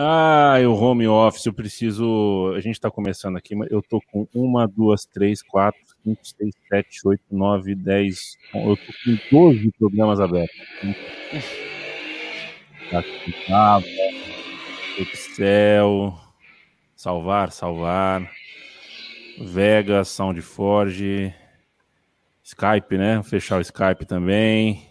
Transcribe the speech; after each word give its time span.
Ah, 0.00 0.54
o 0.64 0.74
home 0.74 1.08
office, 1.08 1.46
eu 1.46 1.52
preciso. 1.52 2.52
A 2.54 2.60
gente 2.60 2.74
está 2.74 2.88
começando 2.88 3.36
aqui, 3.36 3.56
mas 3.56 3.68
eu 3.68 3.82
tô 3.82 4.00
com 4.12 4.28
uma, 4.32 4.64
duas, 4.64 5.04
três, 5.04 5.42
quatro, 5.42 5.80
cinco, 6.04 6.20
seis, 6.24 6.54
sete, 6.68 7.00
oito, 7.04 7.24
nove, 7.32 7.74
dez. 7.74 8.36
Eu 8.54 8.76
tô 8.76 8.92
com 9.04 9.48
12 9.48 9.72
programas 9.76 10.20
abertos. 10.20 10.56
Aqui, 12.92 13.34
tá, 13.48 13.80
Excel, 14.98 16.16
salvar, 16.94 17.50
salvar, 17.50 18.30
Vega, 19.40 20.04
SoundForge, 20.04 21.34
Skype, 22.44 22.96
né? 22.96 23.20
Fechar 23.24 23.58
o 23.58 23.62
Skype 23.62 24.06
também. 24.06 24.88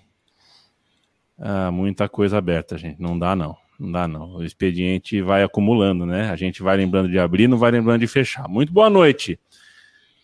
Ah, 1.39 1.71
muita 1.71 2.09
coisa 2.09 2.37
aberta, 2.37 2.77
gente. 2.77 3.01
Não 3.01 3.17
dá, 3.17 3.37
não. 3.37 3.55
Não 3.79 3.91
dá, 3.91 4.07
não. 4.07 4.35
O 4.35 4.43
expediente 4.43 5.21
vai 5.21 5.43
acumulando, 5.43 6.05
né? 6.05 6.29
A 6.29 6.35
gente 6.35 6.63
vai 6.63 6.75
lembrando 6.77 7.09
de 7.09 7.19
abrir, 7.19 7.47
não 7.47 7.57
vai 7.57 7.71
lembrando 7.71 7.99
de 7.99 8.07
fechar. 8.07 8.47
Muito 8.47 8.73
boa 8.73 8.89
noite. 8.89 9.39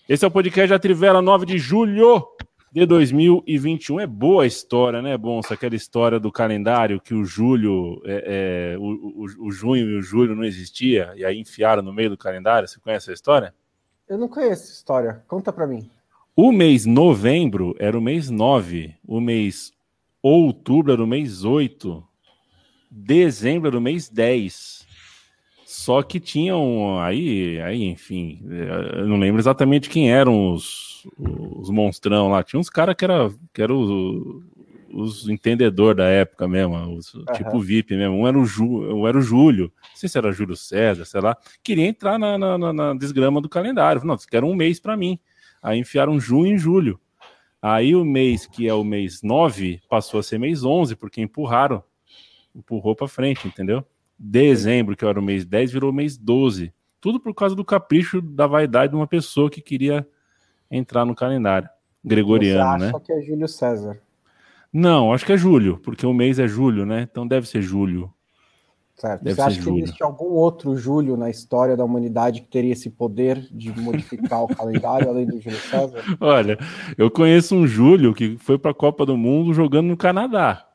Esse 0.09 0.25
é 0.25 0.27
o 0.27 0.31
podcast 0.31 0.69
da 0.69 0.79
Trivela 0.79 1.21
9 1.21 1.45
de 1.45 1.57
julho 1.57 2.27
de 2.71 2.85
2021. 2.87 3.99
É 3.99 4.07
boa 4.07 4.43
a 4.43 4.47
história, 4.47 5.01
né, 5.01 5.15
Bonsa? 5.15 5.53
Aquela 5.53 5.75
história 5.75 6.19
do 6.19 6.31
calendário 6.31 6.99
que 6.99 7.13
o 7.13 7.23
julho, 7.23 8.01
é, 8.03 8.73
é, 8.73 8.77
o, 8.77 8.83
o, 8.83 9.47
o, 9.47 9.51
junho 9.51 9.87
e 9.91 9.97
o 9.97 10.01
julho 10.01 10.35
não 10.35 10.43
existia, 10.43 11.13
e 11.15 11.23
aí 11.23 11.39
enfiaram 11.39 11.83
no 11.83 11.93
meio 11.93 12.09
do 12.09 12.17
calendário. 12.17 12.67
Você 12.67 12.79
conhece 12.79 13.11
a 13.11 13.13
história? 13.13 13.53
Eu 14.09 14.17
não 14.17 14.27
conheço 14.27 14.63
essa 14.63 14.71
história. 14.71 15.23
Conta 15.27 15.53
para 15.53 15.67
mim. 15.67 15.89
O 16.35 16.51
mês 16.51 16.87
novembro 16.87 17.75
era 17.77 17.95
o 17.95 18.01
mês 18.01 18.31
9, 18.31 18.95
o 19.07 19.21
mês 19.21 19.71
outubro 20.21 20.91
era 20.91 21.03
o 21.03 21.07
mês 21.07 21.43
8, 21.43 22.03
dezembro 22.93 23.71
do 23.71 23.81
mês 23.81 24.07
10. 24.09 24.83
Só 25.65 26.03
que 26.03 26.19
tinham 26.19 26.99
aí, 26.99 27.59
aí, 27.61 27.83
enfim, 27.83 28.41
eu 28.95 29.07
não 29.07 29.17
lembro 29.17 29.41
exatamente 29.41 29.89
quem 29.89 30.11
eram 30.11 30.53
os, 30.53 31.07
os 31.17 31.69
monstrão 31.71 32.29
lá. 32.29 32.43
Tinha 32.43 32.59
uns 32.59 32.69
caras 32.69 32.95
que 32.95 33.03
eram 33.03 33.35
que 33.51 33.61
era 33.61 33.73
os, 33.73 34.43
os 34.93 35.27
entendedor 35.27 35.95
da 35.95 36.05
época 36.05 36.47
mesmo, 36.47 36.75
os, 36.95 37.13
uhum. 37.15 37.25
tipo 37.33 37.59
VIP 37.59 37.97
mesmo. 37.97 38.15
Um 38.15 38.27
era, 38.27 38.37
o 38.37 38.45
Ju, 38.45 38.65
um 38.65 39.07
era 39.07 39.17
o 39.17 39.21
Júlio, 39.21 39.73
não 39.89 39.95
sei 39.95 40.07
se 40.07 40.17
era 40.17 40.31
Júlio 40.31 40.55
César, 40.55 41.05
sei 41.05 41.21
lá. 41.21 41.35
Queria 41.63 41.87
entrar 41.87 42.19
na, 42.19 42.37
na, 42.37 42.71
na 42.71 42.93
desgrama 42.93 43.41
do 43.41 43.49
calendário. 43.49 44.05
Não, 44.05 44.15
quero 44.17 44.45
um 44.45 44.55
mês 44.55 44.79
para 44.79 44.95
mim. 44.95 45.17
Aí 45.61 45.79
enfiaram 45.79 46.19
junho 46.19 46.55
e 46.55 46.57
julho. 46.57 46.99
Aí 47.59 47.95
o 47.95 48.05
mês 48.05 48.45
que 48.45 48.67
é 48.67 48.73
o 48.73 48.83
mês 48.83 49.23
9 49.23 49.81
passou 49.89 50.19
a 50.19 50.23
ser 50.23 50.37
mês 50.37 50.63
11, 50.63 50.95
porque 50.95 51.21
empurraram 51.21 51.83
empurrou 52.55 52.95
para 52.95 53.07
frente, 53.07 53.47
entendeu? 53.47 53.83
Dezembro, 54.17 54.95
que 54.95 55.05
era 55.05 55.19
o 55.19 55.23
mês 55.23 55.45
10, 55.45 55.71
virou 55.71 55.89
o 55.89 55.93
mês 55.93 56.17
12. 56.17 56.73
Tudo 57.01 57.19
por 57.19 57.33
causa 57.33 57.55
do 57.55 57.65
capricho 57.65 58.21
da 58.21 58.47
vaidade 58.47 58.91
de 58.91 58.95
uma 58.95 59.07
pessoa 59.07 59.49
que 59.49 59.61
queria 59.61 60.07
entrar 60.69 61.05
no 61.05 61.15
calendário 61.15 61.69
gregoriano, 62.03 62.79
Você 62.79 62.85
acha 62.85 62.97
né? 62.97 63.03
que 63.05 63.13
é 63.13 63.21
Júlio 63.21 63.47
César? 63.47 63.99
Não, 64.71 65.13
acho 65.13 65.25
que 65.25 65.33
é 65.33 65.37
julho, 65.37 65.77
porque 65.79 66.05
o 66.05 66.13
mês 66.13 66.39
é 66.39 66.47
julho, 66.47 66.85
né? 66.85 67.07
Então 67.09 67.27
deve 67.27 67.47
ser 67.47 67.61
julho. 67.61 68.11
Certo. 68.95 69.23
Deve 69.23 69.35
Você 69.35 69.41
acha 69.41 69.61
julho. 69.61 69.75
que 69.77 69.83
existe 69.83 70.03
algum 70.03 70.33
outro 70.33 70.75
Júlio 70.75 71.17
na 71.17 71.29
história 71.29 71.75
da 71.75 71.83
humanidade 71.83 72.41
que 72.41 72.47
teria 72.47 72.73
esse 72.73 72.89
poder 72.89 73.39
de 73.51 73.71
modificar 73.79 74.43
o 74.43 74.47
calendário 74.47 75.09
além 75.09 75.25
do 75.25 75.39
Júlio 75.39 75.59
César? 75.59 76.03
Olha, 76.19 76.57
eu 76.97 77.09
conheço 77.09 77.55
um 77.55 77.67
Júlio 77.67 78.13
que 78.13 78.37
foi 78.37 78.57
para 78.57 78.71
a 78.71 78.75
Copa 78.75 79.05
do 79.05 79.17
Mundo 79.17 79.53
jogando 79.53 79.87
no 79.87 79.97
Canadá. 79.97 80.67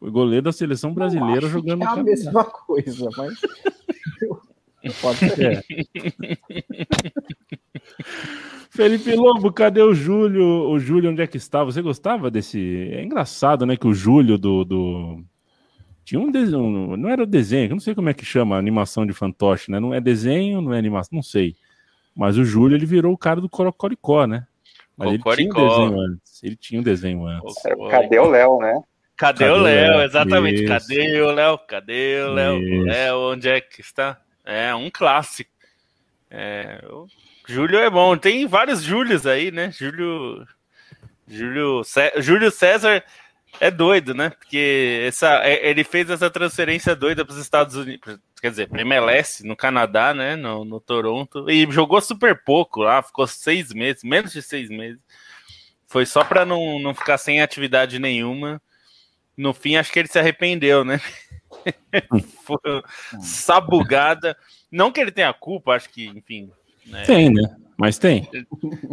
Foi 0.00 0.10
goleiro 0.10 0.44
da 0.44 0.52
seleção 0.52 0.94
brasileira 0.94 1.46
jogando. 1.46 1.82
é 1.82 1.86
a 1.86 2.02
mesma 2.02 2.42
coisa, 2.42 3.10
mas. 3.16 3.38
Pode 5.02 5.18
ser. 5.18 5.62
Felipe 8.70 9.14
Lobo, 9.14 9.52
cadê 9.52 9.82
o 9.82 9.92
Júlio? 9.92 10.70
O 10.70 10.78
Júlio, 10.78 11.10
onde 11.10 11.20
é 11.20 11.26
que 11.26 11.36
está? 11.36 11.62
Você 11.62 11.82
gostava 11.82 12.30
desse. 12.30 12.88
É 12.92 13.02
engraçado, 13.02 13.66
né? 13.66 13.76
Que 13.76 13.86
o 13.86 13.92
Júlio 13.92 14.38
do. 14.38 14.64
do... 14.64 15.22
Tinha 16.02 16.18
um 16.18 16.30
desenho. 16.30 16.96
Não 16.96 17.10
era 17.10 17.26
desenho, 17.26 17.68
não 17.68 17.80
sei 17.80 17.94
como 17.94 18.08
é 18.08 18.14
que 18.14 18.24
chama 18.24 18.56
a 18.56 18.58
animação 18.58 19.04
de 19.04 19.12
fantoche, 19.12 19.70
né? 19.70 19.78
Não 19.78 19.92
é 19.92 20.00
desenho, 20.00 20.62
não 20.62 20.72
é 20.72 20.78
animação, 20.78 21.10
não 21.12 21.22
sei. 21.22 21.54
Mas 22.16 22.38
o 22.38 22.44
Júlio, 22.44 22.74
ele 22.74 22.86
virou 22.86 23.12
o 23.12 23.18
cara 23.18 23.38
do 23.38 23.50
Corocoricó, 23.50 24.26
né? 24.26 24.46
Mas 24.96 25.12
ele 25.12 25.22
tinha 25.22 25.50
um 25.50 25.54
desenho 25.54 26.00
antes. 26.00 26.42
Ele 26.42 26.56
tinha 26.56 26.80
um 26.80 26.84
desenho 26.84 27.26
antes. 27.26 27.54
Cadê 27.90 28.18
o 28.18 28.30
Léo, 28.30 28.58
né? 28.60 28.82
Cadê, 29.20 29.44
Cadê 29.44 29.50
o 29.50 29.62
Léo? 29.62 30.00
Exatamente. 30.00 30.64
Isso. 30.64 30.66
Cadê 30.66 31.20
o 31.20 31.30
Léo? 31.30 31.58
Cadê 31.58 32.22
o 32.22 32.32
Léo? 32.32 32.84
Léo, 32.84 33.18
onde 33.32 33.50
é 33.50 33.60
que 33.60 33.82
está? 33.82 34.18
É 34.46 34.74
um 34.74 34.90
clássico. 34.90 35.50
É, 36.30 36.82
o 36.88 37.06
Júlio 37.46 37.78
é 37.78 37.90
bom. 37.90 38.16
Tem 38.16 38.46
vários 38.46 38.82
Júlios 38.82 39.26
aí, 39.26 39.50
né? 39.50 39.70
Júlio. 39.72 40.46
Júlio, 41.28 41.84
Cé... 41.84 42.14
Júlio 42.16 42.50
César 42.50 43.04
é 43.60 43.70
doido, 43.70 44.14
né? 44.14 44.30
Porque 44.30 45.04
essa, 45.06 45.44
é, 45.44 45.68
ele 45.68 45.84
fez 45.84 46.08
essa 46.08 46.30
transferência 46.30 46.96
doida 46.96 47.22
para 47.22 47.34
os 47.34 47.38
Estados 47.38 47.76
Unidos, 47.76 48.18
quer 48.40 48.48
dizer, 48.48 48.70
para 48.70 48.80
MLS, 48.80 49.46
no 49.46 49.54
Canadá, 49.54 50.14
né? 50.14 50.34
No, 50.34 50.64
no 50.64 50.80
Toronto, 50.80 51.50
e 51.50 51.70
jogou 51.70 52.00
super 52.00 52.42
pouco 52.42 52.80
lá, 52.80 53.02
ficou 53.02 53.26
seis 53.26 53.70
meses, 53.74 54.02
menos 54.02 54.32
de 54.32 54.40
seis 54.40 54.70
meses. 54.70 54.98
Foi 55.86 56.06
só 56.06 56.24
para 56.24 56.46
não, 56.46 56.78
não 56.78 56.94
ficar 56.94 57.18
sem 57.18 57.42
atividade 57.42 57.98
nenhuma 57.98 58.62
no 59.40 59.54
fim 59.54 59.76
acho 59.76 59.90
que 59.90 59.98
ele 59.98 60.08
se 60.08 60.18
arrependeu, 60.18 60.84
né? 60.84 61.00
Foi 62.44 62.58
sabugada. 63.20 64.36
Não 64.70 64.92
que 64.92 65.00
ele 65.00 65.10
tenha 65.10 65.32
culpa, 65.32 65.72
acho 65.72 65.88
que, 65.88 66.06
enfim. 66.06 66.50
Né? 66.86 67.04
Tem, 67.04 67.30
né? 67.30 67.56
Mas 67.76 67.98
tem. 67.98 68.28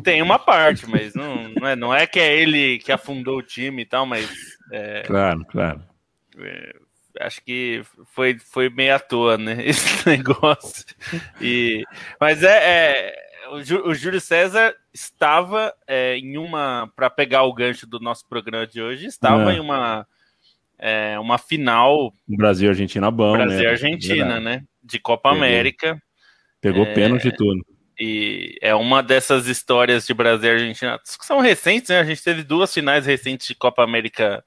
Tem 0.03 0.21
uma 0.21 0.39
parte, 0.39 0.89
mas 0.89 1.13
não, 1.13 1.49
não, 1.49 1.67
é, 1.67 1.75
não 1.75 1.93
é 1.93 2.07
que 2.07 2.19
é 2.19 2.35
ele 2.35 2.79
que 2.79 2.91
afundou 2.91 3.37
o 3.37 3.43
time 3.43 3.81
e 3.81 3.85
tal, 3.85 4.05
mas. 4.05 4.29
É, 4.71 5.03
claro, 5.05 5.45
claro. 5.45 5.83
É, 6.39 6.75
acho 7.19 7.43
que 7.43 7.81
foi, 8.13 8.39
foi 8.39 8.69
meio 8.69 8.95
à 8.95 8.99
toa, 8.99 9.37
né? 9.37 9.57
Esse 9.67 10.07
negócio. 10.07 10.85
E, 11.41 11.83
mas 12.19 12.43
é, 12.43 12.57
é 12.63 13.27
o, 13.49 13.93
Júlio 13.93 14.21
César 14.21 14.73
estava 14.93 15.73
é, 15.85 16.17
em 16.17 16.37
uma. 16.37 16.89
Para 16.95 17.09
pegar 17.09 17.43
o 17.43 17.53
gancho 17.53 17.85
do 17.85 17.99
nosso 17.99 18.25
programa 18.27 18.65
de 18.65 18.81
hoje, 18.81 19.05
estava 19.05 19.51
é. 19.51 19.57
em 19.57 19.59
uma 19.59 20.07
é, 20.79 21.19
uma 21.19 21.37
final. 21.37 22.13
Brasil 22.27 22.69
Argentina 22.69 23.09
bom, 23.09 23.33
Brasil 23.33 23.59
né? 23.59 23.67
Argentina, 23.67 24.39
né? 24.39 24.63
De 24.83 24.99
Copa 24.99 25.29
Pegou. 25.29 25.43
América. 25.43 26.01
Pegou 26.61 26.85
é, 26.85 26.93
pênalti 26.93 27.31
tudo. 27.31 27.65
E 27.99 28.57
é 28.61 28.75
uma 28.75 29.01
dessas 29.01 29.47
histórias 29.47 30.05
de 30.05 30.13
Brasil 30.13 30.49
e 30.49 30.53
Argentina 30.53 30.99
que 30.99 31.25
são 31.25 31.39
recentes, 31.39 31.89
né? 31.89 31.99
A 31.99 32.03
gente 32.03 32.23
teve 32.23 32.43
duas 32.43 32.73
finais 32.73 33.05
recentes 33.05 33.47
de 33.47 33.55
Copa 33.55 33.83
América 33.83 34.43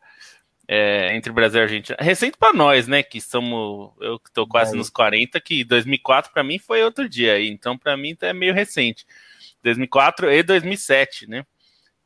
é, 0.69 1.17
entre 1.17 1.33
Brasil 1.33 1.61
e 1.61 1.63
Argentina. 1.65 1.99
Recente 2.01 2.39
para 2.39 2.53
nós, 2.53 2.87
né? 2.87 3.03
Que 3.03 3.21
somos. 3.21 3.93
Eu 4.01 4.21
que 4.21 4.33
tô 4.33 4.47
quase 4.47 4.73
é. 4.73 4.77
nos 4.77 4.89
40, 4.89 5.41
que 5.41 5.65
2004 5.65 6.33
para 6.33 6.45
mim 6.45 6.61
foi 6.61 6.85
outro 6.85 7.09
dia 7.09 7.35
aí. 7.35 7.49
Então, 7.49 7.77
para 7.77 7.97
mim, 7.97 8.17
é 8.21 8.33
meio 8.33 8.55
recente. 8.55 9.05
2004 9.65 10.31
e 10.31 10.43
2007, 10.45 11.29
né? 11.29 11.45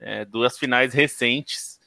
É, 0.00 0.24
duas 0.24 0.58
finais 0.58 0.94
recentes. 0.94 1.78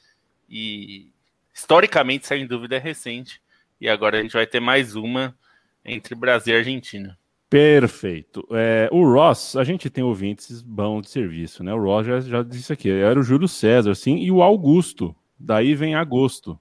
E 0.48 1.12
historicamente, 1.58 2.26
sem 2.26 2.46
dúvida, 2.46 2.76
é 2.76 2.78
recente. 2.78 3.42
E 3.80 3.88
agora 3.88 4.18
a 4.18 4.22
gente 4.22 4.32
vai 4.32 4.46
ter 4.46 4.60
mais 4.60 4.94
uma 4.94 5.36
entre 5.84 6.14
Brasil 6.14 6.54
e 6.54 6.58
Argentina. 6.58 7.18
Perfeito. 7.50 8.46
É, 8.52 8.88
o 8.92 9.02
Ross, 9.10 9.56
a 9.56 9.64
gente 9.64 9.90
tem 9.90 10.04
ouvintes 10.04 10.62
bons 10.62 11.02
de 11.02 11.10
serviço, 11.10 11.64
né? 11.64 11.74
O 11.74 11.82
Ross 11.82 12.06
já, 12.06 12.20
já 12.20 12.42
disse 12.42 12.72
aqui, 12.72 12.90
era 12.90 13.18
o 13.18 13.22
Júlio 13.22 13.48
César, 13.48 13.94
sim, 13.94 14.18
e 14.18 14.30
o 14.30 14.42
Augusto. 14.42 15.14
Daí 15.38 15.74
vem 15.74 15.94
agosto. 15.94 16.58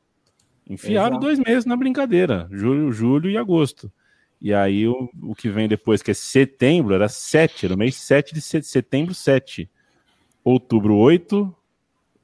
Enfiaram 0.68 1.18
Exato. 1.18 1.26
dois 1.26 1.40
meses 1.40 1.66
na 1.66 1.76
brincadeira, 1.76 2.48
julho, 2.52 2.92
julho 2.92 3.30
e 3.30 3.38
agosto. 3.38 3.92
E 4.42 4.54
aí 4.54 4.88
o, 4.88 5.10
o 5.24 5.36
que 5.36 5.50
vem 5.50 5.68
depois, 5.68 6.02
que 6.02 6.12
é 6.12 6.14
setembro, 6.14 6.94
era 6.94 7.10
sete, 7.10 7.66
era 7.66 7.76
o 7.76 7.78
mês 7.78 7.96
7 7.96 8.34
de 8.34 8.42
setembro, 8.42 9.14
7. 9.14 9.70
Outubro 10.44 10.96
8, 10.96 11.54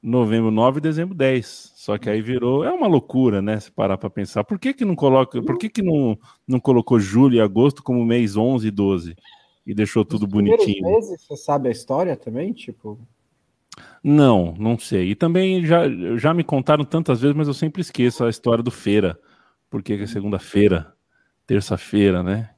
novembro 0.02 0.50
9 0.50 0.78
e 0.78 0.80
dezembro 0.80 1.14
10. 1.14 1.73
Só 1.84 1.98
que 1.98 2.08
aí 2.08 2.22
virou. 2.22 2.64
É 2.64 2.72
uma 2.72 2.86
loucura, 2.86 3.42
né? 3.42 3.60
Se 3.60 3.70
parar 3.70 3.98
para 3.98 4.08
pensar. 4.08 4.42
Por 4.42 4.58
que, 4.58 4.72
que 4.72 4.86
não 4.86 4.96
coloca. 4.96 5.42
Por 5.42 5.58
que, 5.58 5.68
que 5.68 5.82
não, 5.82 6.18
não 6.48 6.58
colocou 6.58 6.98
julho 6.98 7.34
e 7.34 7.40
agosto 7.42 7.82
como 7.82 8.02
mês 8.06 8.38
11 8.38 8.66
e 8.66 8.70
12? 8.70 9.14
E 9.66 9.74
deixou 9.74 10.02
tudo 10.02 10.22
Os 10.22 10.32
bonitinho. 10.32 10.82
meses, 10.82 11.22
você 11.22 11.36
sabe 11.36 11.68
a 11.68 11.70
história 11.70 12.16
também? 12.16 12.54
Tipo. 12.54 12.98
Não, 14.02 14.54
não 14.58 14.78
sei. 14.78 15.10
E 15.10 15.14
também 15.14 15.66
já, 15.66 15.82
já 16.16 16.32
me 16.32 16.42
contaram 16.42 16.86
tantas 16.86 17.20
vezes, 17.20 17.36
mas 17.36 17.48
eu 17.48 17.54
sempre 17.54 17.82
esqueço 17.82 18.24
a 18.24 18.30
história 18.30 18.64
do 18.64 18.70
feira. 18.70 19.20
Porque 19.68 19.92
é 19.92 20.06
segunda-feira, 20.06 20.90
terça-feira, 21.46 22.22
né? 22.22 22.48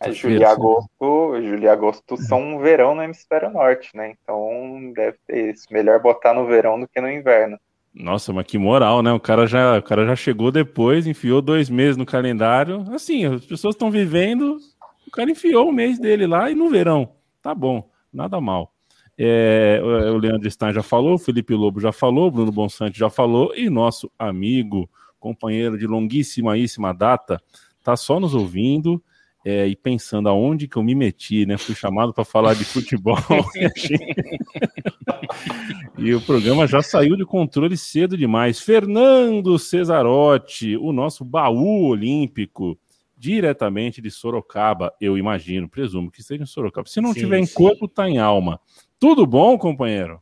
É, 0.00 0.10
julho 0.10 0.40
e 0.40 0.44
agosto, 0.44 1.42
julho 1.42 1.64
e 1.64 1.68
agosto 1.68 2.16
são 2.16 2.40
um 2.40 2.58
verão 2.60 2.94
no 2.94 3.02
hemisfério 3.02 3.50
norte, 3.50 3.94
né? 3.94 4.16
Então 4.22 4.90
deve 4.94 5.18
ter 5.26 5.52
isso. 5.52 5.66
Melhor 5.70 6.00
botar 6.00 6.32
no 6.32 6.46
verão 6.46 6.80
do 6.80 6.88
que 6.88 6.98
no 6.98 7.10
inverno. 7.10 7.58
Nossa, 7.94 8.32
mas 8.32 8.46
que 8.46 8.58
moral, 8.58 9.02
né? 9.02 9.12
O 9.12 9.20
cara 9.20 9.46
já, 9.46 9.78
o 9.78 9.82
cara 9.82 10.06
já 10.06 10.14
chegou 10.14 10.52
depois, 10.52 11.06
enfiou 11.06 11.42
dois 11.42 11.68
meses 11.68 11.96
no 11.96 12.06
calendário. 12.06 12.84
Assim, 12.92 13.24
as 13.24 13.44
pessoas 13.44 13.74
estão 13.74 13.90
vivendo, 13.90 14.58
o 15.06 15.10
cara 15.10 15.30
enfiou 15.30 15.68
o 15.68 15.72
mês 15.72 15.98
dele 15.98 16.26
lá 16.26 16.50
e 16.50 16.54
no 16.54 16.68
verão. 16.68 17.12
Tá 17.42 17.54
bom, 17.54 17.90
nada 18.12 18.40
mal. 18.40 18.72
É, 19.16 19.80
o 19.82 20.16
Leandro 20.16 20.48
Stein 20.48 20.72
já 20.72 20.82
falou, 20.82 21.14
o 21.14 21.18
Felipe 21.18 21.52
Lobo 21.52 21.80
já 21.80 21.90
falou, 21.90 22.28
o 22.28 22.30
Bruno 22.30 22.52
Bonsante 22.52 22.96
já 22.96 23.10
falou, 23.10 23.52
e 23.56 23.68
nosso 23.68 24.08
amigo, 24.16 24.88
companheiro 25.18 25.76
de 25.76 25.88
longuíssima 25.88 26.94
data, 26.94 27.42
tá 27.82 27.96
só 27.96 28.20
nos 28.20 28.32
ouvindo 28.32 29.02
é, 29.44 29.66
e 29.66 29.76
pensando 29.76 30.28
aonde 30.28 30.66
que 30.66 30.76
eu 30.76 30.82
me 30.82 30.94
meti, 30.94 31.46
né? 31.46 31.56
Fui 31.56 31.74
chamado 31.74 32.12
para 32.12 32.24
falar 32.24 32.54
de 32.54 32.64
futebol 32.64 33.16
e 35.96 36.12
o 36.12 36.20
programa 36.20 36.66
já 36.66 36.82
saiu 36.82 37.16
de 37.16 37.24
controle 37.24 37.76
cedo 37.76 38.16
demais. 38.16 38.60
Fernando 38.60 39.58
Cesarotti, 39.58 40.76
o 40.76 40.92
nosso 40.92 41.24
baú 41.24 41.86
olímpico, 41.86 42.78
diretamente 43.16 44.02
de 44.02 44.10
Sorocaba, 44.10 44.92
eu 45.00 45.16
imagino, 45.16 45.68
presumo 45.68 46.10
que 46.10 46.20
esteja 46.20 46.42
em 46.42 46.46
Sorocaba. 46.46 46.88
Se 46.88 47.00
não 47.00 47.12
sim, 47.12 47.20
tiver 47.20 47.38
em 47.38 47.46
sim. 47.46 47.54
corpo, 47.54 47.88
tá 47.88 48.08
em 48.08 48.18
alma. 48.18 48.60
Tudo 48.98 49.26
bom, 49.26 49.56
companheiro? 49.56 50.20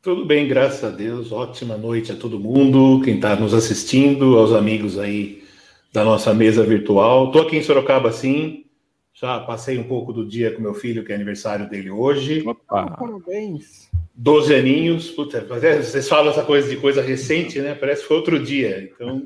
Tudo 0.00 0.24
bem, 0.24 0.48
graças 0.48 0.82
a 0.82 0.90
Deus. 0.90 1.30
Ótima 1.30 1.76
noite 1.76 2.10
a 2.10 2.16
todo 2.16 2.38
mundo, 2.38 3.00
quem 3.04 3.16
está 3.16 3.36
nos 3.36 3.54
assistindo, 3.54 4.38
aos 4.38 4.52
amigos 4.52 4.98
aí 4.98 5.41
da 5.92 6.02
nossa 6.04 6.32
mesa 6.32 6.64
virtual. 6.64 7.26
Estou 7.26 7.42
aqui 7.42 7.56
em 7.56 7.62
Sorocaba, 7.62 8.10
sim. 8.10 8.64
Já 9.12 9.38
passei 9.40 9.78
um 9.78 9.84
pouco 9.84 10.12
do 10.12 10.26
dia 10.26 10.50
com 10.50 10.62
meu 10.62 10.72
filho, 10.72 11.04
que 11.04 11.12
é 11.12 11.14
aniversário 11.14 11.68
dele 11.68 11.90
hoje. 11.90 12.42
Opa! 12.46 12.96
Parabéns! 12.96 13.90
12 14.14 14.54
aninhos. 14.54 15.10
Puta, 15.10 15.46
é, 15.62 15.82
vocês 15.82 16.08
falam 16.08 16.32
essa 16.32 16.42
coisa 16.42 16.68
de 16.68 16.76
coisa 16.76 17.02
recente, 17.02 17.60
né? 17.60 17.74
Parece 17.74 18.02
que 18.02 18.08
foi 18.08 18.16
outro 18.16 18.42
dia. 18.42 18.90
Então... 18.90 19.22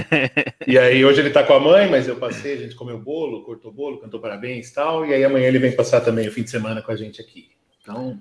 e 0.66 0.78
aí, 0.78 1.02
hoje 1.04 1.20
ele 1.20 1.30
tá 1.30 1.42
com 1.42 1.54
a 1.54 1.60
mãe, 1.60 1.90
mas 1.90 2.06
eu 2.06 2.16
passei, 2.16 2.52
a 2.52 2.58
gente 2.58 2.74
comeu 2.74 2.98
bolo, 2.98 3.42
cortou 3.44 3.72
bolo, 3.72 3.98
cantou 3.98 4.20
parabéns 4.20 4.68
e 4.68 4.74
tal. 4.74 5.06
E 5.06 5.14
aí, 5.14 5.24
amanhã 5.24 5.48
ele 5.48 5.58
vem 5.58 5.72
passar 5.72 6.02
também 6.02 6.28
o 6.28 6.32
fim 6.32 6.42
de 6.42 6.50
semana 6.50 6.82
com 6.82 6.92
a 6.92 6.96
gente 6.96 7.20
aqui. 7.20 7.48
Então, 7.80 8.20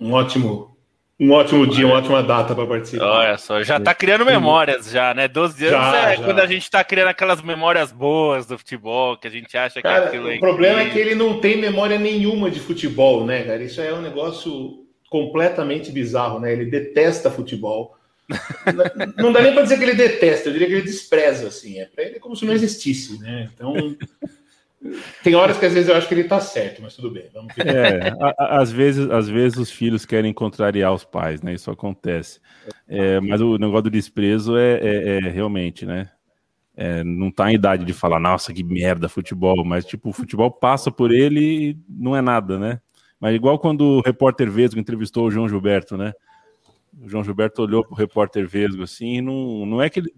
um 0.00 0.12
ótimo 0.12 0.75
um 1.18 1.30
ótimo 1.32 1.66
dia, 1.66 1.86
uma 1.86 1.96
ótima 1.96 2.22
data 2.22 2.54
para 2.54 2.66
participar. 2.66 3.06
Olha 3.06 3.38
só, 3.38 3.62
já 3.62 3.80
tá 3.80 3.94
criando 3.94 4.24
memórias 4.24 4.90
já, 4.90 5.14
né? 5.14 5.26
12 5.26 5.66
anos 5.66 5.78
já, 5.78 6.10
é 6.10 6.16
já. 6.16 6.22
quando 6.22 6.40
a 6.40 6.46
gente 6.46 6.70
tá 6.70 6.84
criando 6.84 7.08
aquelas 7.08 7.40
memórias 7.40 7.90
boas 7.90 8.46
do 8.46 8.58
futebol, 8.58 9.16
que 9.16 9.26
a 9.26 9.30
gente 9.30 9.56
acha 9.56 9.80
cara, 9.80 10.02
que 10.02 10.08
aquilo 10.08 10.30
é 10.30 10.36
O 10.36 10.40
problema 10.40 10.80
é 10.80 10.90
que 10.90 10.98
ele 10.98 11.14
não 11.14 11.40
tem 11.40 11.56
memória 11.56 11.98
nenhuma 11.98 12.50
de 12.50 12.60
futebol, 12.60 13.24
né, 13.24 13.44
cara? 13.44 13.62
Isso 13.62 13.80
é 13.80 13.94
um 13.94 14.02
negócio 14.02 14.86
completamente 15.08 15.90
bizarro, 15.90 16.38
né? 16.38 16.52
Ele 16.52 16.66
detesta 16.66 17.30
futebol. 17.30 17.96
não 19.16 19.32
dá 19.32 19.40
nem 19.40 19.54
para 19.54 19.62
dizer 19.62 19.78
que 19.78 19.84
ele 19.84 19.94
detesta, 19.94 20.48
eu 20.48 20.52
diria 20.52 20.66
que 20.66 20.74
ele 20.74 20.82
despreza, 20.82 21.48
assim. 21.48 21.78
É 21.80 21.86
para 21.86 22.04
ele 22.04 22.18
como 22.18 22.36
se 22.36 22.44
não 22.44 22.52
existisse, 22.52 23.18
né? 23.20 23.48
Então, 23.54 23.72
tem 25.22 25.34
horas 25.34 25.58
que 25.58 25.66
às 25.66 25.72
vezes 25.72 25.88
eu 25.88 25.96
acho 25.96 26.08
que 26.08 26.14
ele 26.14 26.24
tá 26.24 26.40
certo, 26.40 26.82
mas 26.82 26.94
tudo 26.94 27.10
bem. 27.10 27.24
Vamos 27.32 27.52
é, 27.58 28.12
a, 28.20 28.60
às, 28.60 28.70
vezes, 28.70 29.08
às 29.10 29.28
vezes 29.28 29.58
os 29.58 29.70
filhos 29.70 30.04
querem 30.04 30.32
contrariar 30.32 30.92
os 30.92 31.04
pais, 31.04 31.42
né? 31.42 31.54
Isso 31.54 31.70
acontece. 31.70 32.40
É, 32.88 33.20
mas 33.20 33.40
o 33.40 33.58
negócio 33.58 33.84
do 33.84 33.90
desprezo 33.90 34.56
é, 34.56 34.78
é, 34.82 35.16
é 35.16 35.18
realmente, 35.28 35.86
né? 35.86 36.10
É, 36.76 37.02
não 37.02 37.30
tá 37.30 37.50
em 37.50 37.54
idade 37.54 37.84
de 37.84 37.92
falar, 37.92 38.20
nossa, 38.20 38.52
que 38.52 38.62
merda 38.62 39.08
futebol, 39.08 39.64
mas 39.64 39.84
tipo, 39.84 40.10
o 40.10 40.12
futebol 40.12 40.50
passa 40.50 40.90
por 40.90 41.10
ele 41.10 41.40
e 41.40 41.78
não 41.88 42.14
é 42.14 42.20
nada, 42.20 42.58
né? 42.58 42.80
Mas 43.18 43.34
igual 43.34 43.58
quando 43.58 43.80
o 43.80 44.00
repórter 44.02 44.50
Vesgo 44.50 44.78
entrevistou 44.78 45.26
o 45.26 45.30
João 45.30 45.48
Gilberto, 45.48 45.96
né? 45.96 46.12
O 47.02 47.08
João 47.08 47.24
Gilberto 47.24 47.62
olhou 47.62 47.84
pro 47.84 47.94
repórter 47.94 48.46
Vesgo 48.46 48.82
assim, 48.82 49.22
não, 49.22 49.64
não 49.64 49.82
é 49.82 49.88
que 49.88 50.00
ele 50.00 50.12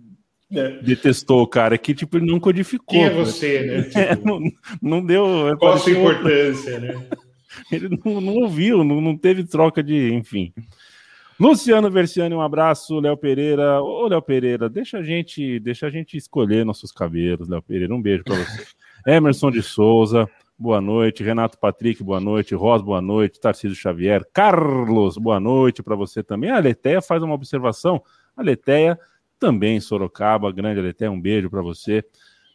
é. 0.51 0.81
detestou 0.83 1.43
o 1.43 1.47
cara, 1.47 1.77
que 1.77 1.95
tipo, 1.95 2.17
ele 2.17 2.27
não 2.27 2.41
codificou. 2.41 2.87
Quem 2.89 3.05
é 3.05 3.11
você, 3.11 3.63
né? 3.63 3.83
Tipo, 3.89 3.99
é, 3.99 4.17
não, 4.17 4.41
não, 4.81 5.05
deu. 5.05 5.57
Qual 5.59 5.75
a 5.75 5.79
sua 5.79 5.93
importância, 5.93 6.81
né? 6.81 7.09
Ele 7.73 7.89
não, 8.05 8.21
não 8.21 8.35
ouviu, 8.35 8.85
não, 8.85 9.01
não 9.01 9.17
teve 9.17 9.45
troca 9.45 9.83
de. 9.83 10.13
Enfim. 10.15 10.53
Luciano 11.41 11.91
Versiani, 11.91 12.35
um 12.35 12.41
abraço. 12.41 13.01
Léo 13.01 13.17
Pereira. 13.17 13.81
Ô, 13.83 14.07
Léo 14.07 14.23
Pereira, 14.23 14.69
deixa 14.69 14.99
a 14.99 15.03
gente, 15.03 15.59
deixa 15.61 15.87
a 15.87 15.91
gente 15.91 16.17
escolher 16.17 16.65
nossos 16.65 16.93
cabelos, 16.93 17.49
Léo 17.49 17.63
Pereira. 17.63 17.95
Um 17.95 18.03
beijo 18.03 18.25
para 18.25 18.37
você. 18.37 18.67
Emerson 19.07 19.51
de 19.51 19.63
Souza, 19.63 20.29
boa 20.59 20.81
noite. 20.81 21.23
Renato 21.23 21.59
Patrick, 21.59 22.03
boa 22.03 22.21
noite. 22.21 22.55
Ros, 22.55 22.83
boa 22.83 23.01
noite. 23.01 23.41
Tarcísio 23.41 23.77
Xavier. 23.77 24.25
Carlos, 24.33 25.17
boa 25.17 25.41
noite 25.41 25.83
para 25.83 25.97
você 25.97 26.23
também. 26.23 26.51
A 26.51 26.59
Leteia 26.59 27.01
faz 27.01 27.23
uma 27.23 27.35
observação. 27.35 28.03
A 28.37 28.43
Leteia 28.43 28.99
também 29.39 29.77
em 29.77 29.81
Sorocaba, 29.81 30.53
grande 30.53 30.81
Aleté, 30.81 31.09
um 31.09 31.21
beijo 31.21 31.49
para 31.49 31.63
você. 31.63 32.05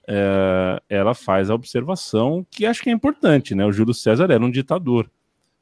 É, 0.08 0.82
ela 0.90 1.14
faz 1.14 1.50
a 1.50 1.56
observação 1.56 2.46
que 2.52 2.66
acho 2.66 2.82
que 2.82 2.90
é 2.90 2.94
importante, 2.94 3.56
né? 3.56 3.66
O 3.66 3.72
Júlio 3.72 3.94
César 3.94 4.30
era 4.30 4.44
um 4.44 4.52
ditador. 4.52 5.10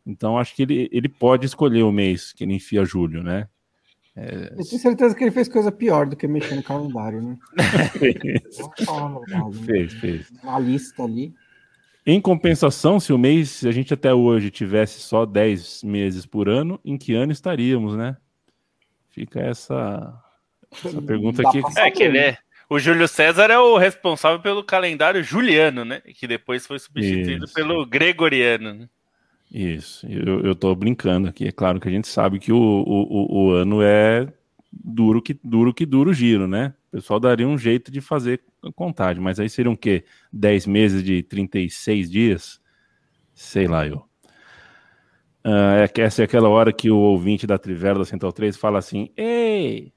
Então 0.06 0.38
acho 0.38 0.56
que 0.56 0.64
ele, 0.64 0.90
ele 0.92 1.08
pode 1.08 1.46
escolher 1.46 1.84
o 1.84 1.92
mês 1.92 2.34
que 2.34 2.44
ele 2.44 2.56
enfia 2.56 2.84
Júlio, 2.84 3.22
né? 3.22 3.48
É... 4.16 4.54
Eu 4.58 4.66
tenho 4.66 4.82
certeza 4.82 5.16
que 5.16 5.24
ele 5.24 5.32
fez 5.32 5.48
coisa 5.48 5.72
pior 5.72 6.06
do 6.08 6.16
que 6.16 6.28
mexer 6.28 6.56
no 6.56 6.64
calendário, 6.64 7.22
né? 7.22 7.38
fez. 7.98 8.16
Né? 8.16 9.66
fez, 9.66 9.94
fez. 9.94 10.32
Uma 10.44 10.60
lista 10.60 11.04
ali. 11.04 11.34
Em 12.06 12.20
compensação, 12.20 13.00
se 13.00 13.14
o 13.14 13.18
mês, 13.18 13.52
se 13.52 13.68
a 13.68 13.72
gente 13.72 13.94
até 13.94 14.12
hoje 14.12 14.50
tivesse 14.50 15.00
só 15.02 15.24
10 15.24 15.84
meses 15.84 16.26
por 16.26 16.50
ano, 16.50 16.80
em 16.84 16.98
que 16.98 17.14
ano 17.14 17.32
estaríamos, 17.32 17.96
né? 17.96 18.18
Fica 19.12 19.40
essa 19.40 20.12
essa 20.72 21.02
pergunta 21.02 21.42
aqui. 21.48 21.62
É 21.78 21.92
que 21.92 22.04
ele 22.04 22.18
é. 22.18 22.38
O 22.70 22.80
Júlio 22.80 23.08
César 23.08 23.52
é 23.52 23.60
o 23.60 23.78
responsável 23.78 24.40
pelo 24.40 24.64
calendário 24.64 25.22
juliano, 25.22 25.84
né? 25.84 26.02
Que 26.16 26.26
depois 26.26 26.66
foi 26.66 26.80
substituído 26.80 27.44
Isso. 27.44 27.54
pelo 27.54 27.86
gregoriano. 27.86 28.74
Né? 28.74 28.90
Isso, 29.52 30.08
eu, 30.08 30.40
eu 30.40 30.56
tô 30.56 30.74
brincando 30.74 31.28
aqui. 31.28 31.46
É 31.46 31.52
claro 31.52 31.82
que 31.82 31.90
a 31.90 31.92
gente 31.92 32.08
sabe 32.08 32.40
que 32.40 32.54
o, 32.54 32.58
o, 32.58 33.48
o, 33.48 33.52
ano 33.52 33.82
é 33.82 34.26
duro 34.72 35.22
que 35.22 35.38
duro 35.44 35.74
que 35.74 35.86
duro 35.86 36.14
giro, 36.14 36.48
né? 36.48 36.74
O 36.88 36.96
pessoal 36.96 37.20
daria 37.20 37.46
um 37.46 37.58
jeito 37.58 37.92
de 37.92 38.00
fazer 38.00 38.42
a 38.64 38.72
contagem, 38.72 39.22
mas 39.22 39.38
aí 39.38 39.50
seriam 39.50 39.74
o 39.74 39.78
quê? 39.78 40.06
10 40.32 40.68
meses 40.68 41.04
de 41.04 41.22
36 41.24 42.10
dias? 42.10 42.62
Sei 43.34 43.68
lá, 43.68 43.86
eu. 43.86 43.98
Uh, 45.44 46.00
essa 46.00 46.22
é 46.22 46.26
aquela 46.26 46.48
hora 46.48 46.72
que 46.72 46.90
o 46.90 46.98
ouvinte 46.98 47.46
da 47.46 47.58
Trivela 47.58 48.00
da 48.00 48.06
Central 48.06 48.32
3 48.32 48.56
fala 48.56 48.80
assim: 48.80 49.10
Ei, 49.18 49.92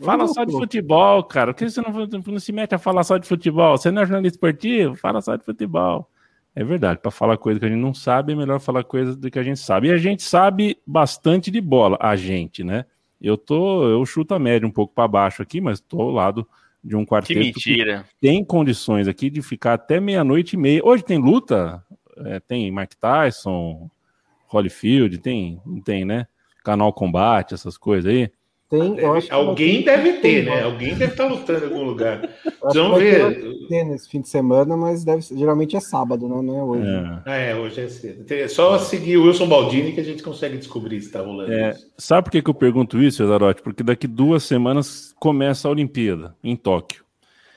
Fala 0.00 0.28
só 0.28 0.44
de 0.44 0.52
futebol, 0.52 1.22
cara. 1.24 1.52
Por 1.52 1.58
que 1.58 1.70
você 1.70 1.80
não, 1.80 2.06
não, 2.06 2.38
se 2.38 2.52
mete 2.52 2.74
a 2.74 2.78
falar 2.78 3.02
só 3.04 3.16
de 3.16 3.26
futebol? 3.26 3.76
Você 3.76 3.90
não 3.90 4.02
é 4.02 4.06
jornalista 4.06 4.36
esportivo? 4.36 4.94
Fala 4.94 5.20
só 5.22 5.36
de 5.36 5.44
futebol. 5.44 6.10
É 6.54 6.64
verdade, 6.64 7.00
para 7.00 7.10
falar 7.10 7.36
coisa 7.36 7.60
que 7.60 7.66
a 7.66 7.68
gente 7.68 7.80
não 7.80 7.92
sabe, 7.92 8.32
é 8.32 8.36
melhor 8.36 8.58
falar 8.58 8.82
coisa 8.82 9.14
do 9.14 9.30
que 9.30 9.38
a 9.38 9.42
gente 9.42 9.60
sabe. 9.60 9.88
E 9.88 9.92
a 9.92 9.98
gente 9.98 10.22
sabe 10.22 10.78
bastante 10.86 11.50
de 11.50 11.60
bola, 11.60 11.98
a 12.00 12.16
gente, 12.16 12.64
né? 12.64 12.86
Eu 13.20 13.36
tô, 13.36 13.86
eu 13.86 14.04
chuto 14.06 14.34
a 14.34 14.38
média 14.38 14.66
um 14.66 14.70
pouco 14.70 14.94
para 14.94 15.06
baixo 15.06 15.42
aqui, 15.42 15.60
mas 15.60 15.80
tô 15.80 16.00
ao 16.00 16.10
lado 16.10 16.48
de 16.82 16.96
um 16.96 17.04
quarteto 17.04 17.40
que, 17.40 17.46
mentira. 17.46 18.04
que 18.04 18.14
tem 18.20 18.44
condições 18.44 19.08
aqui 19.08 19.28
de 19.28 19.42
ficar 19.42 19.74
até 19.74 20.00
meia-noite 20.00 20.54
e 20.54 20.58
meia. 20.58 20.80
Hoje 20.84 21.04
tem 21.04 21.18
luta, 21.18 21.84
é, 22.18 22.40
tem 22.40 22.70
Mike 22.70 22.96
Tyson, 22.96 23.90
Holyfield, 24.46 25.18
tem, 25.18 25.60
não 25.66 25.80
tem, 25.80 26.04
né? 26.04 26.26
Canal 26.64 26.92
Combate, 26.92 27.54
essas 27.54 27.76
coisas 27.76 28.10
aí. 28.10 28.30
Tem, 28.68 28.96
alguém 29.30 29.82
deve 29.82 30.14
ter, 30.14 30.44
né? 30.44 30.62
Alguém 30.62 30.96
deve 30.96 31.12
estar 31.12 31.28
tá 31.28 31.30
lutando 31.30 31.66
em 31.66 31.68
algum 31.68 31.84
lugar. 31.84 32.28
Vamos 32.74 32.98
ver. 32.98 33.40
Ter 33.68 33.84
nesse 33.84 34.08
fim 34.08 34.20
de 34.20 34.28
semana, 34.28 34.76
mas 34.76 35.04
deve, 35.04 35.22
geralmente 35.22 35.76
é 35.76 35.80
sábado, 35.80 36.28
né? 36.28 36.42
não 36.42 36.58
é 36.58 36.62
hoje. 36.64 36.88
É, 37.26 37.50
é 37.50 37.54
hoje 37.54 37.80
é 37.80 37.88
cedo. 37.88 38.24
É 38.28 38.48
só 38.48 38.76
seguir 38.78 39.18
o 39.18 39.26
Wilson 39.26 39.46
Baldini 39.48 39.92
que 39.92 40.00
a 40.00 40.04
gente 40.04 40.20
consegue 40.20 40.56
descobrir 40.58 41.00
se 41.00 41.06
está 41.06 41.20
rolando. 41.20 41.52
É, 41.52 41.74
sabe 41.96 42.24
por 42.24 42.32
que, 42.32 42.42
que 42.42 42.50
eu 42.50 42.54
pergunto 42.54 43.00
isso, 43.00 43.18
Cesarotti? 43.18 43.62
Porque 43.62 43.84
daqui 43.84 44.08
duas 44.08 44.42
semanas 44.42 45.14
começa 45.20 45.68
a 45.68 45.70
Olimpíada 45.70 46.34
em 46.42 46.56
Tóquio. 46.56 47.04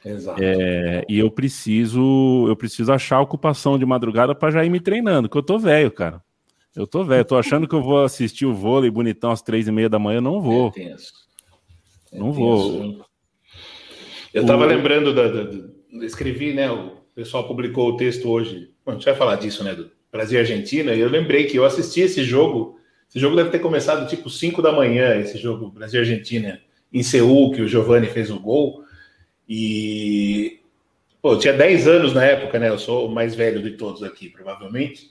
Exato. 0.06 0.39
É, 0.42 1.04
e 1.10 1.18
eu 1.18 1.32
preciso, 1.32 2.46
eu 2.48 2.56
preciso 2.56 2.92
achar 2.94 3.20
ocupação 3.20 3.80
de 3.80 3.86
madrugada 3.86 4.36
para 4.36 4.51
já 4.51 4.63
ir 4.63 4.70
me 4.70 4.80
treinando, 4.80 5.28
que 5.28 5.38
eu 5.38 5.44
tô 5.44 5.58
velho, 5.58 5.92
cara. 5.92 6.22
Eu 6.76 6.86
tô 6.86 7.04
velho, 7.04 7.26
tô 7.26 7.36
achando 7.36 7.68
que 7.68 7.76
eu 7.76 7.82
vou 7.82 8.04
assistir 8.04 8.46
o 8.46 8.54
vôlei 8.54 8.90
bonitão 8.90 9.32
às 9.32 9.42
três 9.42 9.68
e 9.68 9.72
meia 9.72 9.90
da 9.90 10.00
manhã, 10.00 10.22
não 10.22 10.42
vou. 10.42 10.72
É. 10.78 10.82
É 12.12 12.18
não 12.18 12.28
tenso. 12.28 12.34
vou. 12.34 13.06
Eu 14.34 14.46
tava 14.46 14.66
o... 14.66 14.68
lembrando 14.68 15.14
da, 15.14 15.28
da, 15.28 15.44
da, 15.44 16.06
escrevi, 16.06 16.54
né? 16.54 16.70
O 16.72 16.98
pessoal 17.16 17.48
publicou 17.48 17.90
o 17.90 17.98
texto 17.98 18.30
hoje. 18.30 18.72
Bom, 18.86 18.92
a 18.92 18.96
gente 18.96 19.06
vai 19.06 19.16
falar 19.16 19.36
disso, 19.36 19.64
né? 19.64 19.74
Do 19.74 19.92
Brasil 20.12 20.38
e 20.38 20.42
Argentina. 20.42 20.94
E 20.94 21.00
eu 21.00 21.10
lembrei 21.10 21.46
que 21.46 21.58
eu 21.58 21.66
assisti 21.66 22.02
esse 22.02 22.24
jogo. 22.24 22.80
Esse 23.10 23.20
jogo 23.20 23.36
deve 23.36 23.50
ter 23.50 23.60
começado 23.60 24.08
tipo 24.08 24.30
5 24.30 24.62
da 24.62 24.72
manhã, 24.72 25.16
esse 25.16 25.38
jogo 25.38 25.72
Brasil 25.72 26.00
e 26.00 26.04
Argentina, 26.04 26.62
em 26.94 27.02
Seul, 27.02 27.52
que 27.52 27.62
o 27.62 27.68
Giovani 27.68 28.08
fez 28.08 28.30
o 28.30 28.40
gol. 28.40 28.84
E 29.48 30.60
Pô, 31.22 31.34
eu 31.34 31.40
tinha 31.40 31.54
10 31.54 31.88
anos 31.88 32.14
na 32.14 32.24
época, 32.24 32.58
né? 32.60 32.70
Eu 32.70 32.80
sou 32.80 33.08
o 33.08 33.12
mais 33.12 33.36
velho 33.36 33.62
de 33.62 33.72
todos 33.72 34.04
aqui, 34.04 34.30
provavelmente. 34.30 35.09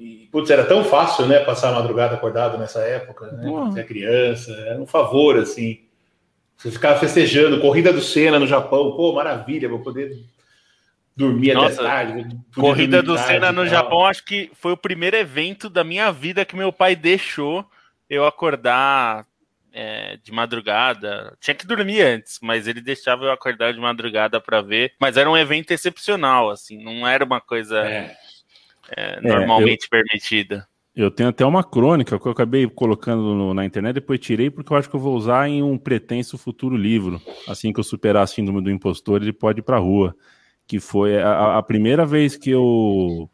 E, 0.00 0.30
putz, 0.32 0.48
era 0.48 0.64
tão 0.64 0.82
fácil, 0.82 1.26
né, 1.26 1.40
passar 1.40 1.68
a 1.68 1.74
madrugada 1.74 2.14
acordado 2.14 2.56
nessa 2.56 2.80
época, 2.80 3.30
né? 3.32 3.46
Você 3.46 3.80
é 3.80 3.84
criança, 3.84 4.50
era 4.52 4.80
um 4.80 4.86
favor, 4.86 5.38
assim. 5.38 5.80
Você 6.56 6.70
ficava 6.70 6.98
festejando, 6.98 7.60
corrida 7.60 7.92
do 7.92 8.00
Senna 8.00 8.38
no 8.38 8.46
Japão, 8.46 8.92
pô, 8.92 9.12
maravilha, 9.12 9.68
vou 9.68 9.80
poder 9.80 10.16
dormir 11.14 11.52
Nossa, 11.52 11.82
até 11.82 11.90
tarde. 11.90 12.36
Corrida 12.54 13.02
do 13.02 13.18
Senna 13.18 13.52
no 13.52 13.66
Japão, 13.66 14.06
acho 14.06 14.24
que 14.24 14.50
foi 14.54 14.72
o 14.72 14.76
primeiro 14.76 15.18
evento 15.18 15.68
da 15.68 15.84
minha 15.84 16.10
vida 16.10 16.46
que 16.46 16.56
meu 16.56 16.72
pai 16.72 16.96
deixou 16.96 17.62
eu 18.08 18.24
acordar 18.24 19.26
é, 19.70 20.18
de 20.22 20.32
madrugada. 20.32 21.36
Tinha 21.40 21.54
que 21.54 21.66
dormir 21.66 22.00
antes, 22.00 22.38
mas 22.40 22.66
ele 22.66 22.80
deixava 22.80 23.26
eu 23.26 23.32
acordar 23.32 23.74
de 23.74 23.78
madrugada 23.80 24.40
para 24.40 24.62
ver. 24.62 24.94
Mas 24.98 25.18
era 25.18 25.30
um 25.30 25.36
evento 25.36 25.72
excepcional, 25.72 26.48
assim, 26.48 26.82
não 26.82 27.06
era 27.06 27.22
uma 27.22 27.40
coisa 27.40 27.80
é. 27.80 28.16
É, 28.96 29.18
é 29.18 29.20
normalmente 29.20 29.84
eu, 29.84 29.90
permitida. 29.90 30.66
Eu 30.94 31.10
tenho 31.10 31.28
até 31.28 31.44
uma 31.46 31.62
crônica 31.62 32.18
que 32.18 32.26
eu 32.26 32.32
acabei 32.32 32.68
colocando 32.68 33.22
no, 33.34 33.54
na 33.54 33.64
internet, 33.64 33.94
depois 33.94 34.18
tirei, 34.20 34.50
porque 34.50 34.72
eu 34.72 34.76
acho 34.76 34.90
que 34.90 34.96
eu 34.96 35.00
vou 35.00 35.16
usar 35.16 35.48
em 35.48 35.62
um 35.62 35.78
pretenso 35.78 36.36
futuro 36.36 36.76
livro. 36.76 37.20
Assim 37.48 37.72
que 37.72 37.80
eu 37.80 37.84
superar 37.84 38.24
a 38.24 38.26
síndrome 38.26 38.62
do 38.62 38.70
impostor, 38.70 39.22
ele 39.22 39.32
pode 39.32 39.60
ir 39.60 39.62
para 39.62 39.78
rua. 39.78 40.14
Que 40.66 40.78
foi 40.78 41.20
a, 41.20 41.58
a 41.58 41.62
primeira 41.62 42.04
vez 42.04 42.36
que 42.36 42.50
eu 42.50 43.30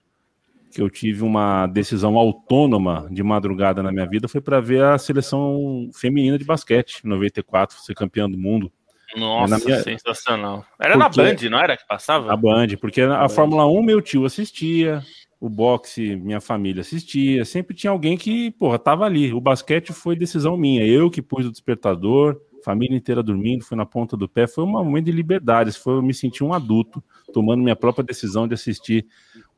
que 0.77 0.83
eu 0.83 0.91
tive 0.91 1.23
uma 1.23 1.67
decisão 1.67 2.19
autônoma 2.19 3.09
de 3.11 3.23
madrugada 3.23 3.83
na 3.83 3.91
minha 3.91 4.05
vida 4.05 4.29
foi 4.29 4.43
para 4.43 4.61
ver 4.61 4.85
a 4.85 4.99
seleção 4.99 5.89
feminina 5.95 6.37
de 6.37 6.45
basquete, 6.45 7.01
94, 7.03 7.79
ser 7.79 7.95
campeã 7.95 8.29
do 8.29 8.37
mundo. 8.37 8.71
Nossa, 9.17 9.59
minha... 9.65 9.83
sensacional. 9.83 10.67
Era 10.79 10.99
porque... 10.99 11.23
na 11.23 11.31
Band, 11.31 11.51
não 11.51 11.59
era 11.59 11.79
que 11.79 11.87
passava? 11.87 12.27
Na 12.27 12.37
Band, 12.37 12.69
porque 12.79 13.01
a, 13.01 13.23
a 13.23 13.29
Fórmula 13.29 13.67
1 13.67 13.83
meu 13.83 14.03
tio 14.03 14.27
assistia, 14.27 15.03
o 15.40 15.49
boxe 15.49 16.16
minha 16.16 16.40
família 16.40 16.81
assistia, 16.81 17.45
sempre 17.45 17.75
tinha 17.75 17.90
alguém 17.90 18.16
que, 18.16 18.50
porra, 18.52 18.78
tava 18.78 19.05
ali. 19.05 19.33
O 19.33 19.40
basquete 19.40 19.93
foi 19.93 20.16
decisão 20.16 20.57
minha, 20.57 20.87
eu 20.87 21.11
que 21.11 21.21
pus 21.21 21.47
o 21.47 21.50
despertador, 21.50 22.40
família 22.64 22.97
inteira 22.97 23.23
dormindo, 23.23 23.64
foi 23.64 23.76
na 23.76 23.87
ponta 23.87 24.16
do 24.16 24.28
pé, 24.28 24.47
foi 24.47 24.64
um 24.64 24.69
momento 24.69 25.05
de 25.05 25.12
liberdade, 25.12 25.73
foi 25.73 25.95
eu 25.95 26.02
me 26.02 26.14
sentir 26.14 26.43
um 26.43 26.52
adulto, 26.52 27.02
tomando 27.33 27.62
minha 27.62 27.76
própria 27.76 28.05
decisão 28.05 28.49
de 28.49 28.55
assistir 28.55 29.07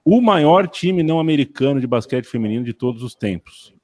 o 0.04 0.20
maior 0.20 0.66
time 0.66 1.02
não 1.02 1.20
americano 1.20 1.80
de 1.80 1.86
basquete 1.86 2.26
feminino 2.26 2.64
de 2.64 2.72
todos 2.72 3.02
os 3.02 3.14
tempos. 3.14 3.74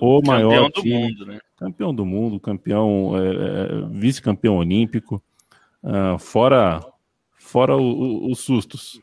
O 0.00 0.22
maior 0.22 0.70
campeão 0.70 0.70
time, 0.70 0.94
do 0.94 1.00
mundo, 1.00 1.26
né? 1.26 1.38
Campeão 1.56 1.94
do 1.94 2.06
mundo, 2.06 2.40
campeão, 2.40 3.12
é, 3.16 3.28
é, 3.28 3.88
vice-campeão 3.90 4.56
olímpico, 4.56 5.22
uh, 5.82 6.18
fora, 6.18 6.82
fora 7.36 7.76
o, 7.76 7.82
o, 7.82 8.30
os 8.30 8.40
sustos 8.40 9.00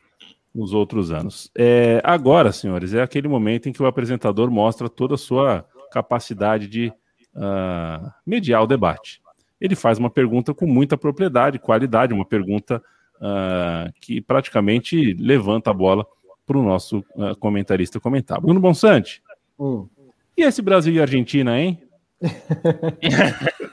nos 0.54 0.72
outros 0.72 1.10
anos. 1.10 1.50
É, 1.56 2.00
agora, 2.04 2.52
senhores, 2.52 2.94
é 2.94 3.02
aquele 3.02 3.26
momento 3.26 3.68
em 3.68 3.72
que 3.72 3.82
o 3.82 3.86
apresentador 3.86 4.50
mostra 4.50 4.88
toda 4.88 5.14
a 5.14 5.18
sua 5.18 5.66
capacidade 5.90 6.68
de 6.68 6.92
uh, 7.34 8.10
mediar 8.24 8.62
o 8.62 8.66
debate. 8.66 9.20
Ele 9.60 9.74
faz 9.74 9.98
uma 9.98 10.10
pergunta 10.10 10.54
com 10.54 10.66
muita 10.66 10.96
propriedade, 10.96 11.58
qualidade, 11.58 12.14
uma 12.14 12.24
pergunta 12.24 12.82
uh, 13.16 13.92
que 14.00 14.20
praticamente 14.20 15.14
levanta 15.14 15.70
a 15.70 15.74
bola 15.74 16.06
para 16.46 16.58
o 16.58 16.62
nosso 16.62 16.98
uh, 17.16 17.34
comentarista 17.40 17.98
comentar. 17.98 18.40
Bruno 18.40 18.60
Bonsante, 18.60 19.22
hum. 19.58 19.88
e 20.36 20.42
esse 20.42 20.62
Brasil 20.62 20.92
e 20.92 21.00
Argentina, 21.00 21.58
hein? 21.58 21.82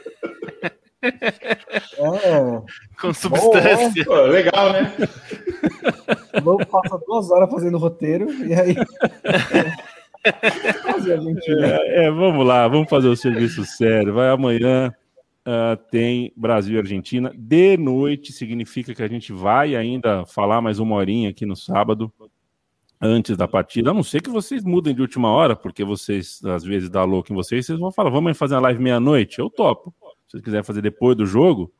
É. 1.04 2.62
Com 3.00 3.12
substância. 3.12 4.06
Bom, 4.06 4.28
legal, 4.28 4.72
né? 4.72 4.94
Vamos 6.44 6.66
passar 6.66 6.98
duas 7.06 7.32
horas 7.32 7.50
fazendo 7.50 7.78
roteiro 7.78 8.30
e 8.46 8.54
aí. 8.54 8.76
É, 10.24 12.06
é, 12.06 12.12
vamos 12.12 12.46
lá, 12.46 12.68
vamos 12.68 12.88
fazer 12.88 13.08
o 13.08 13.16
serviço 13.16 13.66
sério. 13.66 14.14
Vai 14.14 14.30
amanhã 14.30 14.94
uh, 15.42 15.76
tem 15.90 16.32
Brasil 16.36 16.76
e 16.76 16.78
Argentina. 16.78 17.34
De 17.36 17.78
noite 17.78 18.32
significa 18.32 18.94
que 18.94 19.04
a 19.04 19.08
gente 19.08 19.34
vai 19.34 19.76
ainda 19.76 20.26
falar 20.26 20.62
mais 20.62 20.80
uma 20.80 20.96
horinha 20.96 21.30
aqui 21.30 21.46
no 21.46 21.56
sábado, 21.56 22.12
antes 23.02 23.36
da 23.36 23.48
partida. 23.48 23.92
A 23.92 23.94
não 23.94 24.04
ser 24.04 24.22
que 24.22 24.30
vocês 24.30 24.64
mudem 24.64 24.94
de 24.94 25.02
última 25.02 25.30
hora, 25.32 25.56
porque 25.56 25.84
vocês, 25.84 26.44
às 26.46 26.64
vezes, 26.64 26.90
dá 26.90 27.04
louco 27.04 27.32
em 27.32 27.36
vocês, 27.36 27.66
vocês 27.66 27.80
vão 27.80 27.92
falar, 27.92 28.10
vamos 28.10 28.38
fazer 28.38 28.56
a 28.56 28.60
live 28.60 28.82
meia-noite? 28.82 29.40
Eu 29.40 29.50
topo. 29.50 29.94
Se 30.28 30.34
vocês 30.34 30.44
quiserem 30.44 30.64
fazer 30.64 30.82
depois 30.82 31.18
do 31.18 31.26
jogo, 31.26 31.72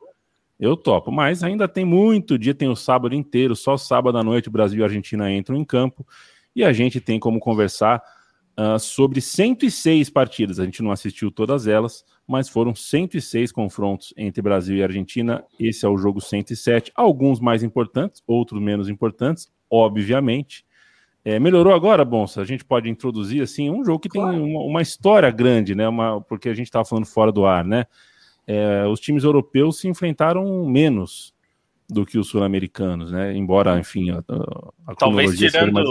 eu 0.62 0.76
topo. 0.76 1.10
Mas 1.10 1.42
ainda 1.42 1.66
tem 1.66 1.84
muito 1.84 2.38
dia, 2.38 2.54
tem 2.54 2.68
o 2.68 2.76
sábado 2.76 3.16
inteiro, 3.16 3.56
só 3.56 3.76
sábado 3.76 4.16
à 4.16 4.22
noite 4.22 4.48
Brasil 4.48 4.78
e 4.78 4.84
Argentina 4.84 5.30
entram 5.32 5.56
em 5.56 5.64
campo. 5.64 6.06
E 6.54 6.62
a 6.62 6.72
gente 6.72 7.00
tem 7.00 7.18
como 7.18 7.40
conversar 7.40 8.00
uh, 8.56 8.78
sobre 8.78 9.20
106 9.20 10.08
partidas. 10.08 10.60
A 10.60 10.64
gente 10.64 10.80
não 10.80 10.92
assistiu 10.92 11.32
todas 11.32 11.66
elas, 11.66 12.04
mas 12.28 12.48
foram 12.48 12.76
106 12.76 13.50
confrontos 13.50 14.14
entre 14.16 14.40
Brasil 14.40 14.76
e 14.76 14.84
Argentina. 14.84 15.44
Esse 15.58 15.84
é 15.84 15.88
o 15.88 15.98
jogo 15.98 16.20
107. 16.20 16.92
Alguns 16.94 17.40
mais 17.40 17.64
importantes, 17.64 18.22
outros 18.24 18.62
menos 18.62 18.88
importantes, 18.88 19.50
obviamente. 19.68 20.64
É, 21.24 21.40
melhorou 21.40 21.74
agora, 21.74 22.04
Bonsa? 22.04 22.40
A 22.40 22.44
gente 22.44 22.64
pode 22.64 22.88
introduzir 22.88 23.42
assim 23.42 23.68
um 23.68 23.84
jogo 23.84 23.98
que 23.98 24.08
claro. 24.08 24.30
tem 24.30 24.40
uma, 24.40 24.60
uma, 24.60 24.82
história 24.82 25.30
grande, 25.30 25.74
né? 25.74 25.88
Uma, 25.88 26.20
porque 26.20 26.48
a 26.48 26.54
gente 26.54 26.66
estava 26.66 26.84
falando 26.84 27.06
fora 27.06 27.32
do 27.32 27.44
ar, 27.44 27.64
né? 27.64 27.86
É, 28.46 28.86
os 28.86 29.00
times 29.00 29.24
europeus 29.24 29.78
se 29.78 29.88
enfrentaram 29.88 30.66
menos 30.66 31.32
do 31.88 32.06
que 32.06 32.18
os 32.18 32.28
sul-americanos, 32.28 33.12
né? 33.12 33.36
Embora, 33.36 33.78
enfim, 33.78 34.10
a, 34.10 34.22
a 34.86 34.94
talvez 34.94 35.38
tirando 35.38 35.72
mais... 35.72 35.88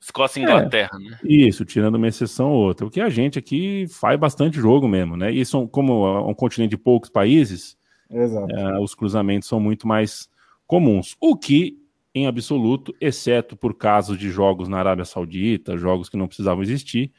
Escócia 0.00 0.40
e 0.40 0.42
Inglaterra, 0.42 0.90
é, 0.94 0.98
né? 0.98 1.18
Isso, 1.22 1.64
tirando 1.64 1.94
uma 1.94 2.08
exceção 2.08 2.50
ou 2.50 2.64
outra. 2.64 2.84
O 2.84 2.90
que 2.90 3.00
a 3.00 3.08
gente 3.08 3.38
aqui 3.38 3.86
faz 3.88 4.18
bastante 4.18 4.58
jogo 4.58 4.88
mesmo, 4.88 5.16
né? 5.16 5.30
E 5.30 5.46
são, 5.46 5.64
como 5.64 6.04
é 6.04 6.20
um 6.22 6.34
continente 6.34 6.70
de 6.70 6.76
poucos 6.76 7.08
países, 7.08 7.78
é, 8.10 8.78
os 8.80 8.96
cruzamentos 8.96 9.48
são 9.48 9.60
muito 9.60 9.86
mais 9.86 10.28
comuns. 10.66 11.16
O 11.20 11.36
que, 11.36 11.78
em 12.12 12.26
absoluto, 12.26 12.92
exceto 13.00 13.56
por 13.56 13.74
casos 13.74 14.18
de 14.18 14.28
jogos 14.28 14.68
na 14.68 14.78
Arábia 14.78 15.04
Saudita, 15.04 15.78
jogos 15.78 16.08
que 16.08 16.16
não 16.16 16.26
precisavam 16.26 16.64
existir, 16.64 17.12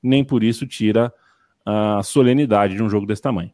nem 0.00 0.22
por 0.22 0.44
isso 0.44 0.64
tira 0.64 1.12
a 1.66 2.02
solenidade 2.04 2.76
de 2.76 2.82
um 2.82 2.88
jogo 2.88 3.04
desse 3.04 3.20
tamanho. 3.20 3.50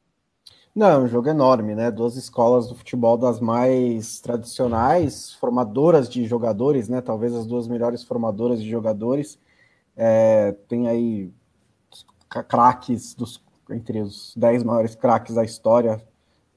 Não, 0.75 0.89
é 0.89 0.99
um 0.99 1.07
jogo 1.07 1.29
enorme, 1.29 1.73
né? 1.75 1.89
Duas 1.89 2.17
escolas 2.17 2.67
do 2.69 2.75
futebol 2.75 3.17
das 3.17 3.39
mais 3.39 4.19
tradicionais, 4.21 5.33
formadoras 5.35 6.09
de 6.09 6.27
jogadores, 6.27 6.89
né? 6.89 7.01
Talvez 7.01 7.33
as 7.33 7.47
duas 7.47 7.69
melhores 7.69 8.03
formadoras 8.03 8.61
de 8.61 8.69
jogadores. 8.69 9.39
É, 9.97 10.53
tem 10.69 10.89
aí 10.89 11.33
craques 12.49 13.15
dos 13.15 13.41
entre 13.71 14.01
os 14.01 14.35
dez 14.37 14.65
maiores 14.65 14.97
craques 14.97 15.37
da 15.37 15.45
história. 15.45 16.03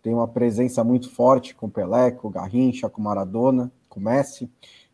Tem 0.01 0.13
uma 0.13 0.27
presença 0.27 0.83
muito 0.83 1.11
forte 1.11 1.53
com 1.53 1.69
Pelé, 1.69 2.09
com 2.11 2.29
Garrincha, 2.31 2.89
com 2.89 3.01
Maradona, 3.01 3.71
com 3.87 3.99
Messi. 3.99 4.49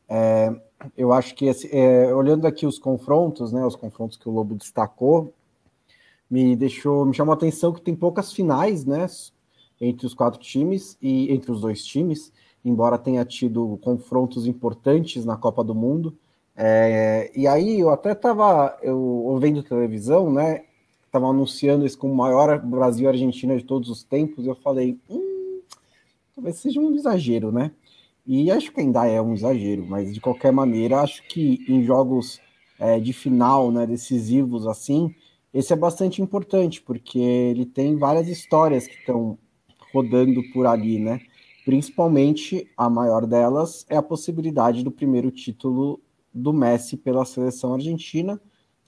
É, 0.10 0.54
eu 0.98 1.14
acho 1.14 1.34
que 1.36 1.46
esse, 1.46 1.70
é, 1.74 2.14
olhando 2.14 2.46
aqui 2.46 2.66
os 2.68 2.78
confrontos, 2.78 3.54
né? 3.54 3.66
Os 3.66 3.76
confrontos 3.78 4.18
que 4.18 4.28
o 4.28 4.32
Lobo 4.34 4.56
destacou, 4.56 5.34
me 6.34 6.56
deixou, 6.56 7.06
me 7.06 7.14
chamou 7.14 7.32
a 7.32 7.36
atenção 7.36 7.72
que 7.72 7.80
tem 7.80 7.94
poucas 7.94 8.34
finais, 8.34 8.86
né, 8.86 9.06
entre 9.80 10.08
os 10.08 10.16
quatro 10.16 10.40
times 10.40 10.98
e 11.00 11.32
entre 11.32 11.52
os 11.52 11.62
dois 11.62 11.86
times, 11.86 12.34
embora 12.66 12.98
tenha 12.98 13.24
tido 13.24 13.78
confrontos 13.84 14.48
importantes 14.48 15.26
na 15.26 15.38
Copa 15.38 15.64
do 15.64 15.76
Mundo. 15.76 16.18
É, 16.58 17.32
e 17.36 17.46
aí 17.46 17.80
eu 17.80 17.92
até 17.92 18.14
estava 18.14 18.76
eu 18.82 18.98
ouvindo 18.98 19.62
televisão, 19.62 20.34
né, 20.34 20.64
estava 21.06 21.28
anunciando 21.28 21.86
isso 21.86 22.00
como 22.00 22.16
maior 22.16 22.58
Brasil 22.58 23.08
Argentina 23.08 23.56
de 23.56 23.64
todos 23.64 23.88
os 23.88 24.04
tempos. 24.04 24.44
E 24.44 24.48
eu 24.48 24.56
falei, 24.56 24.98
hum, 25.08 25.62
talvez 26.34 26.56
seja 26.56 26.80
um 26.80 26.96
exagero, 26.96 27.52
né? 27.52 27.72
E 28.26 28.50
acho 28.50 28.72
que 28.72 28.82
ainda 28.82 29.06
é 29.06 29.22
um 29.22 29.36
exagero, 29.36 29.86
mas 29.86 30.12
de 30.12 30.20
qualquer 30.20 30.52
maneira, 30.52 31.02
acho 31.02 31.22
que 31.28 31.64
em 31.68 31.84
jogos 31.84 32.42
é, 32.80 33.00
de 33.00 33.14
final, 33.14 33.70
né, 33.70 33.86
decisivos 33.86 34.66
assim, 34.66 35.14
esse 35.54 35.72
é 35.72 35.76
bastante 35.76 36.22
importante, 36.22 36.82
porque 36.82 37.20
ele 37.20 37.66
tem 37.66 37.96
várias 37.96 38.28
histórias 38.28 38.88
que 38.88 38.96
estão 38.96 39.38
rodando 39.94 40.42
por 40.52 40.66
ali, 40.66 40.98
né? 40.98 41.22
Principalmente 41.64 42.68
a 42.76 42.90
maior 42.90 43.28
delas 43.28 43.86
é 43.88 43.96
a 43.96 44.02
possibilidade 44.02 44.84
do 44.84 44.92
primeiro 44.92 45.30
título 45.30 46.02
do 46.34 46.52
Messi 46.52 46.98
pela 46.98 47.24
seleção 47.24 47.76
argentina. 47.76 48.42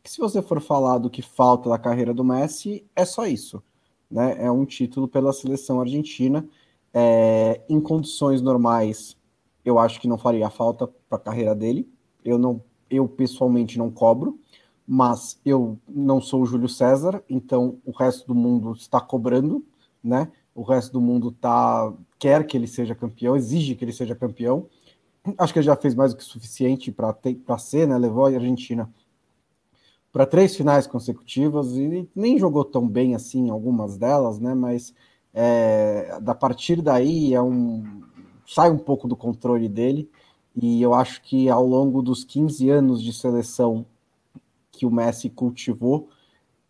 Que 0.03 0.09
se 0.09 0.17
você 0.17 0.41
for 0.41 0.59
falar 0.59 0.97
do 0.97 1.09
que 1.09 1.21
falta 1.21 1.69
da 1.69 1.77
carreira 1.77 2.13
do 2.13 2.23
Messi, 2.23 2.83
é 2.95 3.05
só 3.05 3.27
isso, 3.27 3.63
né? 4.09 4.35
É 4.39 4.49
um 4.49 4.65
título 4.65 5.07
pela 5.07 5.31
seleção 5.31 5.79
argentina. 5.79 6.47
É, 6.91 7.61
em 7.69 7.79
condições 7.79 8.41
normais, 8.41 9.15
eu 9.63 9.77
acho 9.77 10.01
que 10.01 10.07
não 10.07 10.17
faria 10.17 10.49
falta 10.49 10.87
para 10.87 11.17
a 11.17 11.21
carreira 11.21 11.53
dele. 11.53 11.87
Eu 12.23 12.39
não, 12.39 12.63
eu 12.89 13.07
pessoalmente 13.07 13.77
não 13.77 13.91
cobro 13.91 14.39
mas 14.87 15.39
eu 15.43 15.79
não 15.87 16.21
sou 16.21 16.43
o 16.43 16.45
Júlio 16.45 16.69
César, 16.69 17.23
então 17.29 17.77
o 17.85 17.91
resto 17.91 18.27
do 18.27 18.35
mundo 18.35 18.73
está 18.73 19.01
cobrando, 19.01 19.65
né? 20.03 20.31
O 20.53 20.61
resto 20.61 20.93
do 20.93 21.01
mundo 21.01 21.31
tá 21.31 21.91
quer 22.19 22.45
que 22.45 22.55
ele 22.55 22.67
seja 22.67 22.93
campeão, 22.95 23.35
exige 23.35 23.75
que 23.75 23.83
ele 23.83 23.93
seja 23.93 24.15
campeão. 24.15 24.67
Acho 25.37 25.51
que 25.51 25.59
ele 25.59 25.65
já 25.65 25.75
fez 25.75 25.95
mais 25.95 26.13
do 26.13 26.17
que 26.17 26.23
suficiente 26.23 26.91
para 26.91 27.57
ser, 27.57 27.87
né? 27.87 27.97
Levou 27.97 28.25
a 28.25 28.29
Argentina 28.29 28.89
para 30.11 30.25
três 30.25 30.55
finais 30.55 30.87
consecutivas 30.87 31.75
e 31.75 32.07
nem 32.15 32.39
jogou 32.39 32.63
tão 32.63 32.87
bem 32.87 33.15
assim 33.15 33.49
algumas 33.49 33.97
delas, 33.97 34.39
né? 34.39 34.53
Mas 34.53 34.93
é, 35.33 36.17
da 36.21 36.33
partir 36.33 36.81
daí 36.81 37.33
é 37.33 37.41
um 37.41 38.03
sai 38.47 38.69
um 38.69 38.77
pouco 38.77 39.07
do 39.07 39.15
controle 39.15 39.67
dele 39.67 40.09
e 40.55 40.81
eu 40.81 40.93
acho 40.93 41.21
que 41.21 41.49
ao 41.49 41.65
longo 41.65 42.01
dos 42.01 42.23
15 42.23 42.69
anos 42.69 43.03
de 43.03 43.11
seleção 43.11 43.85
que 44.75 44.85
o 44.85 44.91
Messi 44.91 45.29
cultivou, 45.29 46.09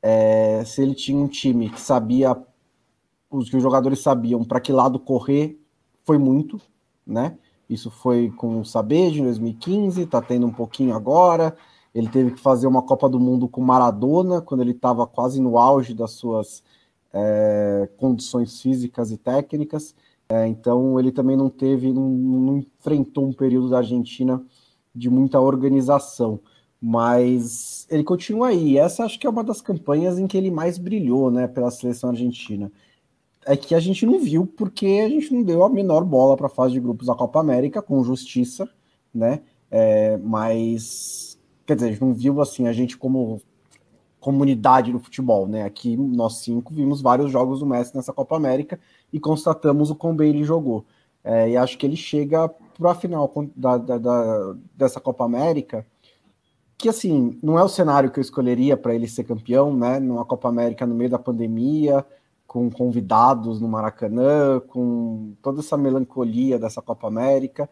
é, 0.01 0.63
se 0.65 0.81
ele 0.81 0.93
tinha 0.93 1.17
um 1.17 1.27
time 1.27 1.69
que 1.69 1.81
sabia, 1.81 2.37
os 3.29 3.49
que 3.49 3.57
os 3.57 3.63
jogadores 3.63 3.99
sabiam 3.99 4.43
para 4.43 4.59
que 4.59 4.71
lado 4.71 4.99
correr, 4.99 5.59
foi 6.03 6.17
muito, 6.17 6.61
né? 7.05 7.37
Isso 7.69 7.89
foi 7.89 8.29
com 8.29 8.61
o 8.61 8.65
Sabejo 8.65 9.21
em 9.21 9.23
2015, 9.23 10.03
está 10.03 10.21
tendo 10.21 10.45
um 10.45 10.53
pouquinho 10.53 10.95
agora. 10.95 11.57
Ele 11.93 12.07
teve 12.07 12.31
que 12.31 12.39
fazer 12.39 12.67
uma 12.67 12.83
Copa 12.83 13.09
do 13.09 13.19
Mundo 13.19 13.47
com 13.47 13.61
Maradona, 13.61 14.41
quando 14.41 14.61
ele 14.61 14.71
estava 14.71 15.07
quase 15.07 15.41
no 15.41 15.57
auge 15.57 15.93
das 15.93 16.11
suas 16.11 16.63
é, 17.11 17.89
condições 17.97 18.61
físicas 18.61 19.11
e 19.11 19.17
técnicas. 19.17 19.95
É, 20.27 20.47
então 20.47 20.99
ele 20.99 21.11
também 21.11 21.37
não 21.37 21.49
teve, 21.49 21.93
não, 21.93 22.09
não, 22.09 22.57
enfrentou 22.57 23.27
um 23.27 23.33
período 23.33 23.69
da 23.69 23.77
Argentina 23.77 24.43
de 24.93 25.09
muita 25.09 25.39
organização, 25.39 26.39
mas 26.87 27.87
ele 27.89 28.03
continua 28.03 28.49
aí. 28.49 28.77
Essa 28.77 29.05
acho 29.05 29.19
que 29.19 29.25
é 29.25 29.29
uma 29.29 29.43
das 29.43 29.59
campanhas 29.59 30.19
em 30.19 30.27
que 30.27 30.37
ele 30.37 30.51
mais 30.51 30.77
brilhou, 30.77 31.31
né, 31.31 31.47
pela 31.47 31.71
seleção 31.71 32.11
argentina. 32.11 32.71
É 33.43 33.57
que 33.57 33.73
a 33.73 33.79
gente 33.79 34.05
não 34.05 34.19
viu 34.19 34.45
porque 34.45 35.01
a 35.03 35.09
gente 35.09 35.33
não 35.33 35.41
deu 35.41 35.63
a 35.63 35.69
menor 35.69 36.05
bola 36.05 36.37
para 36.37 36.45
a 36.45 36.49
fase 36.49 36.73
de 36.73 36.79
grupos 36.79 37.07
da 37.07 37.15
Copa 37.15 37.39
América 37.39 37.81
com 37.81 38.03
justiça, 38.03 38.69
né? 39.11 39.41
É, 39.71 40.17
mas 40.17 41.39
quer 41.65 41.73
dizer, 41.73 41.87
a 41.87 41.91
gente 41.91 42.01
não 42.01 42.13
viu 42.13 42.39
assim 42.39 42.67
a 42.67 42.73
gente 42.73 42.95
como 42.95 43.41
comunidade 44.19 44.91
do 44.91 44.99
futebol, 44.99 45.47
né? 45.47 45.63
Aqui 45.63 45.97
nós 45.97 46.37
cinco 46.37 46.71
vimos 46.71 47.01
vários 47.01 47.31
jogos 47.31 47.61
do 47.61 47.65
Messi 47.65 47.95
nessa 47.95 48.13
Copa 48.13 48.35
América 48.35 48.79
e 49.11 49.19
constatamos 49.19 49.89
o 49.89 49.95
quão 49.95 50.15
bem 50.15 50.29
ele 50.29 50.43
jogou. 50.43 50.85
É, 51.23 51.49
e 51.49 51.57
acho 51.57 51.79
que 51.79 51.85
ele 51.87 51.95
chega 51.95 52.47
para 52.77 52.91
a 52.91 52.95
final 52.95 53.31
da, 53.55 53.77
da, 53.79 53.97
da, 53.97 54.55
dessa 54.75 54.99
Copa 54.99 55.25
América, 55.25 55.83
que 56.77 56.89
assim, 56.89 57.37
não 57.41 57.57
é 57.57 57.63
o 57.63 57.69
cenário 57.69 58.11
que 58.11 58.19
eu 58.19 58.21
escolheria 58.21 58.75
para 58.75 58.93
ele 58.93 59.07
ser 59.07 59.23
campeão, 59.23 59.75
né? 59.75 59.99
Numa 59.99 60.25
Copa 60.25 60.49
América 60.49 60.85
no 60.85 60.95
meio 60.95 61.09
da 61.09 61.19
pandemia, 61.19 62.05
com 62.47 62.69
convidados 62.69 63.59
no 63.59 63.67
Maracanã, 63.67 64.59
com 64.59 65.33
toda 65.41 65.59
essa 65.59 65.77
melancolia 65.77 66.59
dessa 66.59 66.81
Copa 66.81 67.07
América, 67.07 67.69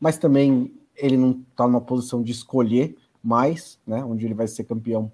mas 0.00 0.18
também 0.18 0.72
ele 0.96 1.16
não 1.16 1.42
está 1.50 1.66
numa 1.66 1.80
posição 1.80 2.22
de 2.22 2.32
escolher 2.32 2.96
mais, 3.22 3.78
né? 3.86 4.04
Onde 4.04 4.24
ele 4.24 4.34
vai 4.34 4.48
ser 4.48 4.64
campeão 4.64 5.12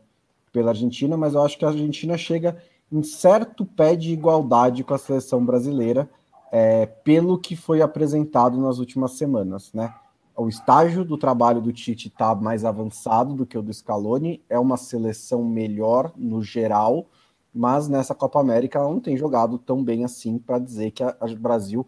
pela 0.52 0.70
Argentina, 0.70 1.16
mas 1.16 1.34
eu 1.34 1.42
acho 1.42 1.58
que 1.58 1.64
a 1.64 1.68
Argentina 1.68 2.16
chega 2.16 2.56
em 2.90 3.02
certo 3.02 3.66
pé 3.66 3.96
de 3.96 4.12
igualdade 4.12 4.84
com 4.84 4.94
a 4.94 4.98
seleção 4.98 5.44
brasileira, 5.44 6.08
é, 6.52 6.86
pelo 6.86 7.38
que 7.38 7.56
foi 7.56 7.82
apresentado 7.82 8.56
nas 8.58 8.78
últimas 8.78 9.12
semanas, 9.12 9.72
né? 9.72 9.92
O 10.36 10.48
estágio 10.48 11.04
do 11.04 11.16
trabalho 11.16 11.60
do 11.60 11.72
Tite 11.72 12.08
está 12.08 12.34
mais 12.34 12.64
avançado 12.64 13.34
do 13.34 13.46
que 13.46 13.56
o 13.56 13.62
do 13.62 13.72
Scaloni, 13.72 14.42
é 14.48 14.58
uma 14.58 14.76
seleção 14.76 15.44
melhor 15.44 16.12
no 16.16 16.42
geral, 16.42 17.06
mas 17.54 17.88
nessa 17.88 18.16
Copa 18.16 18.40
América 18.40 18.80
ela 18.80 18.88
não 18.88 18.98
tem 18.98 19.16
jogado 19.16 19.58
tão 19.58 19.82
bem 19.82 20.04
assim 20.04 20.38
para 20.38 20.58
dizer 20.58 20.90
que 20.90 21.04
o 21.04 21.36
Brasil 21.38 21.86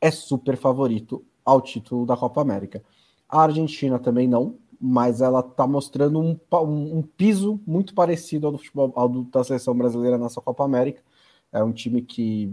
é 0.00 0.10
super 0.10 0.56
favorito 0.56 1.24
ao 1.44 1.60
título 1.60 2.04
da 2.04 2.16
Copa 2.16 2.40
América. 2.40 2.82
A 3.28 3.42
Argentina 3.42 4.00
também 4.00 4.26
não, 4.26 4.56
mas 4.80 5.20
ela 5.20 5.40
está 5.40 5.64
mostrando 5.64 6.20
um, 6.20 6.36
um, 6.52 7.02
piso 7.02 7.60
muito 7.64 7.94
parecido 7.94 8.46
ao 8.48 8.52
do 8.52 8.58
futebol 8.58 8.92
ao 8.96 9.08
do, 9.08 9.22
da 9.24 9.44
seleção 9.44 9.76
brasileira 9.76 10.18
nessa 10.18 10.40
Copa 10.40 10.64
América. 10.64 11.02
É 11.52 11.62
um 11.62 11.72
time 11.72 12.02
que 12.02 12.52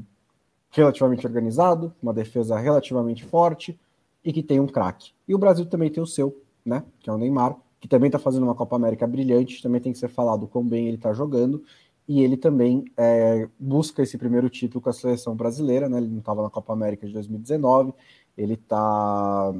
relativamente 0.69 1.25
organizado, 1.25 1.91
uma 2.01 2.13
defesa 2.13 2.57
relativamente 2.57 3.24
forte 3.25 3.79
e 4.24 4.32
que 4.32 4.44
tem 4.44 4.60
um 4.60 4.68
craque. 4.68 5.12
E 5.27 5.36
o 5.36 5.38
Brasil 5.38 5.65
também 5.65 5.89
tem 5.89 6.01
o 6.01 6.08
seu, 6.08 6.42
né? 6.65 6.84
Que 7.00 7.10
é 7.10 7.13
o 7.13 7.18
Neymar, 7.18 7.58
que 7.80 7.88
também 7.88 8.08
está 8.08 8.20
fazendo 8.20 8.44
uma 8.44 8.56
Copa 8.56 8.75
América 8.75 9.05
brilhante. 9.05 9.62
Também 9.62 9.81
tem 9.81 9.92
que 9.92 10.00
ser 10.00 10.09
falado 10.09 10.48
quão 10.48 10.66
bem 10.66 10.88
ele 10.88 10.98
está 10.98 11.14
jogando. 11.14 11.64
E 12.07 12.22
ele 12.22 12.36
também 12.36 12.86
é, 12.98 13.48
busca 13.59 14.01
esse 14.01 14.18
primeiro 14.18 14.50
título 14.50 14.81
com 14.81 14.90
a 14.90 14.94
seleção 14.94 15.36
brasileira, 15.36 15.88
né? 15.90 15.98
Ele 15.98 16.09
não 16.09 16.20
estava 16.20 16.42
na 16.44 16.50
Copa 16.50 16.74
América 16.74 17.07
de 17.07 17.14
2019. 17.14 17.94
Ele 18.38 18.53
está 18.53 19.53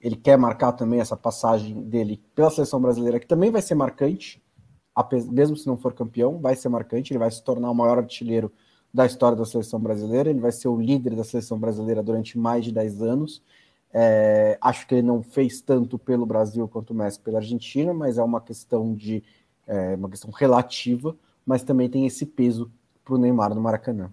ele 0.00 0.16
quer 0.16 0.38
marcar 0.38 0.72
também 0.72 1.00
essa 1.00 1.16
passagem 1.16 1.82
dele 1.82 2.22
pela 2.34 2.50
seleção 2.50 2.80
brasileira, 2.80 3.18
que 3.18 3.26
também 3.26 3.50
vai 3.50 3.62
ser 3.62 3.74
marcante, 3.74 4.42
mesmo 5.30 5.56
se 5.56 5.66
não 5.66 5.76
for 5.76 5.92
campeão, 5.92 6.38
vai 6.38 6.54
ser 6.56 6.68
marcante, 6.68 7.12
ele 7.12 7.18
vai 7.18 7.30
se 7.30 7.42
tornar 7.42 7.70
o 7.70 7.74
maior 7.74 7.98
artilheiro 7.98 8.52
da 8.92 9.04
história 9.06 9.36
da 9.36 9.44
seleção 9.44 9.78
brasileira, 9.80 10.30
ele 10.30 10.40
vai 10.40 10.52
ser 10.52 10.68
o 10.68 10.80
líder 10.80 11.14
da 11.14 11.24
seleção 11.24 11.58
brasileira 11.58 12.02
durante 12.02 12.38
mais 12.38 12.64
de 12.64 12.72
10 12.72 13.02
anos. 13.02 13.42
É, 13.92 14.58
acho 14.60 14.86
que 14.86 14.96
ele 14.96 15.06
não 15.06 15.22
fez 15.22 15.60
tanto 15.60 15.98
pelo 15.98 16.26
Brasil 16.26 16.68
quanto 16.68 16.90
o 16.90 16.94
Messi 16.94 17.20
pela 17.20 17.38
Argentina, 17.38 17.94
mas 17.94 18.18
é 18.18 18.22
uma 18.22 18.40
questão 18.40 18.94
de 18.94 19.22
é, 19.66 19.94
uma 19.94 20.08
questão 20.08 20.30
relativa, 20.30 21.16
mas 21.44 21.62
também 21.62 21.88
tem 21.88 22.06
esse 22.06 22.26
peso 22.26 22.70
para 23.04 23.14
o 23.14 23.18
Neymar 23.18 23.54
no 23.54 23.60
Maracanã. 23.60 24.12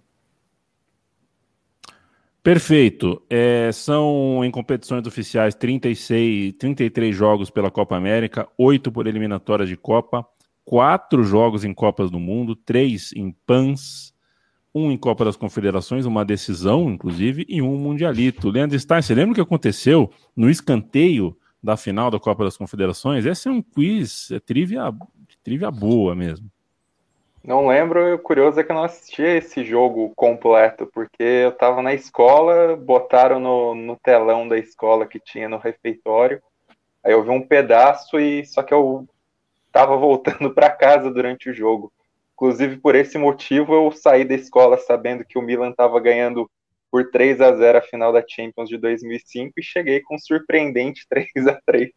Perfeito. 2.42 3.22
É, 3.30 3.72
são 3.74 4.46
em 4.46 4.52
competições 4.52 5.08
oficiais 5.08 5.56
36, 5.56 6.54
33 6.60 7.16
jogos 7.16 7.50
pela 7.50 7.72
Copa 7.72 7.96
América, 7.96 8.48
8 8.58 8.92
por 8.92 9.08
eliminatórias 9.08 9.68
de 9.68 9.76
Copa, 9.76 10.26
4 10.64 11.24
jogos 11.24 11.64
em 11.64 11.74
Copas 11.74 12.12
do 12.12 12.20
Mundo, 12.20 12.56
3 12.56 13.14
em 13.16 13.32
PANs, 13.46 14.14
um 14.76 14.92
em 14.92 14.98
Copa 14.98 15.24
das 15.24 15.38
Confederações, 15.38 16.06
uma 16.06 16.26
decisão, 16.26 16.90
inclusive, 16.90 17.46
e 17.48 17.62
um 17.62 17.78
Mundialito. 17.78 18.50
Leandro 18.50 18.78
Stein, 18.78 19.02
você 19.02 19.16
lembra 19.16 19.32
o 19.32 19.36
que 19.36 19.42
aconteceu 19.42 20.12
no 20.36 20.50
escanteio 20.50 21.36
da 21.64 21.78
final 21.78 22.12
da 22.12 22.20
Copa 22.20 22.44
das 22.44 22.58
Confederações? 22.58 23.26
Esse 23.26 23.48
é 23.48 23.52
um 23.52 23.62
quiz, 23.62 24.30
é 24.32 24.40
trivia, 24.40 24.94
trivia 25.42 25.72
boa 25.72 26.14
mesmo. 26.14 26.52
Não 27.42 27.68
lembro, 27.68 28.16
o 28.16 28.20
curioso 28.20 28.60
é 28.60 28.64
que 28.64 28.72
eu 28.72 28.76
não 28.76 28.84
assisti 28.84 29.22
esse 29.22 29.64
jogo 29.64 30.12
completo, 30.16 30.88
porque 30.88 31.24
eu 31.24 31.50
estava 31.50 31.82
na 31.82 31.94
escola, 31.94 32.76
botaram 32.76 33.40
no, 33.40 33.76
no 33.76 33.96
telão 33.96 34.48
da 34.48 34.58
escola 34.58 35.06
que 35.06 35.20
tinha 35.20 35.48
no 35.48 35.58
refeitório, 35.58 36.42
aí 37.04 37.14
eu 37.14 37.24
vi 37.24 37.30
um 37.30 37.42
pedaço 37.42 38.20
e 38.20 38.44
só 38.46 38.64
que 38.64 38.74
eu 38.74 39.08
estava 39.68 39.96
voltando 39.96 40.52
para 40.56 40.70
casa 40.72 41.10
durante 41.12 41.50
o 41.50 41.54
jogo. 41.54 41.94
Inclusive, 42.36 42.78
por 42.78 42.96
esse 42.96 43.18
motivo, 43.18 43.74
eu 43.74 43.92
saí 43.92 44.26
da 44.26 44.36
escola 44.36 44.78
sabendo 44.78 45.24
que 45.26 45.40
o 45.40 45.42
Milan 45.42 45.70
estava 45.70 46.00
ganhando 46.00 46.50
por 46.92 47.10
3 47.10 47.42
a 47.42 47.56
0 47.56 47.78
a 47.78 47.82
final 47.82 48.12
da 48.14 48.24
Champions 48.28 48.70
de 48.70 48.78
2005 48.78 49.54
e 49.58 49.64
cheguei 49.64 50.02
com 50.02 50.16
um 50.16 50.20
surpreendente 50.20 51.06
3 51.10 51.48
a 51.48 51.60
3 51.66 51.92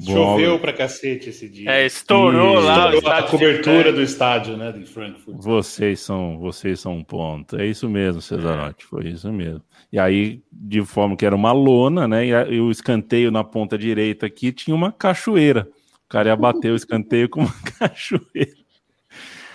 Choveu 0.00 0.60
pra 0.60 0.72
cacete 0.72 1.30
esse 1.30 1.48
dia. 1.48 1.70
É, 1.70 1.84
estourou 1.84 2.60
e... 2.60 2.64
lá 2.64 2.94
estourou 2.94 3.18
a 3.18 3.22
cobertura 3.24 3.92
do 3.92 4.00
estádio, 4.00 4.56
né, 4.56 4.70
de 4.70 4.84
Frankfurt. 4.84 5.36
Vocês 5.40 5.98
são, 6.00 6.38
vocês 6.38 6.78
são 6.78 6.94
um 6.94 7.02
ponto. 7.02 7.56
É 7.56 7.66
isso 7.66 7.88
mesmo, 7.88 8.22
Cesarotti, 8.22 8.84
foi 8.84 9.08
isso 9.08 9.32
mesmo. 9.32 9.62
E 9.92 9.98
aí, 9.98 10.40
de 10.52 10.84
forma 10.84 11.16
que 11.16 11.26
era 11.26 11.34
uma 11.34 11.50
lona, 11.50 12.06
né, 12.06 12.26
e, 12.26 12.34
a, 12.34 12.46
e 12.46 12.60
o 12.60 12.70
escanteio 12.70 13.32
na 13.32 13.42
ponta 13.42 13.76
direita 13.76 14.26
aqui 14.26 14.52
tinha 14.52 14.74
uma 14.74 14.92
cachoeira. 14.92 15.68
O 16.08 16.10
cara 16.10 16.30
ia 16.30 16.36
bater 16.36 16.72
o 16.72 16.76
escanteio 16.76 17.28
com 17.28 17.40
uma 17.40 17.54
cachoeira. 17.78 18.56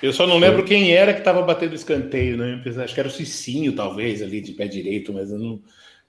Eu 0.03 0.13
só 0.13 0.27
não 0.27 0.37
lembro 0.37 0.63
quem 0.63 0.93
era 0.93 1.13
que 1.13 1.19
estava 1.19 1.41
batendo 1.41 1.71
o 1.71 1.75
escanteio, 1.75 2.37
né? 2.37 2.61
Acho 2.83 2.93
que 2.93 2.99
era 2.99 3.09
o 3.09 3.11
Cicinho, 3.11 3.73
talvez, 3.73 4.21
ali 4.21 4.39
de 4.39 4.51
pé 4.51 4.67
direito, 4.67 5.11
mas 5.11 5.31
eu 5.31 5.39
não 5.39 5.61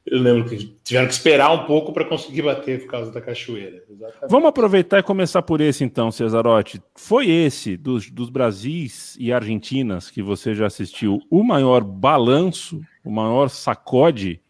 eu 0.06 0.20
lembro 0.20 0.44
que 0.44 0.76
tiveram 0.84 1.06
que 1.06 1.14
esperar 1.14 1.50
um 1.50 1.64
pouco 1.64 1.90
para 1.90 2.04
conseguir 2.04 2.42
bater 2.42 2.82
por 2.82 2.88
causa 2.88 3.10
da 3.10 3.22
cachoeira. 3.22 3.82
Exatamente. 3.88 4.30
Vamos 4.30 4.48
aproveitar 4.48 4.98
e 4.98 5.02
começar 5.02 5.40
por 5.40 5.62
esse 5.62 5.82
então, 5.82 6.10
Cesarotti. 6.10 6.82
Foi 6.94 7.30
esse 7.30 7.74
dos, 7.74 8.10
dos 8.10 8.28
Brasis 8.28 9.16
e 9.18 9.32
Argentinas 9.32 10.10
que 10.10 10.22
você 10.22 10.54
já 10.54 10.66
assistiu 10.66 11.22
o 11.30 11.42
maior 11.42 11.82
balanço, 11.82 12.82
o 13.02 13.10
maior 13.10 13.48
sacode, 13.48 14.42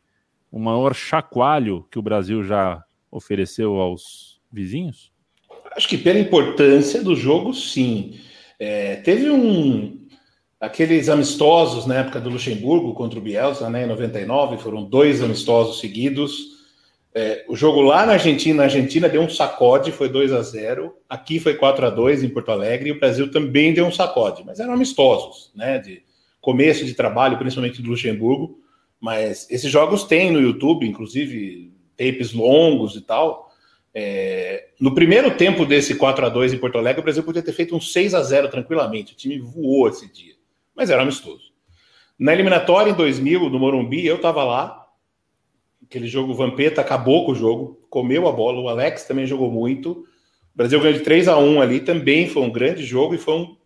o 0.50 0.58
maior 0.58 0.92
chacoalho 0.92 1.86
que 1.88 2.00
o 2.00 2.02
Brasil 2.02 2.42
já 2.42 2.82
ofereceu 3.08 3.76
aos 3.76 4.40
vizinhos? 4.50 5.13
Acho 5.76 5.88
que 5.88 5.98
pela 5.98 6.18
importância 6.18 7.02
do 7.02 7.16
jogo, 7.16 7.52
sim. 7.52 8.18
É, 8.58 8.96
teve 8.96 9.30
um, 9.30 10.06
aqueles 10.60 11.08
amistosos 11.08 11.86
na 11.86 11.96
época 11.96 12.20
do 12.20 12.30
Luxemburgo 12.30 12.94
contra 12.94 13.18
o 13.18 13.22
Bielsa, 13.22 13.68
né, 13.68 13.84
em 13.84 13.88
99, 13.88 14.58
foram 14.58 14.84
dois 14.84 15.22
amistosos 15.22 15.80
seguidos. 15.80 16.54
É, 17.14 17.44
o 17.48 17.54
jogo 17.54 17.80
lá 17.80 18.06
na 18.06 18.14
Argentina, 18.14 18.62
a 18.62 18.66
Argentina 18.66 19.08
deu 19.08 19.22
um 19.22 19.28
sacode, 19.28 19.92
foi 19.92 20.08
2 20.08 20.32
a 20.32 20.42
0 20.42 20.96
Aqui 21.08 21.38
foi 21.38 21.54
4 21.54 21.86
a 21.86 21.90
2 21.90 22.24
em 22.24 22.28
Porto 22.28 22.50
Alegre, 22.50 22.88
e 22.88 22.92
o 22.92 22.98
Brasil 22.98 23.30
também 23.30 23.72
deu 23.72 23.86
um 23.86 23.92
sacode, 23.92 24.42
mas 24.44 24.60
eram 24.60 24.72
amistosos, 24.72 25.52
né, 25.54 25.78
de 25.78 26.02
começo 26.40 26.84
de 26.84 26.94
trabalho, 26.94 27.38
principalmente 27.38 27.80
do 27.80 27.90
Luxemburgo. 27.90 28.58
Mas 29.00 29.48
esses 29.50 29.70
jogos 29.70 30.04
tem 30.04 30.30
no 30.30 30.40
YouTube, 30.40 30.86
inclusive 30.86 31.72
tapes 31.96 32.32
longos 32.32 32.96
e 32.96 33.00
tal. 33.00 33.50
É, 33.96 34.70
no 34.80 34.92
primeiro 34.92 35.36
tempo 35.36 35.64
desse 35.64 35.94
4 35.94 36.26
a 36.26 36.28
2 36.28 36.52
em 36.52 36.58
Porto 36.58 36.78
Alegre, 36.78 37.00
o 37.00 37.04
Brasil 37.04 37.22
podia 37.22 37.42
ter 37.42 37.52
feito 37.52 37.76
um 37.76 37.80
6 37.80 38.14
a 38.14 38.22
0 38.22 38.48
tranquilamente. 38.48 39.12
O 39.12 39.16
time 39.16 39.38
voou 39.38 39.88
esse 39.88 40.12
dia, 40.12 40.34
mas 40.74 40.90
era 40.90 41.02
amistoso. 41.02 41.52
Na 42.18 42.32
eliminatória 42.32 42.90
em 42.90 42.94
2000, 42.94 43.48
no 43.48 43.58
Morumbi, 43.58 44.04
eu 44.04 44.16
estava 44.16 44.42
lá. 44.42 44.84
Aquele 45.84 46.08
jogo 46.08 46.34
Vampeta 46.34 46.80
acabou 46.80 47.24
com 47.24 47.32
o 47.32 47.34
jogo, 47.34 47.86
comeu 47.88 48.26
a 48.26 48.32
bola. 48.32 48.60
O 48.60 48.68
Alex 48.68 49.04
também 49.04 49.26
jogou 49.26 49.50
muito. 49.50 49.90
O 49.92 50.56
Brasil 50.56 50.80
ganhou 50.80 50.98
de 50.98 51.04
3 51.04 51.28
a 51.28 51.38
1 51.38 51.60
ali, 51.60 51.80
também 51.80 52.28
foi 52.28 52.42
um 52.42 52.50
grande 52.50 52.84
jogo 52.84 53.14
e 53.14 53.18
foi 53.18 53.34
um, 53.34 53.56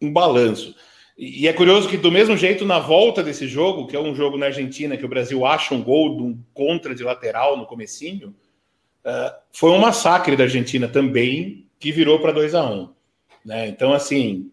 um 0.00 0.12
balanço. 0.12 0.74
E 1.18 1.46
é 1.46 1.52
curioso 1.52 1.86
que, 1.86 1.98
do 1.98 2.10
mesmo 2.10 2.34
jeito, 2.34 2.64
na 2.64 2.78
volta 2.78 3.22
desse 3.22 3.46
jogo, 3.46 3.86
que 3.86 3.94
é 3.94 4.00
um 4.00 4.14
jogo 4.14 4.38
na 4.38 4.46
Argentina, 4.46 4.96
que 4.96 5.04
o 5.04 5.08
Brasil 5.08 5.44
acha 5.44 5.74
um 5.74 5.82
gol 5.82 6.16
de 6.16 6.22
um 6.22 6.42
contra 6.54 6.94
de 6.94 7.02
lateral 7.02 7.58
no 7.58 7.66
comecinho, 7.66 8.34
uh, 9.04 9.34
foi 9.52 9.70
um 9.70 9.78
massacre 9.78 10.36
da 10.36 10.44
Argentina 10.44 10.88
também, 10.88 11.66
que 11.78 11.92
virou 11.92 12.20
para 12.20 12.32
2 12.32 12.54
a 12.54 12.64
1 12.64 12.88
né? 13.44 13.68
Então, 13.68 13.92
assim, 13.92 14.50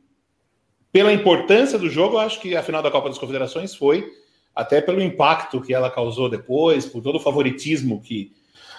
pela 0.91 1.13
importância 1.13 1.77
do 1.77 1.89
jogo, 1.89 2.15
eu 2.15 2.19
acho 2.19 2.39
que 2.39 2.55
a 2.55 2.63
final 2.63 2.81
da 2.81 2.91
Copa 2.91 3.09
das 3.09 3.17
Confederações 3.17 3.75
foi, 3.75 4.09
até 4.55 4.81
pelo 4.81 5.01
impacto 5.01 5.61
que 5.61 5.73
ela 5.73 5.91
causou 5.91 6.29
depois, 6.29 6.85
por 6.85 7.01
todo 7.01 7.17
o 7.17 7.19
favoritismo 7.19 8.01
que 8.01 8.31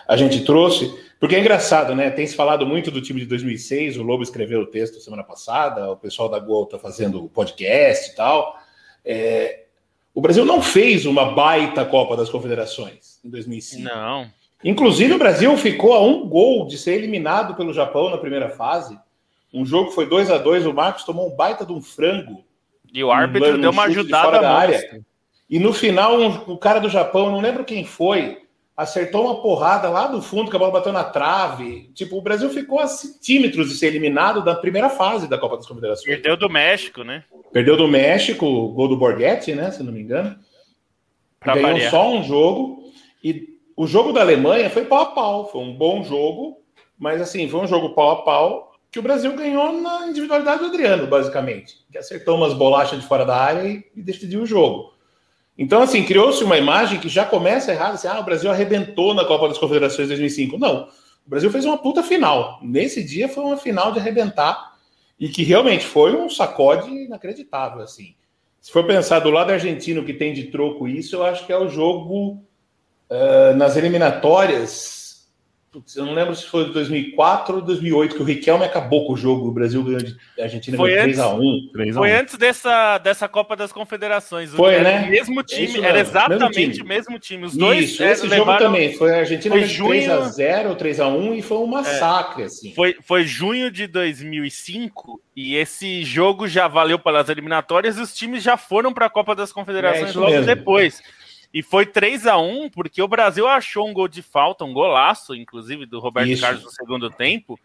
a 0.09 0.17
gente 0.17 0.45
trouxe, 0.45 0.93
porque 1.21 1.37
é 1.37 1.41
engraçado, 1.41 1.95
né? 1.95 2.11
Tem 2.11 2.27
se 2.27 2.35
falado 2.35 2.67
muito 2.67 2.91
do 2.91 3.03
time 3.03 3.21
de 3.21 3.27
2006, 3.27 3.99
o 3.99 4.03
Lobo 4.03 4.23
escreveu 4.23 4.61
o 4.61 4.67
texto 4.67 5.01
semana 5.01 5.23
passada, 5.23 5.91
o 5.91 5.97
pessoal 5.97 6.29
da 6.29 6.39
Gol 6.39 6.65
está 6.65 6.79
fazendo 6.79 7.25
o 7.25 7.29
podcast 7.29 8.11
e 8.11 8.17
tal. 8.17 8.59
É... 9.05 9.65
O 10.15 10.21
Brasil 10.21 10.45
não 10.45 10.63
fez 10.63 11.07
uma 11.07 11.33
baita 11.33 11.85
Copa 11.85 12.17
das 12.17 12.31
Confederações 12.31 13.21
em 13.23 13.29
2005. 13.31 13.83
Não. 13.83 14.29
Inclusive, 14.65 15.15
o 15.15 15.19
Brasil 15.19 15.57
ficou 15.57 15.95
a 15.95 16.03
um 16.03 16.29
gol 16.29 16.67
de 16.67 16.77
ser 16.77 16.95
eliminado 16.95 17.55
pelo 17.55 17.73
Japão 17.73 18.11
na 18.11 18.19
primeira 18.19 18.51
fase. 18.51 18.99
Um 19.53 19.65
jogo 19.65 19.93
foi 19.93 20.07
2 20.07 20.31
a 20.31 20.39
2 20.39 20.67
o 20.67 20.75
Marcos 20.75 21.05
tomou 21.05 21.33
um 21.33 21.37
baita 21.37 21.65
de 21.65 21.73
um 21.73 21.81
frango. 21.81 22.45
E 22.93 23.03
o 23.03 23.11
árbitro 23.11 23.57
um, 23.57 23.61
deu 23.61 23.71
uma 23.71 23.85
ajudada 23.85 24.41
da 24.41 24.57
área. 24.57 25.03
E 25.49 25.59
no 25.59 25.73
final, 25.73 26.21
um, 26.21 26.53
o 26.53 26.59
cara 26.59 26.81
do 26.81 26.89
Japão, 26.89 27.31
não 27.31 27.41
lembro 27.41 27.65
quem 27.65 27.85
foi, 27.85 28.43
acertou 28.77 29.25
uma 29.25 29.41
porrada 29.41 29.89
lá 29.89 30.07
do 30.07 30.21
fundo, 30.21 30.51
que 30.51 30.57
a 30.57 30.59
bola 30.59 30.73
bateu 30.73 30.93
na 30.93 31.05
trave. 31.05 31.91
Tipo, 31.95 32.19
o 32.19 32.23
Brasil 32.23 32.51
ficou 32.51 32.81
a 32.81 32.87
centímetros 32.87 33.69
de 33.69 33.77
ser 33.77 33.87
eliminado 33.87 34.45
da 34.45 34.55
primeira 34.55 34.91
fase 34.91 35.29
da 35.29 35.39
Copa 35.39 35.57
das 35.57 35.67
Confederações. 35.67 36.07
Perdeu 36.07 36.37
do 36.37 36.51
México, 36.51 37.03
né? 37.03 37.25
Perdeu 37.53 37.77
do 37.77 37.89
México, 37.89 38.69
gol 38.69 38.89
do 38.89 38.97
Borghetti, 38.97 39.55
né? 39.55 39.71
Se 39.71 39.83
não 39.83 39.93
me 39.93 40.01
engano. 40.01 40.37
Pra 41.41 41.55
Ganhou 41.55 41.73
variar. 41.73 41.91
só 41.91 42.11
um 42.11 42.23
jogo. 42.23 42.85
E 43.23 43.48
o 43.79 43.87
jogo 43.87 44.13
da 44.13 44.23
Alemanha 44.23 44.69
foi 44.69 44.85
pau 44.85 44.99
a 44.99 45.07
pau. 45.07 45.49
Foi 45.53 45.63
um 45.63 45.73
bom 45.73 46.03
jogo, 46.03 46.59
mas 46.99 47.23
assim, 47.23 47.49
foi 47.49 47.61
um 47.61 47.67
jogo 47.69 47.91
pau 47.91 48.11
a 48.11 48.23
pau 48.23 48.73
que 48.91 48.99
o 48.99 49.03
Brasil 49.03 49.33
ganhou 49.37 49.73
na 49.73 50.09
individualidade 50.09 50.59
do 50.59 50.67
Adriano, 50.67 51.07
basicamente. 51.07 51.77
Que 51.93 51.97
acertou 51.97 52.37
umas 52.37 52.53
bolachas 52.53 53.01
de 53.01 53.07
fora 53.07 53.25
da 53.25 53.37
área 53.37 53.69
e, 53.69 53.85
e 53.95 54.03
decidiu 54.03 54.43
o 54.43 54.47
jogo. 54.47 54.95
Então, 55.57 55.81
assim, 55.81 56.03
criou-se 56.03 56.43
uma 56.43 56.59
imagem 56.59 56.99
que 56.99 57.09
já 57.09 57.25
começa 57.25 57.71
errada, 57.71 57.95
assim, 57.95 58.09
ah, 58.09 58.19
o 58.19 58.25
Brasil 58.25 58.51
arrebentou 58.51 59.15
na 59.15 59.25
Copa 59.25 59.47
das 59.47 59.59
Confederações 59.59 60.09
2005. 60.09 60.59
Não, 60.59 60.89
o 61.25 61.31
Brasil 61.31 61.49
fez 61.49 61.65
uma 61.65 61.79
puta 61.79 62.03
final. 62.03 62.59
Nesse 62.61 63.05
dia 63.05 63.29
foi 63.29 63.45
uma 63.45 63.57
final 63.57 63.93
de 63.93 64.01
arrebentar 64.01 64.75
e 65.21 65.29
que 65.29 65.45
realmente 65.45 65.87
foi 65.87 66.17
um 66.17 66.29
sacode 66.29 66.91
inacreditável, 66.91 67.83
assim. 67.83 68.17
Se 68.61 68.73
for 68.73 68.85
pensar 68.85 69.21
do 69.21 69.31
lado 69.31 69.53
argentino 69.53 70.05
que 70.05 70.15
tem 70.15 70.33
de 70.33 70.47
troco 70.47 70.89
isso, 70.89 71.15
eu 71.15 71.25
acho 71.25 71.47
que 71.47 71.53
é 71.53 71.57
o 71.57 71.69
jogo 71.69 72.48
uh, 73.11 73.57
nas 73.57 73.77
eliminatórias 73.77 74.99
Putz, 75.71 75.97
eu 75.97 76.07
não 76.07 76.15
lembro 76.15 76.35
se 76.35 76.47
foi 76.47 76.73
2004 76.73 77.57
ou 77.57 77.61
2008 77.61 78.17
que 78.17 78.23
o 78.23 78.25
Riquelme 78.25 78.65
acabou 78.65 79.07
com 79.07 79.13
o 79.13 79.17
jogo. 79.17 79.49
O 79.49 79.53
Brasil 79.53 79.83
ganhou 79.85 80.01
de 80.01 80.17
Argentina 80.41 80.79
foi 80.79 80.93
3x1. 80.93 81.93
Foi 81.93 82.13
antes 82.13 82.39
dessa, 82.39 82.97
dessa 82.97 83.29
Copa 83.29 83.55
das 83.55 83.71
Confederações. 83.71 84.51
Foi, 84.55 84.81
né? 84.81 85.05
O 85.07 85.11
mesmo 85.11 85.43
time, 85.43 85.81
era 85.81 86.01
exatamente 86.01 86.81
o 86.81 86.87
mesmo 86.87 87.19
time. 87.19 87.45
Os 87.45 87.55
dois 87.55 87.91
Isso, 87.91 88.03
esse 88.03 88.27
levaram... 88.27 88.47
jogo 88.47 88.59
também. 88.59 88.97
Foi 88.97 89.15
a 89.15 89.19
Argentina 89.19 89.55
foi 89.55 89.67
junho... 89.67 90.11
3x0 90.11 90.69
ou 90.71 90.77
3x1 90.77 91.39
e 91.39 91.43
foi 91.43 91.59
um 91.59 91.67
massacre, 91.67 92.45
é, 92.45 92.47
assim. 92.47 92.73
Foi, 92.73 92.97
foi 93.03 93.25
junho 93.25 93.71
de 93.71 93.87
2005 93.87 95.21
e 95.37 95.55
esse 95.55 96.03
jogo 96.03 96.49
já 96.49 96.67
valeu 96.67 96.99
pelas 96.99 97.29
eliminatórias 97.29 97.99
e 97.99 98.01
os 98.01 98.17
times 98.17 98.43
já 98.43 98.57
foram 98.57 98.95
para 98.95 99.05
a 99.05 99.11
Copa 99.11 99.35
das 99.35 99.53
Confederações 99.53 100.17
é, 100.17 100.19
logo 100.19 100.31
mesmo. 100.31 100.47
depois. 100.47 101.03
E 101.53 101.63
foi 101.63 101.87
3 101.87 102.27
a 102.27 102.39
1 102.39 102.71
porque 102.71 103.01
o 103.01 103.09
Brasil 103.09 103.47
achou 103.47 103.89
um 103.89 103.93
gol 103.93 104.09
de 104.09 104.23
falta, 104.23 104.65
um 104.65 104.73
golaço, 104.73 105.35
inclusive, 105.35 105.87
do 105.87 105.99
Roberto 105.99 106.29
Isso. 106.29 106.43
Carlos 106.43 106.65
no 106.65 106.71
segundo 106.71 107.11
tempo. 107.11 107.59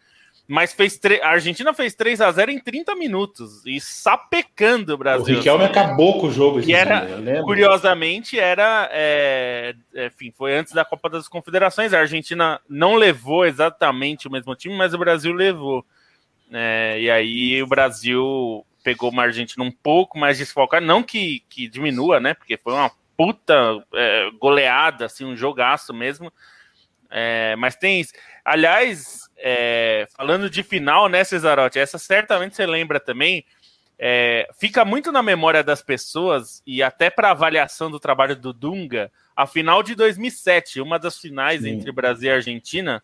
Mas 0.46 0.74
fez 0.74 0.98
tre... 0.98 1.22
a 1.22 1.30
Argentina 1.30 1.72
fez 1.72 1.94
3 1.94 2.20
a 2.20 2.30
0 2.30 2.50
em 2.50 2.58
30 2.58 2.94
minutos 2.96 3.64
e 3.64 3.80
sapecando 3.80 4.92
o 4.92 4.98
Brasil. 4.98 5.34
O 5.34 5.38
Riquelme 5.38 5.64
assim. 5.64 5.72
acabou 5.72 6.20
com 6.20 6.26
o 6.26 6.30
jogo. 6.30 6.60
E 6.60 6.72
era, 6.74 7.06
curiosamente, 7.42 8.38
era. 8.38 8.88
É... 8.92 9.74
Enfim, 9.94 10.30
foi 10.36 10.54
antes 10.54 10.74
da 10.74 10.84
Copa 10.84 11.08
das 11.08 11.28
Confederações. 11.28 11.94
A 11.94 12.00
Argentina 12.00 12.60
não 12.68 12.94
levou 12.94 13.46
exatamente 13.46 14.28
o 14.28 14.30
mesmo 14.30 14.54
time, 14.54 14.76
mas 14.76 14.92
o 14.92 14.98
Brasil 14.98 15.32
levou. 15.32 15.84
É... 16.52 17.00
E 17.00 17.10
aí 17.10 17.62
o 17.62 17.66
Brasil 17.66 18.66
pegou 18.82 19.10
uma 19.10 19.22
Argentina 19.22 19.64
um 19.64 19.72
pouco 19.72 20.18
mais 20.18 20.36
desfalcada. 20.36 20.84
Não 20.84 21.02
que, 21.02 21.42
que 21.48 21.66
diminua, 21.66 22.20
né? 22.20 22.34
Porque 22.34 22.58
foi 22.58 22.74
uma 22.74 22.90
puta 23.16 23.84
é, 23.94 24.30
goleada, 24.40 25.06
assim, 25.06 25.24
um 25.24 25.36
jogaço 25.36 25.92
mesmo. 25.92 26.32
É, 27.10 27.54
mas 27.56 27.76
tem. 27.76 28.04
Aliás, 28.44 29.28
é, 29.36 30.06
falando 30.16 30.50
de 30.50 30.62
final, 30.62 31.08
né, 31.08 31.22
Cesarotti? 31.22 31.78
Essa 31.78 31.98
certamente 31.98 32.56
você 32.56 32.66
lembra 32.66 32.98
também. 32.98 33.44
É, 33.96 34.48
fica 34.58 34.84
muito 34.84 35.12
na 35.12 35.22
memória 35.22 35.62
das 35.62 35.80
pessoas 35.80 36.60
e 36.66 36.82
até 36.82 37.08
para 37.10 37.30
avaliação 37.30 37.90
do 37.90 38.00
trabalho 38.00 38.34
do 38.34 38.52
Dunga. 38.52 39.10
A 39.36 39.46
final 39.46 39.82
de 39.82 39.94
2007, 39.94 40.80
uma 40.80 40.98
das 40.98 41.18
finais 41.18 41.62
Sim. 41.62 41.70
entre 41.70 41.92
Brasil 41.92 42.30
e 42.30 42.34
Argentina, 42.34 43.02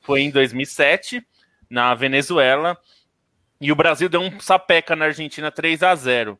foi 0.00 0.22
em 0.22 0.30
2007, 0.30 1.24
na 1.70 1.94
Venezuela. 1.94 2.76
E 3.60 3.70
o 3.70 3.76
Brasil 3.76 4.08
deu 4.08 4.20
um 4.20 4.40
sapeca 4.40 4.96
na 4.96 5.04
Argentina 5.06 5.50
3 5.50 5.84
a 5.84 5.94
0 5.94 6.38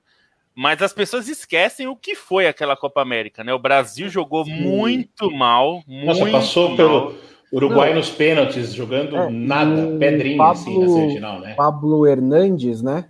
mas 0.54 0.82
as 0.82 0.92
pessoas 0.92 1.28
esquecem 1.28 1.86
o 1.86 1.96
que 1.96 2.14
foi 2.14 2.46
aquela 2.46 2.76
Copa 2.76 3.00
América, 3.00 3.42
né? 3.42 3.52
O 3.54 3.58
Brasil 3.58 4.08
jogou 4.08 4.44
Sim. 4.44 4.52
muito 4.52 5.30
mal. 5.30 5.82
Nossa, 5.86 6.20
muito 6.20 6.32
passou 6.32 6.68
mal. 6.68 6.76
pelo 6.76 7.14
Uruguai 7.52 7.90
Não. 7.90 7.96
nos 7.96 8.10
pênaltis, 8.10 8.72
jogando 8.72 9.16
é, 9.16 9.30
nada, 9.30 9.96
pedrinho 9.98 10.38
Pablo, 10.38 10.52
assim 10.52 10.78
na 10.80 10.88
semifinal, 10.88 11.40
né? 11.40 11.54
Pablo 11.54 12.06
Hernandes, 12.06 12.82
né? 12.82 13.06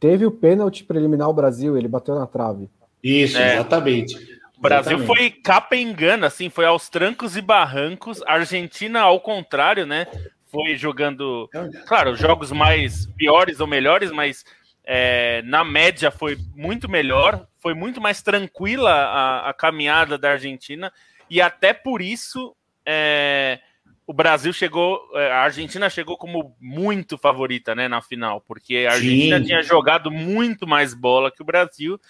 Teve 0.00 0.26
o 0.26 0.30
pênalti 0.30 0.84
para 0.84 0.98
eliminar 0.98 1.28
o 1.28 1.32
Brasil, 1.32 1.76
ele 1.76 1.88
bateu 1.88 2.14
na 2.14 2.26
trave. 2.26 2.68
Isso, 3.02 3.38
é. 3.38 3.54
exatamente. 3.54 4.16
O 4.56 4.60
Brasil 4.60 4.96
exatamente. 4.98 5.06
foi 5.06 5.30
capengando, 5.30 6.26
assim, 6.26 6.48
foi 6.48 6.64
aos 6.64 6.88
trancos 6.88 7.36
e 7.36 7.40
barrancos. 7.40 8.22
A 8.22 8.34
Argentina, 8.34 9.00
ao 9.00 9.20
contrário, 9.20 9.86
né? 9.86 10.06
Foi 10.50 10.76
jogando, 10.76 11.48
claro, 11.86 12.14
jogos 12.14 12.52
mais 12.52 13.06
piores 13.16 13.58
ou 13.58 13.66
melhores, 13.66 14.10
mas 14.10 14.44
é, 14.84 15.42
na 15.42 15.64
média 15.64 16.10
foi 16.10 16.36
muito 16.54 16.88
melhor, 16.88 17.46
foi 17.58 17.74
muito 17.74 18.00
mais 18.00 18.22
tranquila 18.22 18.90
a, 18.90 19.50
a 19.50 19.54
caminhada 19.54 20.18
da 20.18 20.32
Argentina 20.32 20.92
e 21.30 21.40
até 21.40 21.72
por 21.72 22.02
isso 22.02 22.54
é, 22.84 23.60
o 24.06 24.12
Brasil 24.12 24.52
chegou, 24.52 25.00
é, 25.14 25.30
a 25.30 25.42
Argentina 25.42 25.88
chegou 25.88 26.16
como 26.16 26.56
muito 26.60 27.16
favorita, 27.16 27.74
né, 27.74 27.86
na 27.86 28.02
final, 28.02 28.40
porque 28.40 28.86
a 28.88 28.94
Argentina 28.94 29.38
Sim. 29.38 29.44
tinha 29.44 29.62
jogado 29.62 30.10
muito 30.10 30.66
mais 30.66 30.94
bola 30.94 31.30
que 31.30 31.42
o 31.42 31.46
Brasil 31.46 32.00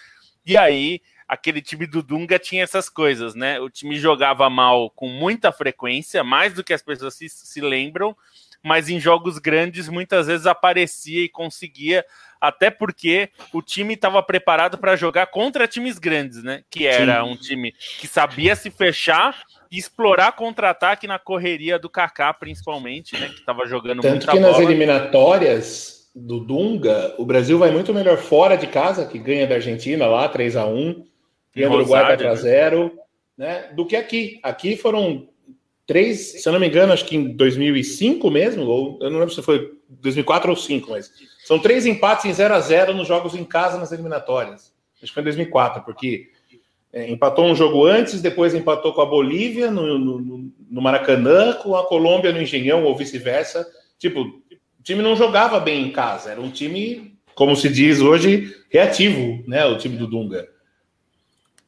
e 0.45 0.57
aí 0.57 0.99
aquele 1.27 1.61
time 1.61 1.87
do 1.87 2.03
Dunga 2.03 2.37
tinha 2.37 2.63
essas 2.63 2.89
coisas, 2.89 3.33
né? 3.33 3.59
O 3.59 3.69
time 3.69 3.97
jogava 3.97 4.49
mal 4.49 4.89
com 4.89 5.07
muita 5.07 5.51
frequência, 5.51 6.23
mais 6.23 6.53
do 6.53 6.63
que 6.63 6.73
as 6.73 6.81
pessoas 6.81 7.15
se, 7.15 7.29
se 7.29 7.61
lembram, 7.61 8.15
mas 8.63 8.89
em 8.89 8.99
jogos 8.99 9.37
grandes 9.37 9.89
muitas 9.89 10.27
vezes 10.27 10.45
aparecia 10.45 11.23
e 11.23 11.29
conseguia 11.29 12.05
até 12.39 12.69
porque 12.69 13.29
o 13.53 13.61
time 13.61 13.93
estava 13.93 14.21
preparado 14.21 14.77
para 14.77 14.95
jogar 14.95 15.27
contra 15.27 15.67
times 15.67 15.97
grandes, 15.97 16.43
né? 16.43 16.63
Que 16.69 16.85
era 16.85 17.23
Sim. 17.23 17.31
um 17.31 17.37
time 17.37 17.73
que 17.99 18.05
sabia 18.05 18.53
se 18.55 18.69
fechar 18.69 19.43
e 19.71 19.77
explorar 19.77 20.33
contra-ataque 20.33 21.07
na 21.07 21.17
correria 21.17 21.79
do 21.79 21.89
Kaká, 21.89 22.33
principalmente, 22.33 23.17
né? 23.17 23.29
Que 23.29 23.39
estava 23.39 23.65
jogando 23.65 24.01
Tanto 24.01 24.27
que 24.27 24.39
bola. 24.39 24.51
nas 24.51 24.59
eliminatórias 24.59 26.11
do 26.13 26.39
Dunga, 26.39 27.15
o 27.17 27.25
Brasil 27.25 27.57
vai 27.57 27.71
muito 27.71 27.93
melhor 27.93 28.17
fora 28.17 28.57
de 28.57 28.67
casa, 28.67 29.05
que 29.05 29.17
ganha 29.17 29.47
da 29.47 29.55
Argentina 29.55 30.05
lá 30.05 30.27
3 30.27 30.57
a 30.57 30.65
1 30.65 31.05
ganha 31.55 31.69
do 31.69 31.75
Uruguai 31.75 32.05
4 32.07 32.27
a 32.27 32.35
0 32.35 32.99
né? 33.37 33.47
né? 33.47 33.73
Do 33.73 33.85
que 33.85 33.95
aqui. 33.95 34.39
Aqui 34.43 34.75
foram 34.75 35.29
três, 35.85 36.41
se 36.41 36.47
eu 36.47 36.53
não 36.53 36.59
me 36.59 36.67
engano, 36.67 36.93
acho 36.93 37.05
que 37.05 37.15
em 37.15 37.35
2005 37.35 38.29
mesmo, 38.31 38.63
ou 38.63 38.99
eu 39.01 39.09
não 39.09 39.19
lembro 39.19 39.33
se 39.33 39.41
foi 39.41 39.71
2004 39.89 40.49
ou 40.49 40.55
2005, 40.55 40.89
mas 40.91 41.11
são 41.45 41.59
três 41.59 41.85
empates 41.85 42.25
em 42.25 42.33
0 42.33 42.53
a 42.53 42.59
0 42.59 42.93
nos 42.93 43.07
jogos 43.07 43.35
em 43.35 43.43
casa 43.43 43.77
nas 43.77 43.91
eliminatórias. 43.91 44.73
Acho 44.95 45.07
que 45.07 45.13
foi 45.13 45.21
em 45.21 45.25
2004, 45.25 45.83
porque 45.83 46.31
É, 46.95 47.09
empatou 47.09 47.45
um 47.45 47.55
jogo 47.55 47.87
antes, 47.87 48.21
depois 48.21 48.53
empatou 48.53 48.93
com 48.93 49.01
a 49.01 49.05
Bolívia 49.07 49.71
no, 49.71 49.97
no, 49.97 50.51
no 50.69 50.81
Maracanã, 50.81 51.53
com 51.53 51.75
a 51.75 51.87
Colômbia 51.87 52.31
no 52.31 52.39
Engenhão, 52.39 52.83
ou 52.83 52.95
vice-versa. 52.95 53.65
Tipo, 53.97 54.21
o 54.21 54.83
time 54.83 55.01
não 55.01 55.15
jogava 55.15 55.59
bem 55.59 55.87
em 55.87 55.91
casa, 55.91 56.29
era 56.29 56.39
um 56.39 56.51
time, 56.51 57.17
como 57.33 57.55
se 57.55 57.67
diz 57.67 57.99
hoje, 57.99 58.55
reativo, 58.69 59.43
né? 59.47 59.65
O 59.65 59.75
time 59.75 59.97
do 59.97 60.05
Dunga. 60.05 60.47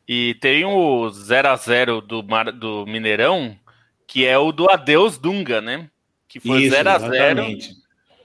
E 0.07 0.35
tem 0.35 0.63
o 0.63 1.09
0 1.09 1.47
a 1.47 1.55
0 1.55 2.01
do, 2.01 2.21
do 2.21 2.85
Mineirão, 2.85 3.57
que 4.07 4.25
é 4.25 4.37
o 4.37 4.51
do 4.51 4.69
Adeus 4.69 5.17
Dunga, 5.17 5.61
né? 5.61 5.89
Que 6.27 6.39
foi 6.39 6.69
0 6.69 6.89
a 6.89 6.99
0 6.99 7.45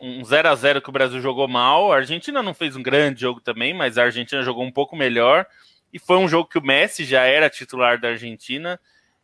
um 0.00 0.24
0 0.24 0.48
a 0.48 0.54
0 0.54 0.80
que 0.80 0.88
o 0.88 0.92
Brasil 0.92 1.20
jogou 1.20 1.46
mal. 1.46 1.92
A 1.92 1.96
Argentina 1.96 2.42
não 2.42 2.54
fez 2.54 2.74
um 2.74 2.82
grande 2.82 3.20
jogo 3.20 3.40
também, 3.40 3.74
mas 3.74 3.98
a 3.98 4.04
Argentina 4.04 4.42
jogou 4.42 4.64
um 4.64 4.72
pouco 4.72 4.96
melhor. 4.96 5.46
E 5.92 5.98
foi 5.98 6.16
um 6.16 6.28
jogo 6.28 6.48
que 6.48 6.58
o 6.58 6.64
Messi 6.64 7.04
já 7.04 7.22
era 7.22 7.50
titular 7.50 8.00
da 8.00 8.08
Argentina. 8.08 8.80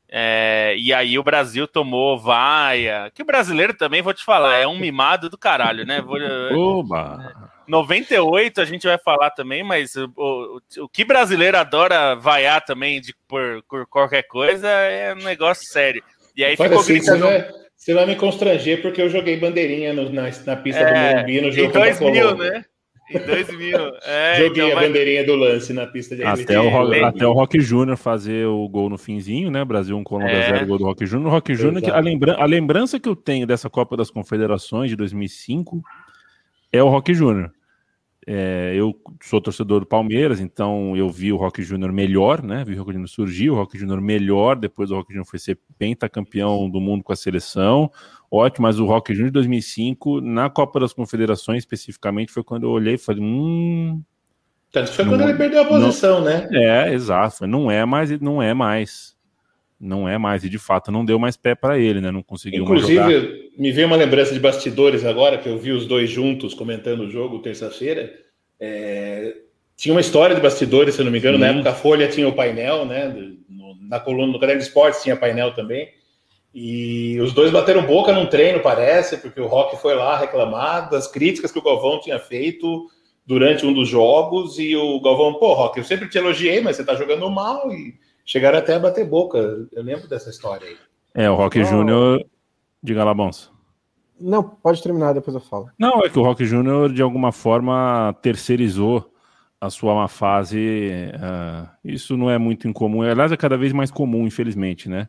É, 0.09 0.75
e 0.79 0.92
aí 0.92 1.19
o 1.19 1.23
Brasil 1.23 1.66
tomou 1.66 2.19
vaia. 2.19 3.11
Que 3.14 3.23
o 3.23 3.27
brasileiro 3.27 3.75
também, 3.75 4.03
vou 4.03 4.12
te 4.12 4.25
falar, 4.25 4.57
é 4.57 4.66
um 4.66 4.79
mimado 4.79 5.31
do 5.31 5.38
caralho, 5.38 5.87
né? 5.87 6.01
Vou, 6.01 6.19
Oba! 6.53 7.51
98 7.66 8.61
a 8.61 8.64
gente 8.64 8.87
vai 8.87 8.99
falar 8.99 9.31
também, 9.31 9.64
mas 9.64 9.97
o, 9.97 10.12
o, 10.16 10.61
o 10.85 10.88
que 10.88 11.05
brasileiro 11.05 11.59
adora 11.59 12.14
vaiar 12.14 12.64
também 12.64 13.01
de, 13.01 13.12
por, 13.27 13.62
por 13.69 13.87
qualquer 13.87 14.23
coisa 14.23 14.69
é 14.69 15.12
um 15.14 15.25
negócio 15.25 15.66
sério. 15.66 16.03
E 16.37 16.44
aí 16.44 16.57
ficou 16.57 16.79
assim, 16.79 16.94
gritando... 16.94 17.18
Você 17.18 17.38
vai, 17.38 17.51
você 17.77 17.94
vai 17.94 18.07
me 18.07 18.16
constranger 18.16 18.83
porque 18.83 19.01
eu 19.01 19.09
joguei 19.09 19.37
bandeirinha 19.37 19.92
no, 19.92 20.11
na, 20.11 20.31
na 20.44 20.57
pista 20.57 20.81
é, 20.81 20.92
do 20.92 21.16
Morumbi 21.16 21.40
no 21.40 21.53
jogo 21.53 21.68
Em 21.68 21.72
2000, 21.72 22.37
né? 22.37 22.64
Em 23.11 23.18
2000. 23.18 23.77
É, 24.07 24.35
Joguei 24.37 24.64
então, 24.64 24.79
a 24.79 24.81
bandeirinha 24.83 25.25
do 25.25 25.35
lance 25.35 25.72
na 25.72 25.87
pista 25.87 26.16
de 26.16 26.25
até 26.25 26.61
o, 26.61 26.68
Rock, 26.68 27.03
até 27.03 27.27
o 27.27 27.33
Rock 27.33 27.61
Júnior 27.61 27.96
fazer 27.96 28.46
o 28.46 28.68
gol 28.68 28.88
no 28.88 28.99
finzinho, 28.99 29.51
né? 29.51 29.64
Brasil 29.64 29.96
1 29.96 30.05
Colômbia 30.05 30.33
é. 30.33 30.55
0, 30.55 30.66
gol 30.66 30.79
do 30.79 30.85
Rock 30.85 31.07
Júnior. 31.07 31.29
O 31.29 31.31
Rock 31.31 31.55
Júnior, 31.55 31.83
a, 31.92 32.01
lembra, 32.01 32.35
a 32.35 32.44
lembrança 32.44 32.99
que 32.99 33.09
eu 33.09 33.16
tenho 33.16 33.46
dessa 33.46 33.70
Copa 33.70 33.96
das 33.96 34.11
Confederações 34.11 34.90
de 34.90 34.96
2005 34.96 35.83
é 36.72 36.83
o 36.83 36.88
Rock 36.88 37.14
Júnior. 37.14 37.53
É, 38.29 38.73
eu 38.75 38.93
sou 39.23 39.41
torcedor 39.41 39.81
do 39.81 39.87
Palmeiras, 39.87 40.41
então 40.41 40.97
eu 40.97 41.09
vi 41.09 41.33
o 41.33 41.37
Rock 41.37 41.62
Júnior 41.62 41.93
melhor, 41.93 42.43
né? 42.43 42.65
Vi 42.65 42.75
o 42.75 42.79
Rock 42.79 42.93
Júnior 42.93 43.09
surgir, 43.09 43.51
o 43.51 43.55
Rock 43.55 43.79
Júnior 43.79 44.01
melhor, 44.01 44.57
depois 44.57 44.91
o 44.91 44.97
Rock 44.97 45.12
Júnior 45.12 45.27
foi 45.27 45.39
ser 45.39 45.61
pentacampeão 45.79 46.69
do 46.69 46.81
mundo 46.81 47.05
com 47.05 47.12
a 47.12 47.17
seleção. 47.17 47.89
Ótimo, 48.29 48.65
mas 48.65 48.81
o 48.81 48.85
Rock 48.85 49.15
Júnior 49.15 49.31
de 49.31 49.35
2005, 49.35 50.21
na 50.21 50.51
Copa 50.51 50.81
das 50.81 50.93
Confederações 50.93 51.59
especificamente, 51.59 52.33
foi 52.33 52.43
quando 52.43 52.65
eu 52.65 52.71
olhei 52.71 52.95
e 52.95 52.99
falei, 52.99 53.23
hum. 53.23 54.03
Tanto 54.73 54.93
foi 54.93 55.05
quando 55.05 55.23
ele 55.23 55.35
perdeu 55.35 55.62
a 55.62 55.65
posição, 55.65 56.19
não, 56.19 56.25
né? 56.25 56.49
É, 56.51 56.93
exato. 56.93 57.47
Não 57.47 57.71
é 57.71 57.85
mais, 57.85 58.21
não 58.21 58.43
é 58.43 58.53
mais. 58.53 59.15
Não 59.79 60.09
é 60.09 60.17
mais, 60.17 60.43
e 60.43 60.49
de 60.49 60.59
fato 60.59 60.91
não 60.91 61.05
deu 61.05 61.19
mais 61.19 61.37
pé 61.37 61.55
para 61.55 61.79
ele, 61.79 62.01
né? 62.01 62.11
Não 62.11 62.23
conseguiu 62.23 62.62
Inclusive, 62.62 63.51
me 63.59 63.71
veio 63.71 63.87
uma 63.87 63.97
lembrança 63.97 64.33
de 64.33 64.41
bastidores 64.41 65.05
agora, 65.05 65.37
que 65.37 65.49
eu 65.49 65.59
vi 65.59 65.71
os 65.71 65.87
dois 65.87 66.09
juntos 66.09 66.55
comentando 66.55 67.01
o 67.01 67.11
jogo 67.11 67.41
terça-feira. 67.41 68.11
É... 68.59 69.35
Tinha 69.77 69.95
uma 69.95 70.01
história 70.01 70.35
de 70.35 70.41
bastidores, 70.41 70.95
se 70.95 71.01
eu 71.03 71.05
não 71.05 71.12
me 71.12 71.19
engano, 71.19 71.37
Sim. 71.37 71.45
na 71.45 71.51
época 71.51 71.71
a 71.71 71.75
Folha 71.75 72.09
tinha 72.09 72.27
o 72.27 72.33
painel, 72.33 72.87
né? 72.87 73.09
No, 73.51 73.77
na 73.83 74.01
coluna 74.01 74.33
do 74.33 74.41
Caderno 74.41 74.62
de 74.62 74.67
Esportes 74.67 75.03
tinha 75.03 75.15
painel 75.15 75.55
também. 75.55 75.91
E 76.55 77.21
os 77.21 77.35
dois 77.35 77.51
bateram 77.51 77.85
boca 77.85 78.15
num 78.15 78.25
treino, 78.25 78.61
parece, 78.61 79.19
porque 79.19 79.39
o 79.39 79.47
Rock 79.47 79.77
foi 79.77 79.95
lá 79.95 80.17
reclamar 80.17 80.89
das 80.89 81.07
críticas 81.07 81.53
que 81.53 81.59
o 81.59 81.62
Galvão 81.62 82.01
tinha 82.01 82.19
feito 82.19 82.87
durante 83.27 83.67
um 83.67 83.75
dos 83.75 83.87
jogos. 83.87 84.59
E 84.59 84.75
o 84.75 84.99
Galvão, 85.03 85.35
pô, 85.35 85.53
Rock, 85.53 85.77
eu 85.77 85.85
sempre 85.85 86.09
te 86.09 86.17
elogiei, 86.17 86.62
mas 86.62 86.77
você 86.77 86.85
tá 86.85 86.95
jogando 86.95 87.31
mal. 87.31 87.71
E 87.71 87.95
chegaram 88.27 88.59
até 88.59 88.75
a 88.75 88.79
bater 88.81 89.07
boca. 89.07 89.39
Eu 89.73 89.83
lembro 89.83 90.09
dessa 90.09 90.29
história 90.29 90.67
aí. 90.67 90.77
É, 91.15 91.31
o 91.31 91.37
Rock 91.37 91.61
oh. 91.61 91.65
Júnior. 91.65 92.27
Diga 92.83 93.05
lá, 93.05 93.15
Bons. 93.15 93.51
Não, 94.21 94.43
pode 94.43 94.83
terminar, 94.83 95.12
depois 95.12 95.35
eu 95.35 95.41
falo. 95.41 95.71
Não, 95.79 96.05
é 96.05 96.11
que 96.11 96.19
o 96.19 96.23
Rock 96.23 96.45
Júnior, 96.45 96.93
de 96.93 97.03
alguma 97.03 97.33
forma, 97.33 98.15
terceirizou 98.23 99.12
a 99.61 99.71
sua 99.71 99.95
má 99.95 100.09
fase. 100.09 101.11
Uh, 101.15 101.69
isso 101.85 102.17
não 102.17 102.31
é 102.31 102.39
muito 102.39 102.69
incomum. 102.69 103.03
Aliás, 103.03 103.33
é 103.33 103.37
cada 103.37 103.57
vez 103.57 103.73
mais 103.73 103.91
comum, 103.91 104.27
infelizmente, 104.27 104.89
né? 104.89 105.07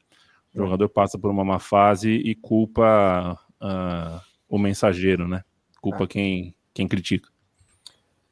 O 0.53 0.59
jogador 0.59 0.89
passa 0.89 1.19
por 1.19 1.29
uma 1.29 1.43
má 1.43 1.59
fase 1.59 2.09
e 2.09 2.33
culpa 2.33 3.37
uh, 3.61 4.21
o 4.49 4.57
mensageiro, 4.57 5.27
né? 5.27 5.43
Culpa 5.81 6.05
ah. 6.05 6.07
quem, 6.07 6.55
quem 6.73 6.87
critica. 6.87 7.29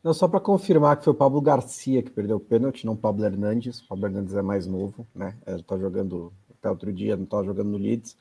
Não, 0.06 0.13
só 0.13 0.28
para 0.28 0.39
confirmar 0.39 0.98
que 0.98 1.04
foi 1.04 1.13
o 1.13 1.15
Pablo 1.15 1.41
Garcia 1.41 2.04
que 2.04 2.12
perdeu 2.12 2.38
o 2.38 2.39
pênalti, 2.39 2.86
não 2.86 2.94
o 2.94 2.96
Pablo 2.96 3.26
Hernandes. 3.26 3.80
O 3.80 3.88
Pablo 3.88 4.06
Hernandes 4.06 4.36
é 4.36 4.41
mais 4.44 4.68
novo, 4.68 5.08
né? 5.15 5.36
Ele 5.48 5.63
tá 5.63 5.76
jogando 5.80 6.32
até 6.60 6.70
outro 6.70 6.94
dia, 6.94 7.15
não 7.18 7.24
estava 7.24 7.44
jogando 7.44 7.72
no 7.72 7.78
Leeds. 7.80 8.15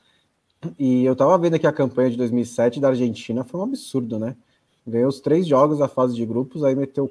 E 0.79 1.05
eu 1.05 1.13
estava 1.13 1.37
vendo 1.37 1.53
aqui 1.53 1.67
a 1.67 1.71
campanha 1.71 2.09
de 2.09 2.17
2007 2.17 2.79
da 2.79 2.87
Argentina, 2.87 3.43
foi 3.43 3.59
um 3.59 3.63
absurdo, 3.65 4.17
né? 4.17 4.35
Ganhou 4.87 5.07
os 5.07 5.19
três 5.19 5.45
jogos 5.45 5.77
da 5.77 5.87
fase 5.87 6.15
de 6.15 6.25
grupos, 6.25 6.63
aí 6.63 6.75
meteu 6.75 7.07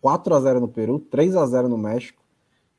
4 0.00 0.34
a 0.36 0.40
0 0.40 0.60
no 0.60 0.68
Peru, 0.68 1.00
3 1.00 1.34
a 1.34 1.44
0 1.44 1.68
no 1.68 1.76
México, 1.76 2.22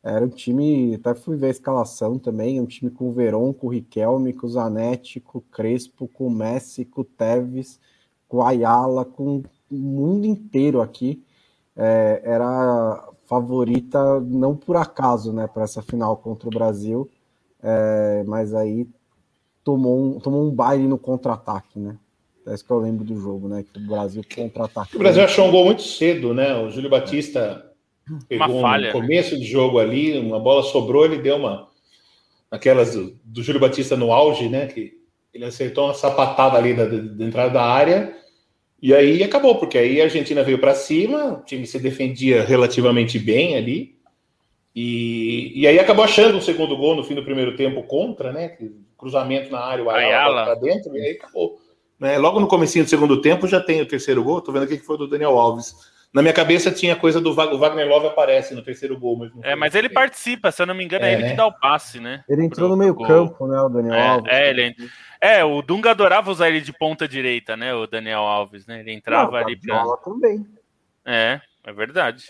era 0.02 0.24
um 0.24 0.30
time, 0.30 0.96
até 0.96 1.14
fui 1.14 1.36
ver 1.36 1.48
a 1.48 1.50
escalação 1.50 2.18
também, 2.18 2.62
um 2.62 2.66
time 2.66 2.90
com 2.90 3.10
o 3.10 3.12
Veron, 3.12 3.52
com 3.52 3.68
o 3.68 3.70
Riquelme, 3.70 4.32
com 4.32 4.48
o 4.48 4.50
Zanetti, 4.50 5.20
com 5.20 5.40
o 5.40 5.42
Crespo, 5.42 6.08
com 6.08 6.28
o 6.28 6.32
Messi, 6.32 6.86
com 6.86 7.02
o 7.02 7.04
Tevez, 7.04 7.82
com 8.30 8.38
o 8.38 8.44
Ayala, 8.44 9.04
com 9.04 9.44
mundo 9.70 10.26
inteiro 10.26 10.82
aqui. 10.82 11.24
É, 11.76 12.22
era 12.24 13.10
favorita, 13.26 14.20
não 14.22 14.56
por 14.56 14.78
acaso, 14.78 15.34
né, 15.34 15.48
para 15.48 15.64
essa 15.64 15.82
final 15.82 16.16
contra 16.18 16.48
o 16.48 16.52
Brasil, 16.52 17.10
é, 17.62 18.24
mas 18.26 18.54
aí 18.54 18.88
tomou 19.64 20.00
um, 20.00 20.20
tomou 20.20 20.48
um 20.48 20.50
baile 20.50 20.88
no 20.88 20.98
contra-ataque, 20.98 21.78
né? 21.78 21.98
É 22.48 22.54
isso 22.54 22.64
que 22.64 22.72
eu 22.72 22.80
lembro 22.80 23.04
do 23.04 23.20
jogo, 23.20 23.50
né? 23.50 23.64
Que 23.64 23.78
o 23.78 23.86
Brasil 23.86 24.24
contra-ataque. 24.34 24.96
O 24.96 25.00
Brasil 25.00 25.22
achou 25.22 25.46
um 25.46 25.52
gol 25.52 25.66
muito 25.66 25.82
cedo, 25.82 26.34
né? 26.34 26.56
O 26.56 26.72
Júlio 26.72 26.90
Batista 26.90 27.68
Pegou 28.30 28.48
uma 28.48 28.62
falha, 28.62 28.84
um 28.84 28.86
né? 28.86 28.92
começo 28.94 29.34
né? 29.34 29.42
de 29.42 29.46
jogo 29.46 29.80
ali, 29.80 30.18
uma 30.18 30.40
bola 30.40 30.64
sobrou, 30.64 31.04
ele 31.04 31.18
deu 31.18 31.36
uma. 31.36 31.68
Aquelas 32.50 32.96
do, 32.96 33.20
do 33.26 33.44
Júlio 33.44 33.60
Batista 33.60 33.98
no 33.98 34.14
auge, 34.14 34.48
né? 34.48 34.68
Que 34.68 34.94
ele 35.34 35.44
acertou 35.44 35.86
uma 35.86 35.94
sapatada 35.94 36.58
ali 36.58 36.74
da, 36.74 36.86
da 36.86 37.26
entrada 37.26 37.50
da 37.50 37.64
área. 37.64 38.16
E 38.82 38.94
aí 38.94 39.24
acabou, 39.24 39.56
porque 39.56 39.78
aí 39.78 40.00
a 40.00 40.06
Argentina 40.06 40.44
veio 40.44 40.60
para 40.60 40.76
cima, 40.76 41.34
o 41.34 41.44
time 41.44 41.66
se 41.66 41.80
defendia 41.80 42.44
relativamente 42.44 43.18
bem 43.18 43.58
ali. 43.58 43.98
E, 44.76 45.52
e 45.56 45.68
aí 45.68 45.80
acabou 45.80 46.06
achando 46.06 46.38
um 46.38 46.42
segundo 46.42 46.78
gol 46.78 46.96
no 46.96 47.04
fim 47.04 47.16
do 47.16 47.24
primeiro 47.24 47.56
tempo 47.56 47.82
contra, 47.84 48.32
né? 48.32 48.56
Cruzamento 48.96 49.52
na 49.52 49.60
área, 49.60 49.84
o 49.84 49.90
Ayala 49.90 50.46
para 50.46 50.56
dentro, 50.56 50.96
e 50.96 51.02
aí 51.02 51.12
acabou. 51.14 51.60
Né? 52.00 52.18
Logo 52.20 52.40
no 52.40 52.48
comecinho 52.48 52.86
do 52.86 52.90
segundo 52.90 53.20
tempo 53.20 53.48
já 53.48 53.60
tem 53.60 53.82
o 53.82 53.88
terceiro 53.88 54.24
gol. 54.24 54.42
Tô 54.42 54.52
vendo 54.52 54.64
aqui 54.64 54.78
que 54.78 54.86
foi 54.86 54.98
do 54.98 55.08
Daniel 55.08 55.38
Alves. 55.38 55.74
Na 56.14 56.22
minha 56.22 56.34
cabeça 56.34 56.72
tinha 56.72 56.96
coisa 56.96 57.20
do 57.20 57.34
Wagner 57.34 57.88
Love 57.88 58.08
aparece 58.08 58.56
no 58.56 58.62
terceiro 58.62 58.98
gol. 58.98 59.18
Mas 59.18 59.32
é, 59.44 59.56
mas 59.56 59.76
ele 59.76 59.90
participa, 59.90 60.52
se 60.52 60.62
eu 60.62 60.66
não 60.66 60.74
me 60.74 60.84
engano, 60.84 61.06
é, 61.06 61.10
é 61.10 61.14
ele 61.14 61.24
né? 61.24 61.30
que 61.32 61.36
dá 61.36 61.46
o 61.46 61.52
passe, 61.52 62.00
né? 62.00 62.24
Ele 62.30 62.46
entrou 62.46 62.70
no 62.70 62.78
meio 62.78 62.96
campo, 62.96 63.46
né, 63.48 63.60
o 63.60 63.70
Daniel 63.70 63.94
é, 63.94 64.08
Alves. 64.08 64.32
É, 64.32 64.50
ele, 64.50 64.76
é, 65.22 65.44
o 65.44 65.62
Dunga 65.62 65.92
adorava 65.92 66.32
usar 66.32 66.50
ele 66.50 66.62
de 66.62 66.74
ponta 66.74 67.08
direita, 67.08 67.58
né, 67.58 67.74
o 67.74 67.88
Daniel 67.88 68.22
Alves, 68.22 68.66
né? 68.66 68.80
Ele 68.80 68.94
entrava 68.94 69.32
não, 69.32 69.38
ali 69.38 69.56
pra... 69.60 69.84
também. 69.98 70.46
É, 71.06 71.42
é 71.64 71.74
verdade. 71.74 72.26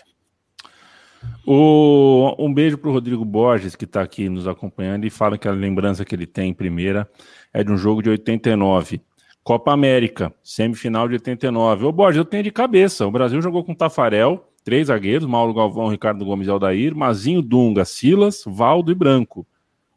O, 1.46 2.34
um 2.38 2.52
beijo 2.52 2.78
para 2.78 2.90
o 2.90 2.92
Rodrigo 2.92 3.24
Borges, 3.24 3.74
que 3.74 3.84
está 3.84 4.02
aqui 4.02 4.28
nos 4.28 4.46
acompanhando, 4.46 5.04
e 5.04 5.10
fala 5.10 5.38
que 5.38 5.48
a 5.48 5.52
lembrança 5.52 6.04
que 6.04 6.14
ele 6.14 6.26
tem 6.26 6.50
em 6.50 6.54
primeira 6.54 7.10
é 7.52 7.64
de 7.64 7.72
um 7.72 7.76
jogo 7.76 8.02
de 8.02 8.10
89. 8.10 9.00
Copa 9.42 9.72
América, 9.72 10.32
semifinal 10.42 11.08
de 11.08 11.14
89. 11.14 11.86
Ô 11.86 11.92
Borges, 11.92 12.18
eu 12.18 12.24
tenho 12.24 12.42
de 12.42 12.50
cabeça. 12.50 13.06
O 13.06 13.10
Brasil 13.10 13.40
jogou 13.40 13.64
com 13.64 13.74
Tafarel, 13.74 14.46
três 14.62 14.88
zagueiros, 14.88 15.26
Mauro 15.26 15.54
Galvão, 15.54 15.88
Ricardo 15.88 16.24
Gomes 16.24 16.46
e 16.46 16.50
Aldair, 16.50 16.94
Mazinho, 16.94 17.40
Dunga, 17.40 17.84
Silas, 17.84 18.44
Valdo 18.46 18.92
e 18.92 18.94
Branco. 18.94 19.46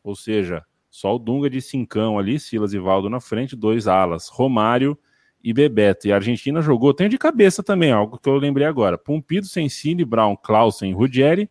Ou 0.03 0.15
seja, 0.15 0.63
só 0.91 1.15
o 1.15 1.17
Dunga 1.17 1.49
de 1.49 1.61
cincão 1.61 2.19
ali, 2.19 2.37
Silas 2.37 2.73
e 2.73 2.77
Valdo 2.77 3.09
na 3.09 3.21
frente, 3.21 3.55
dois 3.55 3.87
alas, 3.87 4.27
Romário 4.27 4.97
e 5.41 5.53
Bebeto. 5.53 6.05
E 6.05 6.11
a 6.11 6.15
Argentina 6.15 6.61
jogou, 6.61 6.93
tenho 6.93 7.09
de 7.09 7.17
cabeça 7.17 7.63
também, 7.63 7.93
algo 7.93 8.19
que 8.19 8.27
eu 8.27 8.35
lembrei 8.35 8.67
agora. 8.67 8.97
Pumpido, 8.97 9.47
Sensini, 9.47 10.03
Brown, 10.03 10.35
Clausen, 10.35 10.93
Ruggeri, 10.93 11.49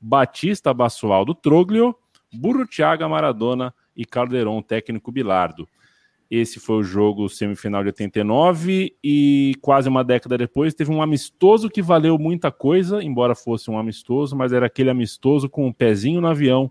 Batista, 0.00 0.72
Basualdo, 0.72 1.34
Troglio, 1.34 1.94
Burro, 2.32 2.66
Thiago, 2.66 3.06
Maradona 3.08 3.74
e 3.94 4.06
Calderon, 4.06 4.62
técnico 4.62 5.12
Bilardo. 5.12 5.68
Esse 6.30 6.58
foi 6.58 6.76
o 6.76 6.82
jogo 6.82 7.28
semifinal 7.28 7.82
de 7.82 7.88
89 7.88 8.96
e 9.04 9.54
quase 9.60 9.88
uma 9.88 10.02
década 10.02 10.38
depois 10.38 10.74
teve 10.74 10.90
um 10.90 11.02
amistoso 11.02 11.68
que 11.68 11.82
valeu 11.82 12.18
muita 12.18 12.50
coisa, 12.50 13.02
embora 13.02 13.34
fosse 13.34 13.70
um 13.70 13.78
amistoso, 13.78 14.34
mas 14.34 14.52
era 14.52 14.66
aquele 14.66 14.88
amistoso 14.88 15.48
com 15.48 15.64
o 15.64 15.68
um 15.68 15.72
pezinho 15.72 16.22
no 16.22 16.28
avião. 16.28 16.70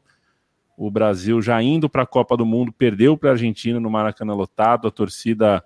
O 0.78 0.92
Brasil 0.92 1.42
já 1.42 1.62
indo 1.62 1.90
para 1.90 2.04
a 2.04 2.08
Copa 2.08 2.38
do 2.38 2.46
Mundo 2.46 2.72
perdeu 2.72 3.18
para 3.18 3.30
a 3.30 3.34
Argentina 3.34 3.80
no 3.80 3.90
Maracanã 3.90 4.34
lotado, 4.34 4.88
a 4.88 4.92
torcida 4.92 5.64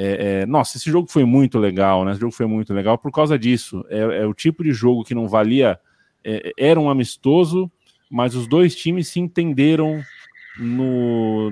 é, 0.00 0.42
é, 0.42 0.46
nossa, 0.46 0.76
esse 0.76 0.88
jogo 0.88 1.10
foi 1.10 1.24
muito 1.24 1.58
legal, 1.58 2.04
né? 2.04 2.12
Esse 2.12 2.20
jogo 2.20 2.32
foi 2.32 2.46
muito 2.46 2.72
legal 2.72 2.96
por 2.96 3.10
causa 3.10 3.36
disso. 3.36 3.84
É, 3.90 3.98
é 3.98 4.26
o 4.26 4.32
tipo 4.32 4.62
de 4.62 4.72
jogo 4.72 5.02
que 5.02 5.12
não 5.12 5.26
valia, 5.26 5.78
é, 6.24 6.52
era 6.56 6.78
um 6.78 6.88
amistoso, 6.88 7.68
mas 8.08 8.36
os 8.36 8.46
dois 8.46 8.76
times 8.76 9.08
se 9.08 9.18
entenderam 9.18 10.00
no, 10.56 11.50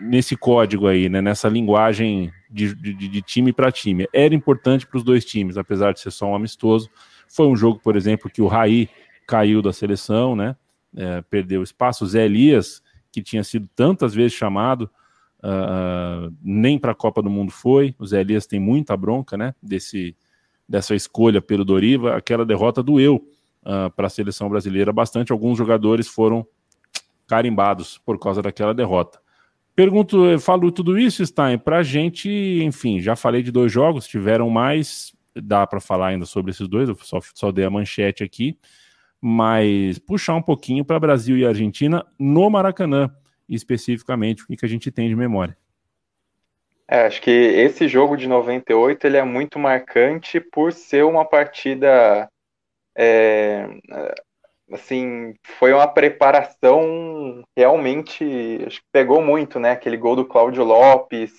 nesse 0.00 0.36
código 0.36 0.88
aí, 0.88 1.08
né, 1.08 1.22
nessa 1.22 1.48
linguagem 1.48 2.32
de, 2.50 2.74
de, 2.74 2.92
de 2.92 3.22
time 3.22 3.52
para 3.52 3.70
time. 3.70 4.08
Era 4.12 4.34
importante 4.34 4.84
para 4.84 4.98
os 4.98 5.04
dois 5.04 5.24
times, 5.24 5.56
apesar 5.56 5.92
de 5.92 6.00
ser 6.00 6.10
só 6.10 6.26
um 6.26 6.34
amistoso. 6.34 6.90
Foi 7.28 7.46
um 7.46 7.54
jogo, 7.54 7.78
por 7.78 7.94
exemplo, 7.94 8.28
que 8.28 8.42
o 8.42 8.48
Raí 8.48 8.88
caiu 9.28 9.62
da 9.62 9.72
seleção, 9.72 10.34
né? 10.34 10.56
É, 10.96 11.22
perdeu 11.22 11.62
espaço. 11.62 12.04
O 12.04 12.06
Zé 12.06 12.24
Elias, 12.24 12.82
que 13.10 13.22
tinha 13.22 13.42
sido 13.42 13.68
tantas 13.74 14.14
vezes 14.14 14.32
chamado, 14.32 14.90
uh, 15.40 16.32
nem 16.42 16.78
para 16.78 16.92
a 16.92 16.94
Copa 16.94 17.22
do 17.22 17.30
Mundo 17.30 17.50
foi. 17.50 17.94
O 17.98 18.06
Zé 18.06 18.20
Elias 18.20 18.46
tem 18.46 18.60
muita 18.60 18.96
bronca, 18.96 19.36
né? 19.36 19.54
Desse, 19.62 20.16
dessa 20.68 20.94
escolha 20.94 21.42
pelo 21.42 21.64
Doriva. 21.64 22.16
Aquela 22.16 22.44
derrota 22.44 22.82
doeu 22.82 23.16
uh, 23.62 23.90
para 23.94 24.06
a 24.06 24.10
seleção 24.10 24.48
brasileira 24.48 24.92
bastante. 24.92 25.32
Alguns 25.32 25.58
jogadores 25.58 26.08
foram 26.08 26.46
carimbados 27.26 27.98
por 27.98 28.18
causa 28.18 28.42
daquela 28.42 28.74
derrota. 28.74 29.18
Pergunto, 29.74 30.38
falo 30.38 30.70
tudo 30.70 30.96
isso, 30.96 31.24
Stein, 31.26 31.58
para 31.58 31.78
a 31.78 31.82
gente, 31.82 32.28
enfim, 32.62 33.00
já 33.00 33.16
falei 33.16 33.42
de 33.42 33.50
dois 33.50 33.72
jogos, 33.72 34.06
tiveram 34.06 34.48
mais, 34.48 35.12
dá 35.34 35.66
para 35.66 35.80
falar 35.80 36.08
ainda 36.08 36.24
sobre 36.26 36.52
esses 36.52 36.68
dois, 36.68 36.88
eu 36.88 36.94
só, 37.02 37.18
só 37.34 37.50
dei 37.50 37.64
a 37.64 37.70
manchete 37.70 38.22
aqui, 38.22 38.56
mas 39.26 39.98
puxar 39.98 40.34
um 40.34 40.42
pouquinho 40.42 40.84
para 40.84 41.00
Brasil 41.00 41.34
e 41.38 41.46
Argentina 41.46 42.04
no 42.18 42.50
Maracanã, 42.50 43.10
especificamente, 43.48 44.42
o 44.42 44.46
que, 44.46 44.66
a 44.66 44.68
gente 44.68 44.90
tem 44.90 45.08
de 45.08 45.16
memória. 45.16 45.56
É, 46.86 47.06
acho 47.06 47.22
que 47.22 47.30
esse 47.30 47.88
jogo 47.88 48.18
de 48.18 48.28
98 48.28 49.06
ele 49.06 49.16
é 49.16 49.22
muito 49.22 49.58
marcante 49.58 50.38
por 50.38 50.74
ser 50.74 51.06
uma 51.06 51.24
partida 51.24 52.28
é, 52.94 53.66
assim, 54.70 55.32
foi 55.58 55.72
uma 55.72 55.88
preparação 55.88 57.42
realmente, 57.56 58.62
acho 58.66 58.80
que 58.80 58.86
pegou 58.92 59.22
muito, 59.22 59.58
né? 59.58 59.70
Aquele 59.70 59.96
gol 59.96 60.16
do 60.16 60.26
Cláudio 60.26 60.62
Lopes, 60.62 61.32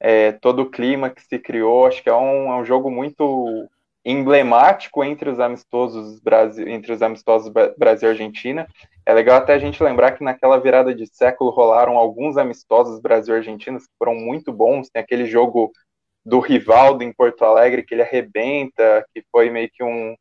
é, 0.00 0.32
todo 0.32 0.62
o 0.62 0.70
clima 0.70 1.08
que 1.08 1.22
se 1.22 1.38
criou, 1.38 1.86
acho 1.86 2.02
que 2.02 2.08
é 2.08 2.14
um, 2.14 2.52
é 2.52 2.56
um 2.56 2.64
jogo 2.64 2.90
muito 2.90 3.68
emblemático 4.04 5.04
entre 5.04 5.28
os 5.28 5.38
amistosos 5.38 6.20
Brasil, 6.20 6.66
entre 6.68 6.92
os 6.92 7.02
amistosos 7.02 7.52
Brasil 7.76 8.08
e 8.08 8.12
Argentina. 8.12 8.66
É 9.04 9.12
legal 9.12 9.38
até 9.38 9.54
a 9.54 9.58
gente 9.58 9.82
lembrar 9.82 10.12
que 10.12 10.24
naquela 10.24 10.58
virada 10.58 10.94
de 10.94 11.06
século 11.06 11.50
rolaram 11.50 11.98
alguns 11.98 12.36
amistosos 12.36 13.00
Brasil 13.00 13.34
e 13.34 13.38
Argentina 13.38 13.78
que 13.78 13.84
foram 13.98 14.14
muito 14.14 14.52
bons. 14.52 14.88
Tem 14.88 15.02
aquele 15.02 15.26
jogo 15.26 15.70
do 16.24 16.38
Rivaldo 16.38 17.02
em 17.02 17.12
Porto 17.12 17.44
Alegre 17.44 17.82
que 17.82 17.94
ele 17.94 18.02
arrebenta, 18.02 19.04
que 19.14 19.22
foi 19.30 19.50
meio 19.50 19.70
que 19.72 19.82
um, 19.82 20.14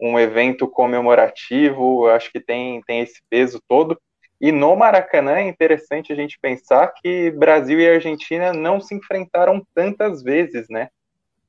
um 0.00 0.18
evento 0.18 0.66
comemorativo, 0.68 2.08
acho 2.08 2.32
que 2.32 2.40
tem, 2.40 2.80
tem 2.82 3.00
esse 3.00 3.20
peso 3.28 3.60
todo. 3.68 4.00
E 4.40 4.50
no 4.50 4.74
Maracanã 4.74 5.36
é 5.36 5.42
interessante 5.42 6.12
a 6.12 6.16
gente 6.16 6.38
pensar 6.40 6.88
que 6.94 7.30
Brasil 7.32 7.78
e 7.78 7.88
Argentina 7.88 8.52
não 8.52 8.80
se 8.80 8.94
enfrentaram 8.94 9.64
tantas 9.74 10.22
vezes, 10.22 10.66
né? 10.70 10.88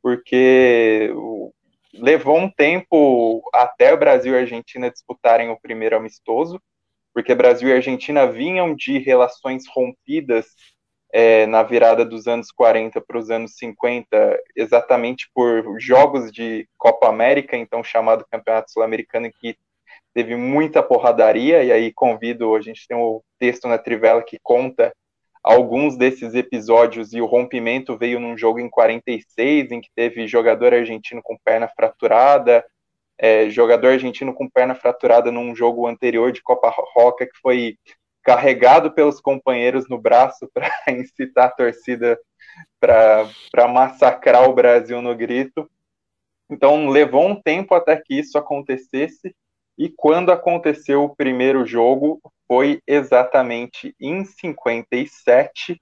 Porque 0.03 1.09
levou 1.93 2.37
um 2.37 2.49
tempo 2.49 3.41
até 3.53 3.93
o 3.93 3.97
Brasil 3.97 4.33
e 4.33 4.37
a 4.37 4.41
Argentina 4.41 4.89
disputarem 4.89 5.49
o 5.49 5.59
primeiro 5.59 5.97
amistoso, 5.97 6.61
porque 7.13 7.35
Brasil 7.35 7.69
e 7.69 7.73
Argentina 7.73 8.25
vinham 8.25 8.75
de 8.75 8.97
relações 8.97 9.63
rompidas 9.67 10.47
é, 11.13 11.45
na 11.45 11.61
virada 11.61 12.05
dos 12.05 12.27
anos 12.27 12.51
40 12.51 13.01
para 13.01 13.17
os 13.17 13.29
anos 13.29 13.57
50, 13.57 14.39
exatamente 14.55 15.29
por 15.33 15.77
jogos 15.79 16.31
de 16.31 16.67
Copa 16.77 17.09
América, 17.09 17.57
então 17.57 17.83
chamado 17.83 18.25
Campeonato 18.31 18.71
Sul-Americano, 18.71 19.29
que 19.39 19.57
teve 20.13 20.35
muita 20.35 20.81
porradaria, 20.81 21.63
e 21.63 21.71
aí 21.71 21.91
convido, 21.91 22.55
a 22.55 22.61
gente 22.61 22.87
tem 22.87 22.95
o 22.95 23.17
um 23.17 23.21
texto 23.37 23.67
na 23.67 23.77
Trivela 23.77 24.23
que 24.23 24.39
conta 24.41 24.93
alguns 25.43 25.97
desses 25.97 26.33
episódios, 26.35 27.13
e 27.13 27.21
o 27.21 27.25
rompimento 27.25 27.97
veio 27.97 28.19
num 28.19 28.37
jogo 28.37 28.59
em 28.59 28.69
46, 28.69 29.71
em 29.71 29.81
que 29.81 29.89
teve 29.95 30.27
jogador 30.27 30.73
argentino 30.73 31.21
com 31.23 31.37
perna 31.43 31.67
fraturada, 31.67 32.63
é, 33.17 33.49
jogador 33.49 33.89
argentino 33.89 34.33
com 34.33 34.49
perna 34.49 34.75
fraturada 34.75 35.31
num 35.31 35.55
jogo 35.55 35.87
anterior 35.87 36.31
de 36.31 36.41
Copa 36.41 36.73
Roca, 36.93 37.25
que 37.25 37.37
foi 37.41 37.77
carregado 38.23 38.91
pelos 38.91 39.19
companheiros 39.19 39.89
no 39.89 39.97
braço 39.97 40.49
para 40.53 40.69
incitar 40.89 41.45
a 41.45 41.51
torcida 41.51 42.19
para 42.79 43.67
massacrar 43.67 44.47
o 44.49 44.53
Brasil 44.53 45.01
no 45.01 45.15
grito. 45.15 45.69
Então 46.49 46.89
levou 46.89 47.27
um 47.27 47.39
tempo 47.39 47.73
até 47.73 47.95
que 47.95 48.13
isso 48.13 48.37
acontecesse, 48.37 49.35
e 49.77 49.89
quando 49.89 50.31
aconteceu 50.31 51.03
o 51.03 51.15
primeiro 51.15 51.65
jogo, 51.65 52.19
foi 52.51 52.81
exatamente 52.85 53.95
em 53.97 54.25
57, 54.25 55.81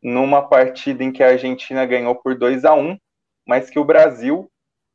numa 0.00 0.40
partida 0.40 1.02
em 1.02 1.10
que 1.10 1.20
a 1.20 1.30
Argentina 1.30 1.84
ganhou 1.84 2.14
por 2.14 2.38
2 2.38 2.64
a 2.64 2.74
1 2.74 2.96
mas 3.44 3.68
que 3.68 3.80
o 3.80 3.84
Brasil 3.84 4.48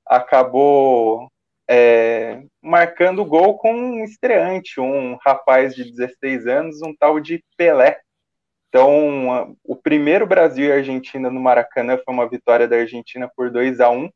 acabou 0.08 1.28
é, 1.70 2.44
marcando 2.62 3.26
gol 3.26 3.58
com 3.58 3.74
um 3.74 4.06
estreante, 4.06 4.80
um 4.80 5.18
rapaz 5.26 5.76
de 5.76 5.92
16 5.92 6.48
anos, 6.48 6.82
um 6.82 6.96
tal 6.96 7.20
de 7.20 7.44
Pelé. 7.58 8.00
Então, 8.70 9.58
o 9.66 9.76
primeiro 9.76 10.26
Brasil 10.26 10.68
e 10.68 10.72
Argentina 10.72 11.30
no 11.30 11.42
Maracanã 11.42 11.98
foi 11.98 12.14
uma 12.14 12.30
vitória 12.30 12.70
da 12.70 12.78
Argentina 12.78 13.30
por 13.36 13.52
2 13.52 13.82
a 13.82 13.90
1 13.90 14.10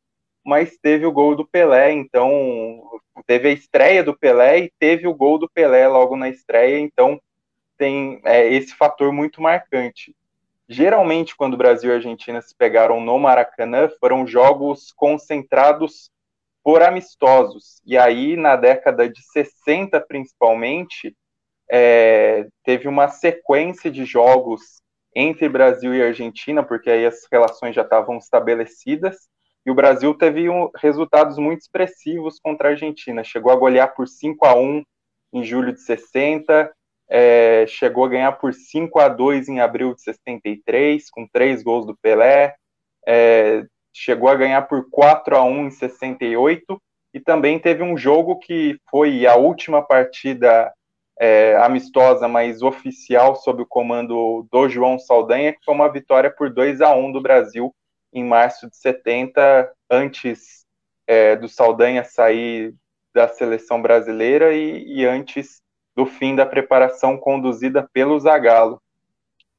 mas 0.46 0.78
teve 0.78 1.04
o 1.04 1.10
gol 1.10 1.34
do 1.34 1.44
Pelé, 1.44 1.90
então 1.90 2.80
teve 3.26 3.48
a 3.48 3.52
estreia 3.52 4.04
do 4.04 4.16
Pelé 4.16 4.60
e 4.60 4.72
teve 4.78 5.08
o 5.08 5.14
gol 5.14 5.38
do 5.38 5.50
Pelé 5.50 5.88
logo 5.88 6.16
na 6.16 6.28
estreia, 6.28 6.78
então 6.78 7.20
tem 7.76 8.20
é, 8.24 8.46
esse 8.46 8.72
fator 8.72 9.12
muito 9.12 9.42
marcante. 9.42 10.14
Geralmente, 10.68 11.34
quando 11.34 11.56
Brasil 11.56 11.90
e 11.90 11.94
Argentina 11.94 12.40
se 12.40 12.54
pegaram 12.54 13.00
no 13.00 13.18
Maracanã, 13.18 13.88
foram 14.00 14.24
jogos 14.24 14.92
concentrados 14.92 16.12
por 16.62 16.80
amistosos. 16.80 17.82
E 17.84 17.98
aí, 17.98 18.36
na 18.36 18.54
década 18.54 19.08
de 19.08 19.22
60, 19.22 20.00
principalmente, 20.02 21.16
é, 21.68 22.46
teve 22.62 22.86
uma 22.86 23.08
sequência 23.08 23.90
de 23.90 24.04
jogos 24.04 24.80
entre 25.12 25.48
Brasil 25.48 25.92
e 25.92 26.02
Argentina, 26.02 26.62
porque 26.62 26.88
aí 26.88 27.04
as 27.04 27.26
relações 27.32 27.74
já 27.74 27.82
estavam 27.82 28.16
estabelecidas, 28.18 29.28
e 29.66 29.70
o 29.70 29.74
Brasil 29.74 30.14
teve 30.14 30.48
um, 30.48 30.70
resultados 30.76 31.36
muito 31.36 31.62
expressivos 31.62 32.38
contra 32.38 32.68
a 32.68 32.70
Argentina. 32.70 33.24
Chegou 33.24 33.50
a 33.50 33.56
golear 33.56 33.92
por 33.96 34.06
5 34.06 34.46
a 34.46 34.54
1 34.54 34.82
em 35.32 35.42
julho 35.42 35.72
de 35.72 35.80
60, 35.80 36.72
é, 37.10 37.66
chegou 37.66 38.04
a 38.04 38.08
ganhar 38.08 38.32
por 38.32 38.54
5 38.54 39.00
a 39.00 39.08
2 39.08 39.48
em 39.48 39.58
abril 39.58 39.92
de 39.92 40.02
63, 40.02 41.10
com 41.10 41.26
três 41.26 41.64
gols 41.64 41.84
do 41.84 41.96
Pelé. 41.96 42.54
É, 43.04 43.64
chegou 43.92 44.28
a 44.28 44.36
ganhar 44.36 44.62
por 44.62 44.88
4 44.88 45.36
a 45.36 45.42
1 45.42 45.66
em 45.66 45.70
68 45.72 46.80
e 47.12 47.18
também 47.18 47.58
teve 47.58 47.82
um 47.82 47.96
jogo 47.96 48.38
que 48.38 48.78
foi 48.88 49.26
a 49.26 49.34
última 49.34 49.82
partida 49.82 50.72
é, 51.18 51.56
amistosa, 51.56 52.28
mas 52.28 52.62
oficial, 52.62 53.34
sob 53.34 53.62
o 53.62 53.66
comando 53.66 54.46
do 54.50 54.68
João 54.68 54.96
Saldanha, 54.96 55.52
que 55.52 55.64
foi 55.64 55.74
uma 55.74 55.90
vitória 55.90 56.30
por 56.30 56.50
2 56.50 56.80
a 56.82 56.94
1 56.94 57.10
do 57.10 57.20
Brasil 57.20 57.74
em 58.18 58.24
março 58.24 58.68
de 58.68 58.76
70, 58.76 59.72
antes 59.90 60.64
é, 61.06 61.36
do 61.36 61.48
Saldanha 61.48 62.04
sair 62.04 62.74
da 63.14 63.28
seleção 63.28 63.80
brasileira 63.80 64.54
e, 64.54 65.00
e 65.00 65.06
antes 65.06 65.62
do 65.94 66.04
fim 66.04 66.34
da 66.34 66.44
preparação 66.44 67.16
conduzida 67.16 67.88
pelo 67.92 68.18
Zagallo. 68.18 68.80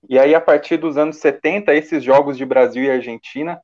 E 0.10 0.20
aí, 0.20 0.36
a 0.36 0.42
partir 0.42 0.78
dos 0.78 0.98
anos 0.98 1.18
70, 1.18 1.74
esses 1.74 2.04
jogos 2.04 2.38
de 2.38 2.46
Brasil 2.46 2.84
e 2.84 2.92
Argentina 2.92 3.60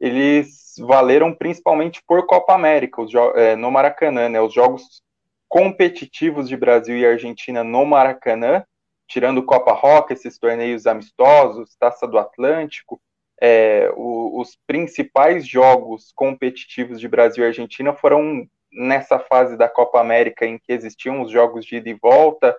eles 0.00 0.74
valeram 0.78 1.34
principalmente 1.34 2.02
por 2.06 2.26
Copa 2.26 2.54
América, 2.54 3.02
é, 3.34 3.56
no 3.56 3.70
Maracanã, 3.70 4.28
né? 4.28 4.40
Os 4.40 4.52
jogos 4.52 5.02
competitivos 5.48 6.48
de 6.48 6.56
Brasil 6.56 6.96
e 6.96 7.06
Argentina 7.06 7.64
no 7.64 7.84
Maracanã, 7.86 8.64
tirando 9.08 9.42
Copa 9.42 9.72
Roca, 9.72 10.12
esses 10.12 10.38
torneios 10.38 10.86
amistosos, 10.86 11.76
Taça 11.76 12.06
do 12.06 12.18
Atlântico, 12.18 13.00
é, 13.40 13.90
o, 13.96 14.40
os 14.40 14.56
principais 14.66 15.46
jogos 15.46 16.12
competitivos 16.14 17.00
de 17.00 17.08
Brasil 17.08 17.44
e 17.44 17.46
Argentina 17.48 17.92
foram 17.92 18.48
nessa 18.72 19.18
fase 19.18 19.56
da 19.56 19.68
Copa 19.68 20.00
América 20.00 20.46
em 20.46 20.58
que 20.58 20.72
existiam 20.72 21.22
os 21.22 21.30
jogos 21.30 21.64
de 21.64 21.76
ida 21.76 21.88
e 21.88 21.94
volta, 21.94 22.56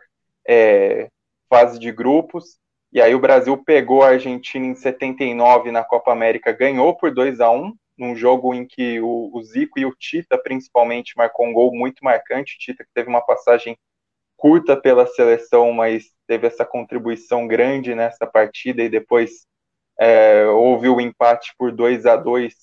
é, 0.48 1.10
fase 1.50 1.80
de 1.80 1.92
grupos, 1.92 2.58
e 2.92 3.02
aí 3.02 3.14
o 3.14 3.20
Brasil 3.20 3.58
pegou 3.64 4.02
a 4.02 4.10
Argentina 4.10 4.66
em 4.66 4.76
79 4.76 5.72
na 5.72 5.84
Copa 5.84 6.12
América, 6.12 6.52
ganhou 6.52 6.96
por 6.96 7.14
2 7.14 7.40
a 7.42 7.52
1 7.52 7.74
num 7.98 8.16
jogo 8.16 8.54
em 8.54 8.66
que 8.66 9.00
o, 9.02 9.32
o 9.34 9.44
Zico 9.44 9.80
e 9.80 9.86
o 9.86 9.94
Tita, 9.94 10.38
principalmente, 10.38 11.18
marcou 11.18 11.48
um 11.48 11.54
gol 11.54 11.76
muito 11.76 12.04
marcante. 12.04 12.56
O 12.56 12.60
Tita 12.60 12.84
que 12.84 12.92
teve 12.94 13.10
uma 13.10 13.22
passagem 13.22 13.78
curta 14.38 14.78
pela 14.78 15.08
seleção, 15.08 15.74
mas 15.74 16.12
teve 16.28 16.48
essa 16.48 16.64
contribuição 16.64 17.48
grande 17.48 17.96
nessa 17.96 18.28
partida 18.28 18.84
e 18.84 18.90
depois 18.90 19.48
é, 20.00 20.46
houve 20.46 20.90
o 20.90 21.02
empate 21.02 21.54
por 21.58 21.72
2 21.72 22.06
a 22.06 22.16
2 22.16 22.54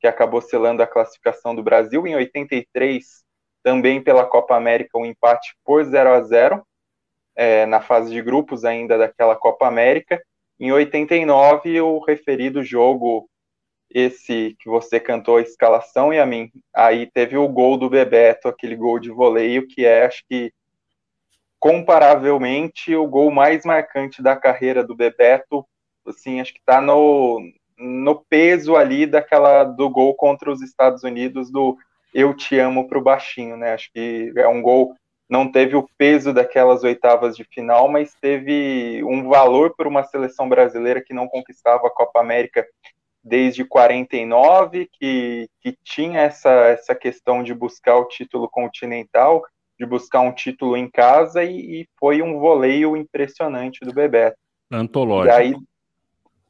que 0.00 0.06
acabou 0.06 0.42
selando 0.42 0.82
a 0.82 0.86
classificação 0.86 1.54
do 1.54 1.62
Brasil. 1.62 2.06
Em 2.06 2.16
83, 2.16 3.24
também 3.62 4.02
pela 4.02 4.26
Copa 4.26 4.56
América, 4.56 4.98
um 4.98 5.06
empate 5.06 5.54
por 5.64 5.84
0 5.84 6.10
a 6.10 6.20
0 6.22 6.66
é, 7.36 7.64
na 7.66 7.80
fase 7.80 8.12
de 8.12 8.20
grupos 8.20 8.64
ainda 8.64 8.98
daquela 8.98 9.36
Copa 9.36 9.66
América. 9.66 10.20
Em 10.58 10.72
89, 10.72 11.80
o 11.80 12.00
referido 12.00 12.62
jogo, 12.62 13.28
esse 13.90 14.56
que 14.58 14.68
você 14.68 14.98
cantou 14.98 15.36
a 15.36 15.42
escalação, 15.42 16.12
e 16.12 16.18
a 16.18 16.26
mim, 16.26 16.50
aí 16.74 17.10
teve 17.10 17.36
o 17.36 17.48
gol 17.48 17.76
do 17.76 17.88
Bebeto, 17.88 18.48
aquele 18.48 18.76
gol 18.76 18.98
de 18.98 19.10
voleio, 19.10 19.66
que 19.66 19.86
é, 19.86 20.04
acho 20.04 20.22
que, 20.28 20.52
comparavelmente, 21.58 22.94
o 22.94 23.06
gol 23.06 23.30
mais 23.30 23.64
marcante 23.64 24.22
da 24.22 24.36
carreira 24.36 24.84
do 24.84 24.96
Bebeto, 24.96 25.66
assim, 26.06 26.40
acho 26.40 26.52
que 26.52 26.60
está 26.60 26.80
no, 26.80 27.40
no 27.78 28.24
peso 28.28 28.76
ali 28.76 29.06
daquela 29.06 29.64
do 29.64 29.88
gol 29.90 30.14
contra 30.14 30.50
os 30.50 30.62
Estados 30.62 31.02
Unidos 31.02 31.50
do 31.50 31.76
eu 32.14 32.34
te 32.34 32.58
amo 32.58 32.86
para 32.86 32.98
o 32.98 33.02
baixinho, 33.02 33.56
né? 33.56 33.72
Acho 33.72 33.90
que 33.92 34.32
é 34.36 34.46
um 34.46 34.60
gol 34.60 34.94
não 35.32 35.50
teve 35.50 35.74
o 35.74 35.88
peso 35.96 36.30
daquelas 36.30 36.84
oitavas 36.84 37.34
de 37.34 37.42
final, 37.44 37.88
mas 37.88 38.14
teve 38.20 39.02
um 39.02 39.30
valor 39.30 39.74
para 39.74 39.88
uma 39.88 40.04
seleção 40.04 40.46
brasileira 40.46 41.02
que 41.02 41.14
não 41.14 41.26
conquistava 41.26 41.86
a 41.86 41.90
Copa 41.90 42.20
América 42.20 42.66
desde 43.24 43.64
49, 43.64 44.90
que, 44.92 45.48
que 45.58 45.74
tinha 45.82 46.20
essa, 46.20 46.50
essa 46.66 46.94
questão 46.94 47.42
de 47.42 47.54
buscar 47.54 47.96
o 47.96 48.08
título 48.08 48.46
continental, 48.46 49.42
de 49.80 49.86
buscar 49.86 50.20
um 50.20 50.32
título 50.32 50.76
em 50.76 50.90
casa, 50.90 51.42
e, 51.42 51.80
e 51.80 51.88
foi 51.98 52.20
um 52.20 52.38
voleio 52.38 52.94
impressionante 52.94 53.80
do 53.86 53.94
Bebeto. 53.94 54.36
Antológico. 54.70 55.34
E 55.34 55.40
aí, 55.40 55.56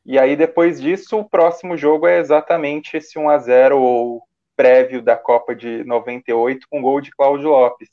e 0.05 0.19
aí, 0.19 0.35
depois 0.37 0.81
disso, 0.81 1.19
o 1.19 1.29
próximo 1.29 1.77
jogo 1.77 2.07
é 2.07 2.19
exatamente 2.19 2.97
esse 2.97 3.19
1 3.19 3.29
a 3.29 3.39
0 3.39 4.21
prévio 4.57 5.03
da 5.03 5.17
Copa 5.17 5.55
de 5.55 5.85
98 5.85 6.67
com 6.69 6.83
gol 6.83 7.01
de 7.01 7.11
Cláudio 7.11 7.51
Lopes. 7.51 7.89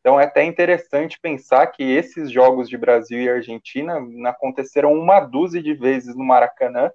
Então 0.00 0.18
é 0.18 0.24
até 0.24 0.44
interessante 0.44 1.18
pensar 1.20 1.66
que 1.68 1.82
esses 1.84 2.30
jogos 2.30 2.68
de 2.68 2.76
Brasil 2.76 3.20
e 3.20 3.30
Argentina 3.30 3.98
aconteceram 4.26 4.92
uma 4.92 5.20
dúzia 5.20 5.62
de 5.62 5.74
vezes 5.74 6.16
no 6.16 6.24
Maracanã, 6.24 6.90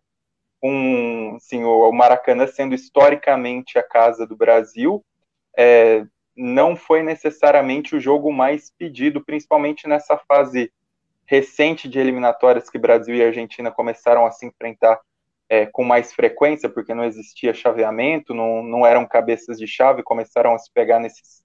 assim, 1.38 1.64
o 1.64 1.92
Maracanã 1.92 2.46
sendo 2.48 2.76
historicamente 2.76 3.80
a 3.80 3.84
casa 3.84 4.28
do 4.28 4.36
Brasil, 4.36 5.06
é, 5.58 6.06
não 6.36 6.76
foi 6.76 7.02
necessariamente 7.02 7.96
o 7.96 8.00
jogo 8.00 8.32
mais 8.32 8.72
pedido, 8.78 9.24
principalmente 9.24 9.88
nessa 9.88 10.18
fase 10.18 10.72
recente 11.28 11.90
de 11.90 12.00
eliminatórias 12.00 12.70
que 12.70 12.80
Brasil 12.80 13.14
e 13.16 13.24
Argentina 13.24 13.70
começaram 13.70 14.26
a 14.26 14.32
se 14.32 14.46
enfrentar 14.46 15.00
é, 15.50 15.66
com 15.66 15.84
mais 15.84 16.14
frequência, 16.14 16.70
porque 16.70 16.94
não 16.94 17.04
existia 17.04 17.54
chaveamento, 17.54 18.34
não, 18.34 18.64
não 18.64 18.86
eram 18.86 19.06
cabeças 19.06 19.58
de 19.58 19.68
chave, 19.68 20.04
começaram 20.04 20.54
a 20.54 20.58
se 20.58 20.72
pegar 20.74 21.00
nesses 21.00 21.44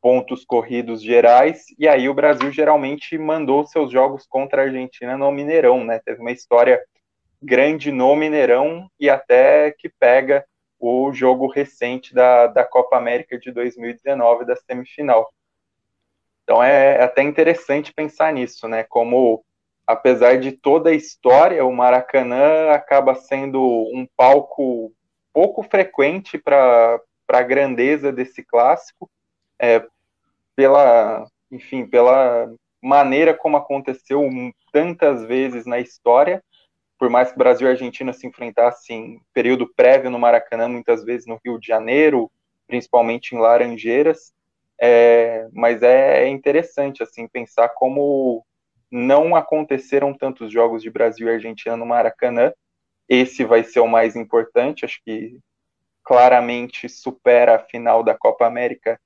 pontos 0.00 0.44
corridos 0.44 1.02
gerais, 1.02 1.64
e 1.78 1.86
aí 1.86 2.08
o 2.08 2.14
Brasil 2.14 2.50
geralmente 2.50 3.18
mandou 3.18 3.66
seus 3.66 3.92
jogos 3.92 4.26
contra 4.26 4.62
a 4.62 4.64
Argentina 4.64 5.16
no 5.16 5.30
Mineirão, 5.30 5.84
né? 5.84 6.00
Teve 6.04 6.20
uma 6.20 6.32
história 6.32 6.80
grande 7.42 7.92
no 7.92 8.16
Mineirão 8.16 8.88
e 8.98 9.10
até 9.10 9.70
que 9.72 9.88
pega 9.88 10.44
o 10.78 11.12
jogo 11.12 11.46
recente 11.46 12.14
da, 12.14 12.46
da 12.46 12.64
Copa 12.64 12.96
América 12.96 13.38
de 13.38 13.52
2019, 13.52 14.46
da 14.46 14.56
semifinal. 14.56 15.30
Então 16.42 16.62
é, 16.62 16.96
é 16.96 17.02
até 17.02 17.22
interessante 17.22 17.92
pensar 17.92 18.32
nisso, 18.32 18.66
né? 18.68 18.84
Como, 18.84 19.44
apesar 19.86 20.38
de 20.38 20.52
toda 20.52 20.90
a 20.90 20.94
história, 20.94 21.64
o 21.64 21.72
Maracanã 21.72 22.70
acaba 22.70 23.14
sendo 23.14 23.60
um 23.94 24.06
palco 24.16 24.92
pouco 25.32 25.62
frequente 25.62 26.38
para 26.38 27.00
a 27.28 27.42
grandeza 27.42 28.12
desse 28.12 28.42
clássico, 28.42 29.08
é, 29.58 29.86
pela, 30.56 31.26
enfim, 31.50 31.86
pela 31.86 32.52
maneira 32.82 33.34
como 33.34 33.56
aconteceu 33.56 34.28
tantas 34.72 35.24
vezes 35.24 35.66
na 35.66 35.78
história, 35.78 36.42
por 36.98 37.08
mais 37.08 37.32
que 37.32 37.38
Brasil 37.38 37.66
e 37.66 37.70
Argentina 37.70 38.12
se 38.12 38.26
enfrentassem 38.26 39.14
em 39.14 39.22
período 39.32 39.72
prévio 39.74 40.10
no 40.10 40.18
Maracanã, 40.18 40.68
muitas 40.68 41.04
vezes 41.04 41.26
no 41.26 41.40
Rio 41.44 41.58
de 41.58 41.66
Janeiro, 41.66 42.30
principalmente 42.66 43.34
em 43.34 43.38
Laranjeiras, 43.38 44.32
é, 44.80 45.48
mas 45.52 45.82
é 45.82 46.26
interessante 46.28 47.02
assim 47.02 47.28
pensar 47.28 47.68
como 47.70 48.44
não 48.90 49.36
aconteceram 49.36 50.14
tantos 50.14 50.52
jogos 50.52 50.82
de 50.82 50.90
Brasil 50.90 51.28
e 51.28 51.30
Argentina 51.30 51.76
no 51.76 51.86
Maracanã. 51.86 52.52
Esse 53.08 53.44
vai 53.44 53.62
ser 53.62 53.80
o 53.80 53.86
mais 53.86 54.16
importante, 54.16 54.84
acho 54.84 55.00
que 55.04 55.38
claramente 56.02 56.88
supera 56.88 57.56
a 57.56 57.58
final 57.58 58.02
da 58.02 58.16
Copa 58.16 58.46
América, 58.46 58.98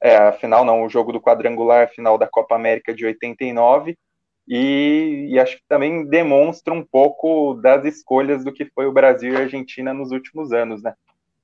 é, 0.00 0.16
a 0.16 0.32
final 0.32 0.64
não, 0.64 0.82
o 0.82 0.88
jogo 0.88 1.12
do 1.12 1.20
quadrangular, 1.20 1.84
a 1.84 1.88
final 1.88 2.18
da 2.18 2.26
Copa 2.26 2.56
América 2.56 2.92
de 2.92 3.06
89, 3.06 3.96
e, 4.48 5.28
e, 5.30 5.38
acho 5.38 5.56
que 5.56 5.62
também 5.68 6.04
demonstra 6.04 6.74
um 6.74 6.84
pouco 6.84 7.54
das 7.54 7.84
escolhas 7.84 8.44
do 8.44 8.52
que 8.52 8.64
foi 8.74 8.86
o 8.86 8.92
Brasil 8.92 9.32
e 9.32 9.36
a 9.36 9.40
Argentina 9.40 9.94
nos 9.94 10.10
últimos 10.10 10.52
anos, 10.52 10.82
né? 10.82 10.94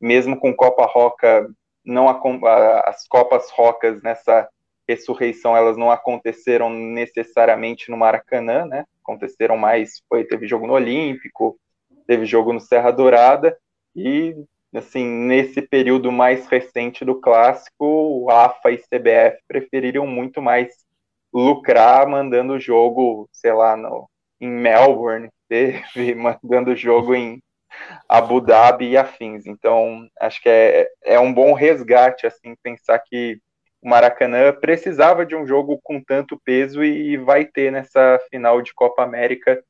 Mesmo 0.00 0.36
com 0.36 0.54
Copa 0.54 0.84
Roca 0.84 1.48
não 1.88 2.08
as 2.08 3.08
Copas 3.08 3.50
Rocas 3.50 4.02
nessa 4.02 4.48
ressurreição 4.86 5.56
elas 5.56 5.76
não 5.76 5.90
aconteceram 5.90 6.70
necessariamente 6.70 7.90
no 7.90 7.96
Maracanã, 7.96 8.64
né? 8.64 8.84
Aconteceram 9.02 9.56
mais, 9.56 10.02
foi 10.08 10.24
teve 10.24 10.46
jogo 10.46 10.66
no 10.66 10.74
Olímpico, 10.74 11.58
teve 12.06 12.24
jogo 12.26 12.52
no 12.52 12.60
Serra 12.60 12.90
Dourada 12.90 13.56
e 13.96 14.34
assim 14.74 15.04
nesse 15.04 15.62
período 15.62 16.12
mais 16.12 16.46
recente 16.46 17.04
do 17.04 17.18
clássico, 17.20 17.84
o 17.84 18.30
AFA 18.30 18.70
e 18.70 18.78
CBF 18.78 19.42
preferiram 19.48 20.06
muito 20.06 20.42
mais 20.42 20.86
lucrar 21.32 22.06
mandando 22.06 22.54
o 22.54 22.60
jogo, 22.60 23.28
sei 23.32 23.52
lá, 23.52 23.76
no, 23.76 24.08
em 24.40 24.48
Melbourne, 24.48 25.30
teve 25.48 26.14
mandando 26.14 26.72
o 26.72 26.76
jogo 26.76 27.14
em 27.14 27.42
Abu 28.08 28.40
Dhabi 28.40 28.90
e 28.90 28.96
afins. 28.96 29.46
Então, 29.46 30.08
acho 30.20 30.42
que 30.42 30.48
é, 30.48 30.88
é 31.04 31.20
um 31.20 31.32
bom 31.32 31.52
resgate, 31.52 32.26
assim, 32.26 32.54
pensar 32.62 32.98
que 33.00 33.40
o 33.80 33.88
Maracanã 33.88 34.52
precisava 34.52 35.24
de 35.24 35.36
um 35.36 35.46
jogo 35.46 35.78
com 35.82 36.02
tanto 36.02 36.40
peso 36.44 36.82
e 36.82 37.16
vai 37.16 37.44
ter 37.44 37.70
nessa 37.70 38.18
final 38.30 38.60
de 38.60 38.74
Copa 38.74 39.02
América 39.02 39.62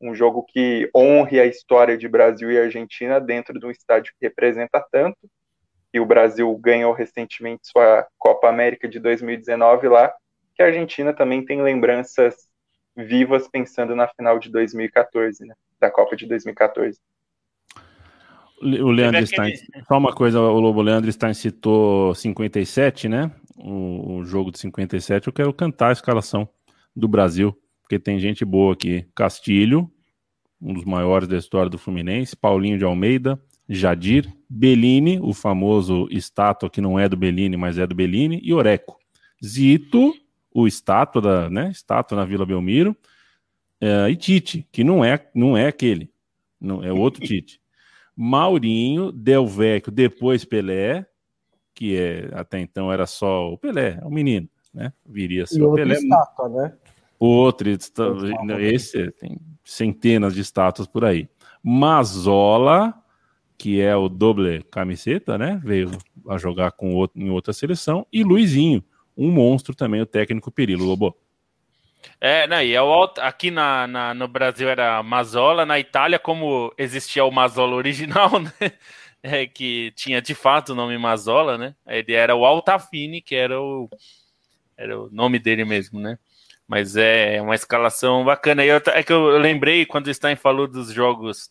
um 0.00 0.14
jogo 0.14 0.44
que 0.44 0.90
honre 0.94 1.40
a 1.40 1.46
história 1.46 1.96
de 1.96 2.06
Brasil 2.06 2.50
e 2.50 2.58
Argentina 2.58 3.18
dentro 3.18 3.58
de 3.58 3.64
um 3.64 3.70
estádio 3.70 4.12
que 4.18 4.26
representa 4.26 4.84
tanto. 4.92 5.18
E 5.92 6.00
o 6.00 6.04
Brasil 6.04 6.54
ganhou 6.58 6.92
recentemente 6.92 7.68
sua 7.68 8.06
Copa 8.18 8.48
América 8.48 8.88
de 8.88 8.98
2019 8.98 9.88
lá, 9.88 10.12
que 10.54 10.62
a 10.62 10.66
Argentina 10.66 11.12
também 11.12 11.44
tem 11.44 11.62
lembranças 11.62 12.48
vivas 12.96 13.48
pensando 13.48 13.94
na 13.94 14.06
final 14.08 14.38
de 14.38 14.50
2014, 14.50 15.44
né, 15.44 15.54
da 15.80 15.90
Copa 15.90 16.16
de 16.16 16.26
2014. 16.26 16.98
O 18.64 18.90
Leandro 18.90 19.26
Stein, 19.26 19.52
só 19.86 19.98
uma 19.98 20.14
coisa, 20.14 20.40
o 20.40 20.58
Lobo 20.58 20.80
Leandro 20.80 21.12
Stein 21.12 21.34
citou 21.34 22.14
57, 22.14 23.10
né? 23.10 23.30
O, 23.56 24.16
o, 24.16 24.24
jogo 24.24 24.50
de 24.50 24.58
57, 24.58 25.26
eu 25.26 25.32
quero 25.34 25.52
cantar 25.52 25.90
a 25.90 25.92
escalação 25.92 26.48
do 26.96 27.06
Brasil, 27.06 27.54
porque 27.82 27.98
tem 27.98 28.18
gente 28.18 28.42
boa 28.42 28.72
aqui. 28.72 29.06
Castilho, 29.14 29.90
um 30.60 30.72
dos 30.72 30.84
maiores 30.84 31.28
da 31.28 31.36
história 31.36 31.68
do 31.68 31.76
Fluminense, 31.76 32.34
Paulinho 32.34 32.78
de 32.78 32.84
Almeida, 32.84 33.38
Jadir, 33.68 34.32
Bellini, 34.48 35.20
o 35.20 35.34
famoso 35.34 36.08
estátua 36.10 36.70
que 36.70 36.80
não 36.80 36.98
é 36.98 37.06
do 37.06 37.18
Bellini, 37.18 37.58
mas 37.58 37.76
é 37.76 37.86
do 37.86 37.94
Bellini, 37.94 38.40
e 38.42 38.54
Oreco. 38.54 38.98
Zito, 39.44 40.14
o 40.50 40.66
estátua 40.66 41.20
da, 41.20 41.50
né, 41.50 41.70
estátua 41.70 42.16
na 42.16 42.24
Vila 42.24 42.46
Belmiro, 42.46 42.96
é, 43.78 44.08
e 44.08 44.16
Tite, 44.16 44.66
que 44.72 44.82
não 44.82 45.04
é, 45.04 45.28
não 45.34 45.54
é 45.54 45.66
aquele, 45.66 46.10
não 46.58 46.82
é 46.82 46.90
outro 46.90 47.20
Tite. 47.26 47.60
Maurinho, 48.16 49.10
Del 49.12 49.46
Vecchio, 49.46 49.92
depois 49.92 50.44
Pelé, 50.44 51.06
que 51.74 51.96
é, 51.96 52.30
até 52.32 52.60
então 52.60 52.92
era 52.92 53.06
só 53.06 53.52
o 53.52 53.58
Pelé, 53.58 53.98
é 54.00 54.06
o 54.06 54.10
menino, 54.10 54.48
né? 54.72 54.92
Viria 55.04 55.44
a 55.44 55.46
ser 55.46 55.60
e 55.60 55.62
o 55.62 55.74
Pelé. 55.74 55.94
Estátua, 55.94 56.48
né? 56.48 56.74
Outro, 57.18 57.68
esse 58.60 59.10
tem 59.12 59.38
centenas 59.64 60.34
de 60.34 60.40
estátuas 60.40 60.86
por 60.86 61.04
aí. 61.04 61.28
Mazola, 61.62 62.94
que 63.56 63.80
é 63.80 63.96
o 63.96 64.08
doble 64.08 64.62
camiseta, 64.64 65.38
né? 65.38 65.60
Veio 65.64 65.90
a 66.28 66.36
jogar 66.36 66.72
com 66.72 66.94
outro, 66.94 67.20
em 67.20 67.30
outra 67.30 67.52
seleção, 67.52 68.06
e 68.12 68.22
Luizinho, 68.22 68.84
um 69.16 69.30
monstro 69.30 69.74
também, 69.74 70.00
o 70.00 70.06
técnico 70.06 70.50
Perilo 70.50 70.84
Lobo. 70.84 71.16
É, 72.20 72.46
não, 72.46 72.62
e 72.62 72.74
é 72.74 72.82
o, 72.82 73.04
aqui 73.18 73.50
na, 73.50 73.86
na, 73.86 74.14
no 74.14 74.28
Brasil 74.28 74.68
era 74.68 75.02
Mazola, 75.02 75.66
na 75.66 75.78
Itália, 75.78 76.18
como 76.18 76.72
existia 76.78 77.24
o 77.24 77.30
Mazola 77.30 77.74
original, 77.76 78.30
né? 78.40 78.72
É, 79.22 79.46
que 79.46 79.90
tinha 79.96 80.20
de 80.20 80.34
fato 80.34 80.72
o 80.72 80.74
nome 80.74 80.98
Mazola, 80.98 81.56
né? 81.56 81.74
Ele 81.86 82.12
era 82.12 82.36
o 82.36 82.44
Altafine, 82.44 83.22
que 83.22 83.34
era 83.34 83.60
o, 83.60 83.88
era 84.76 85.00
o 85.00 85.08
nome 85.10 85.38
dele 85.38 85.64
mesmo, 85.64 85.98
né? 85.98 86.18
Mas 86.68 86.96
é 86.96 87.40
uma 87.40 87.54
escalação 87.54 88.24
bacana. 88.24 88.64
E 88.64 88.68
eu, 88.68 88.80
é 88.88 89.02
que 89.02 89.12
eu 89.12 89.38
lembrei 89.38 89.86
quando 89.86 90.08
o 90.08 90.14
Stein 90.14 90.36
falou 90.36 90.66
dos 90.66 90.92
jogos 90.92 91.50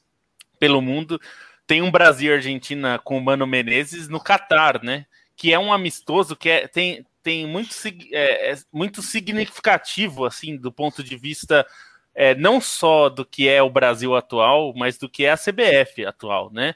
pelo 0.60 0.82
mundo, 0.82 1.20
tem 1.66 1.82
um 1.82 1.92
Brasil 1.92 2.32
e 2.32 2.36
Argentina 2.36 3.00
com 3.00 3.18
o 3.18 3.22
Mano 3.22 3.48
Menezes 3.48 4.08
no 4.08 4.20
Catar, 4.20 4.84
né? 4.84 5.06
que 5.36 5.54
é 5.54 5.60
um 5.60 5.74
amistoso 5.74 6.36
que 6.36 6.50
é, 6.50 6.68
tem, 6.68 7.06
tem 7.24 7.48
muito, 7.48 7.74
é, 8.12 8.52
é, 8.52 8.56
muito 8.72 9.02
significativo, 9.02 10.26
assim, 10.26 10.58
do 10.58 10.72
ponto 10.72 11.02
de 11.02 11.16
vista 11.16 11.66
é, 12.14 12.36
não 12.36 12.62
só 12.62 13.10
do 13.10 13.26
que 13.26 13.48
é 13.48 13.62
o 13.64 13.70
Brasil 13.70 14.16
atual, 14.16 14.74
mas 14.76 14.98
do 14.98 15.10
que 15.10 15.26
é 15.26 15.32
a 15.32 15.38
CBF 15.38 16.06
atual, 16.06 16.52
né? 16.52 16.76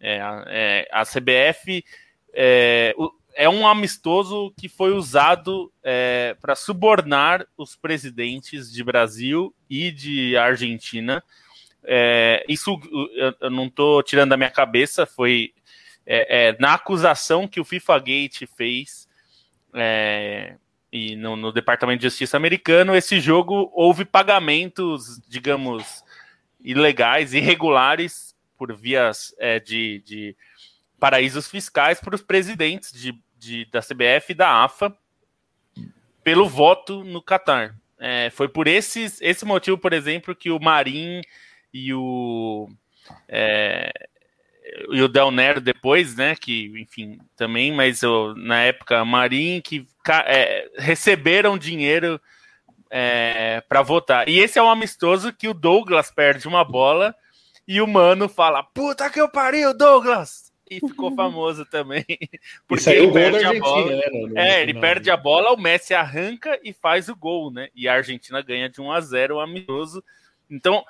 É, 0.00 0.20
é, 0.46 0.88
a 0.92 1.04
CBF 1.04 1.84
é, 2.32 2.94
é, 3.34 3.48
um 3.48 3.66
amistoso 3.66 4.54
que 4.56 4.68
foi 4.68 4.92
usado 4.92 5.72
é, 5.82 6.36
para 6.40 6.54
subornar 6.54 7.46
os 7.56 7.74
presidentes 7.74 8.72
de 8.72 8.84
Brasil 8.84 9.52
e 9.68 9.90
de 9.90 10.36
Argentina. 10.36 11.22
É, 11.84 12.44
isso 12.48 12.80
eu 13.40 13.50
não 13.50 13.66
estou 13.66 14.02
tirando 14.02 14.30
da 14.30 14.36
minha 14.36 14.50
cabeça, 14.50 15.04
foi 15.04 15.52
é, 16.06 16.56
na 16.60 16.74
acusação 16.74 17.48
que 17.48 17.60
o 17.60 17.64
FIFA 17.64 17.98
Gate 17.98 18.42
fez 18.56 19.07
e 20.92 21.16
no, 21.16 21.36
no, 21.36 21.52
Departamento 21.52 22.00
de 22.00 22.06
Justiça 22.06 22.36
americano, 22.36 22.94
esse 22.96 23.20
jogo 23.20 23.70
houve 23.74 24.04
pagamentos, 24.04 25.20
digamos, 25.28 26.02
ilegais, 26.60 27.34
irregulares, 27.34 28.34
por 28.56 28.74
vias 28.74 29.34
é, 29.38 29.60
de, 29.60 30.02
de, 30.04 30.36
paraísos 30.98 31.46
fiscais 31.46 32.00
para 32.00 32.14
os 32.14 32.22
presidentes 32.22 32.92
de, 32.92 33.16
de, 33.38 33.64
da 33.66 33.80
CBF 33.80 34.32
e 34.32 34.34
da 34.34 34.64
AFA 34.64 34.96
pelo 36.24 36.48
voto 36.48 37.04
no 37.04 37.22
Catar. 37.22 37.74
É, 37.98 38.30
foi 38.30 38.48
por 38.48 38.66
esses, 38.66 39.20
esse 39.22 39.44
motivo, 39.44 39.78
por 39.78 39.92
exemplo, 39.92 40.34
que 40.34 40.50
o 40.50 40.60
Marim 40.60 41.20
e 41.72 41.92
o. 41.94 42.68
É, 43.28 43.90
e 44.90 45.02
o 45.02 45.08
Del 45.08 45.30
Nero 45.30 45.60
depois, 45.60 46.16
né? 46.16 46.34
Que, 46.34 46.72
enfim, 46.80 47.18
também, 47.36 47.72
mas 47.72 48.02
eu, 48.02 48.34
na 48.36 48.60
época, 48.60 49.04
Marim, 49.04 49.60
que 49.60 49.86
é, 50.26 50.68
receberam 50.76 51.58
dinheiro 51.58 52.20
é, 52.90 53.62
para 53.68 53.82
votar. 53.82 54.28
E 54.28 54.38
esse 54.38 54.58
é 54.58 54.62
um 54.62 54.70
amistoso 54.70 55.32
que 55.32 55.48
o 55.48 55.54
Douglas 55.54 56.10
perde 56.10 56.48
uma 56.48 56.64
bola 56.64 57.14
e 57.66 57.80
o 57.80 57.86
Mano 57.86 58.28
fala: 58.28 58.62
Puta 58.62 59.10
que 59.10 59.20
eu 59.20 59.28
pariu, 59.28 59.76
Douglas! 59.76 60.52
E 60.70 60.80
ficou 60.80 61.10
famoso 61.16 61.64
também. 61.66 62.04
Porque 62.66 62.90
ele 62.90 63.12
perde 63.12 63.44
a 63.44 63.58
bola. 63.58 63.90
Né, 63.90 64.02
no, 64.12 64.38
é, 64.38 64.62
ele 64.62 64.74
perde 64.74 65.10
a 65.10 65.16
bola, 65.16 65.52
o 65.52 65.60
Messi 65.60 65.94
arranca 65.94 66.58
e 66.62 66.72
faz 66.72 67.08
o 67.08 67.16
gol, 67.16 67.50
né? 67.50 67.68
E 67.74 67.88
a 67.88 67.94
Argentina 67.94 68.42
ganha 68.42 68.68
de 68.68 68.80
1 68.80 68.92
a 68.92 69.00
0 69.00 69.36
o 69.36 69.40
amistoso. 69.40 70.02
Então, 70.50 70.84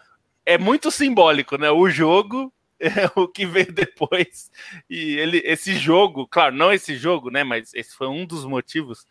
é 0.47 0.57
muito 0.57 0.91
simbólico, 0.91 1.57
né? 1.57 1.71
O 1.71 1.89
jogo 1.91 2.53
é 2.81 2.91
o 3.17 3.27
que 3.27 3.45
veio 3.45 3.73
depois. 3.73 4.51
E 4.89 5.17
ele, 5.17 5.43
esse 5.45 5.77
jogo, 5.77 6.27
claro, 6.27 6.55
não 6.55 6.73
esse 6.73 6.97
jogo, 6.97 7.31
né? 7.31 7.45
Mas 7.45 7.75
esse 7.75 7.95
foi 7.95 8.09
um 8.09 8.25
dos 8.25 8.45
motivos. 8.45 9.07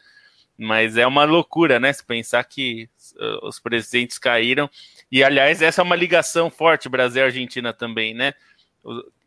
Mas 0.57 0.97
é 0.97 1.05
uma 1.05 1.23
loucura, 1.23 1.79
né? 1.79 1.93
Se 1.93 2.03
pensar 2.03 2.43
que 2.43 2.89
uh, 3.15 3.45
os 3.45 3.59
presidentes 3.59 4.17
caíram. 4.17 4.69
E, 5.11 5.23
aliás, 5.23 5.61
essa 5.61 5.81
é 5.81 5.83
uma 5.83 5.95
ligação 5.95 6.49
forte 6.49 6.89
Brasil-Argentina 6.89 7.73
também, 7.73 8.13
né? 8.13 8.33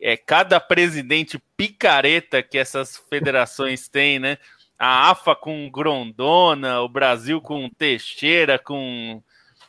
É 0.01 0.17
cada 0.17 0.59
presidente 0.59 1.39
picareta 1.57 2.43
que 2.43 2.59
essas 2.59 2.97
federações 3.09 3.87
têm, 3.89 4.19
né? 4.19 4.39
A 4.79 5.11
AFA 5.11 5.37
com 5.37 5.71
Grondona, 5.71 6.81
o 6.81 6.89
Brasil 6.89 7.41
com 7.41 7.69
Teixeira, 7.69 8.59
com, 8.59 9.23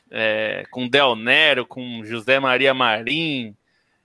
é, 0.10 0.64
com 0.72 0.88
Del 0.88 1.18
Nero, 1.18 1.66
com 1.66 2.02
José 2.06 2.40
Maria 2.40 2.74
Marim, 2.74 3.54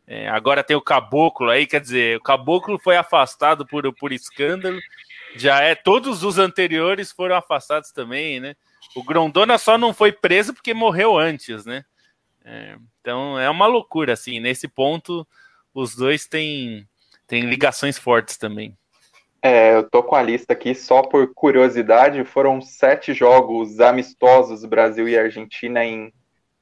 é, 0.07 0.29
agora 0.29 0.63
tem 0.63 0.77
o 0.77 0.81
Caboclo 0.81 1.51
aí, 1.51 1.67
quer 1.67 1.81
dizer, 1.81 2.17
o 2.17 2.23
Caboclo 2.23 2.79
foi 2.79 2.97
afastado 2.97 3.67
por, 3.67 3.93
por 3.95 4.13
escândalo. 4.13 4.79
Já 5.35 5.61
é, 5.61 5.75
todos 5.75 6.23
os 6.23 6.39
anteriores 6.39 7.11
foram 7.11 7.35
afastados 7.35 7.91
também, 7.91 8.39
né? 8.39 8.55
O 8.95 9.03
Grondona 9.03 9.59
só 9.59 9.77
não 9.77 9.93
foi 9.93 10.13
preso 10.13 10.55
porque 10.55 10.73
morreu 10.73 11.19
antes, 11.19 11.67
né? 11.67 11.85
É, 12.45 12.77
então 13.01 13.39
é 13.39 13.51
uma 13.51 13.67
loucura, 13.67 14.13
assim. 14.13 14.39
Nesse 14.39 14.69
ponto, 14.69 15.27
os 15.75 15.97
dois 15.97 16.27
têm, 16.27 16.87
têm 17.27 17.43
ligações 17.43 17.99
fortes 17.99 18.37
também. 18.37 18.77
É, 19.43 19.75
eu 19.75 19.89
tô 19.91 20.03
com 20.03 20.15
a 20.15 20.23
lista 20.23 20.53
aqui 20.53 20.75
só 20.75 21.03
por 21.03 21.35
curiosidade. 21.35 22.25
Foram 22.25 22.63
sete 22.63 23.13
jogos 23.13 23.81
amistosos 23.81 24.65
Brasil 24.65 25.09
e 25.09 25.19
Argentina 25.19 25.85
em 25.85 26.13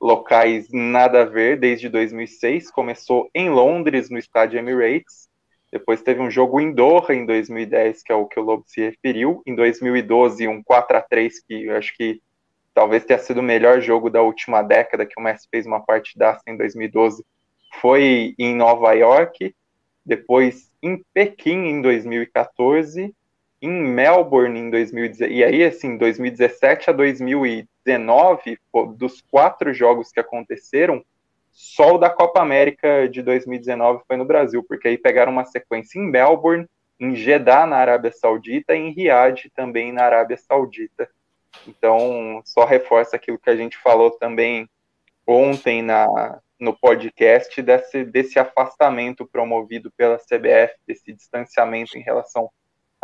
locais 0.05 0.69
nada 0.71 1.23
a 1.23 1.25
ver 1.25 1.59
desde 1.59 1.89
2006. 1.89 2.71
Começou 2.71 3.31
em 3.35 3.49
Londres, 3.49 4.11
no 4.11 4.19
estádio 4.19 4.59
Emirates. 4.59 5.31
Depois 5.73 6.03
teve 6.03 6.21
um 6.21 6.31
jogo 6.31 6.61
em 6.61 6.71
Doha 6.71 7.15
em 7.15 7.25
2010, 7.25 8.03
que 8.03 8.13
é 8.13 8.15
o 8.15 8.27
que 8.27 8.39
o 8.39 8.43
Lobo 8.43 8.65
se 8.67 8.83
referiu. 8.83 9.43
Em 9.47 9.55
2012, 9.55 10.47
um 10.47 10.63
4 10.63 10.99
a 10.99 11.01
3 11.01 11.41
que 11.41 11.65
eu 11.65 11.75
acho 11.75 11.97
que 11.97 12.21
talvez 12.75 13.03
tenha 13.03 13.19
sido 13.19 13.39
o 13.39 13.43
melhor 13.43 13.81
jogo 13.81 14.11
da 14.11 14.21
última 14.21 14.61
década, 14.61 15.07
que 15.07 15.19
o 15.19 15.23
Messi 15.23 15.49
fez 15.51 15.65
uma 15.65 15.81
partidaça 15.81 16.43
em 16.47 16.57
2012. 16.57 17.25
Foi 17.81 18.35
em 18.39 18.55
Nova 18.55 18.93
York, 18.93 19.55
depois 20.05 20.71
em 20.83 21.03
Pequim 21.15 21.67
em 21.67 21.81
2014 21.81 23.15
em 23.63 23.71
Melbourne 23.71 24.61
em 24.61 24.69
2017, 24.69 25.33
e 25.33 25.43
aí 25.43 25.65
assim, 25.65 25.97
2017 25.97 26.91
a 26.91 26.93
2019, 27.85 28.59
dos 28.97 29.21
quatro 29.31 29.73
jogos 29.73 30.11
que 30.11 30.21
aconteceram, 30.21 31.05
só 31.51 31.95
o 31.95 31.99
da 31.99 32.11
Copa 32.11 32.41
América 32.41 33.09
de 33.09 33.23
2019 33.23 34.03
foi 34.09 34.17
no 34.17 34.25
Brasil, 34.25 34.65
porque 34.67 34.89
aí 34.89 34.99
pegaram 34.99 35.31
uma 35.31 35.45
sequência 35.45 35.99
em 35.99 36.03
Melbourne, 36.03 36.69
em 36.99 37.15
Jeddah, 37.15 37.67
na 37.67 37.77
Arábia 37.77 38.11
Saudita, 38.13 38.75
e 38.75 38.81
em 38.81 38.91
Riad, 38.91 39.51
também 39.55 39.93
na 39.93 40.05
Arábia 40.05 40.37
Saudita. 40.37 41.09
Então, 41.67 42.43
só 42.45 42.65
reforça 42.65 43.15
aquilo 43.15 43.39
que 43.39 43.51
a 43.51 43.57
gente 43.57 43.77
falou 43.77 44.11
também 44.11 44.69
ontem 45.27 45.81
na, 45.81 46.41
no 46.59 46.77
podcast, 46.77 47.61
desse, 47.63 48.05
desse 48.05 48.39
afastamento 48.39 49.27
promovido 49.27 49.93
pela 49.97 50.19
CBF, 50.19 50.75
desse 50.87 51.13
distanciamento 51.13 51.97
em 51.97 52.03
relação 52.03 52.51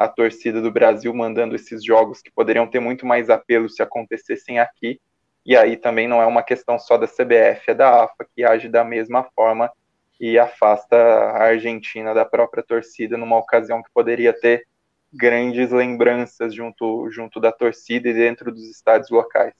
a 0.00 0.08
torcida 0.08 0.62
do 0.62 0.70
Brasil 0.70 1.12
mandando 1.12 1.54
esses 1.54 1.84
jogos 1.84 2.22
que 2.22 2.30
poderiam 2.30 2.66
ter 2.66 2.80
muito 2.80 3.04
mais 3.04 3.28
apelo 3.28 3.68
se 3.68 3.82
acontecessem 3.82 4.58
aqui. 4.58 4.98
E 5.44 5.54
aí 5.54 5.76
também 5.76 6.08
não 6.08 6.22
é 6.22 6.26
uma 6.26 6.42
questão 6.42 6.78
só 6.78 6.96
da 6.96 7.06
CBF, 7.06 7.70
é 7.70 7.74
da 7.74 8.04
AFA 8.04 8.26
que 8.34 8.42
age 8.42 8.66
da 8.66 8.82
mesma 8.82 9.24
forma 9.36 9.70
e 10.18 10.38
afasta 10.38 10.96
a 10.96 11.42
Argentina 11.42 12.14
da 12.14 12.24
própria 12.24 12.62
torcida 12.62 13.18
numa 13.18 13.36
ocasião 13.36 13.82
que 13.82 13.90
poderia 13.92 14.32
ter 14.32 14.66
grandes 15.12 15.70
lembranças 15.70 16.54
junto, 16.54 17.10
junto 17.10 17.38
da 17.38 17.52
torcida 17.52 18.08
e 18.08 18.14
dentro 18.14 18.50
dos 18.50 18.70
estádios 18.70 19.10
locais. 19.10 19.52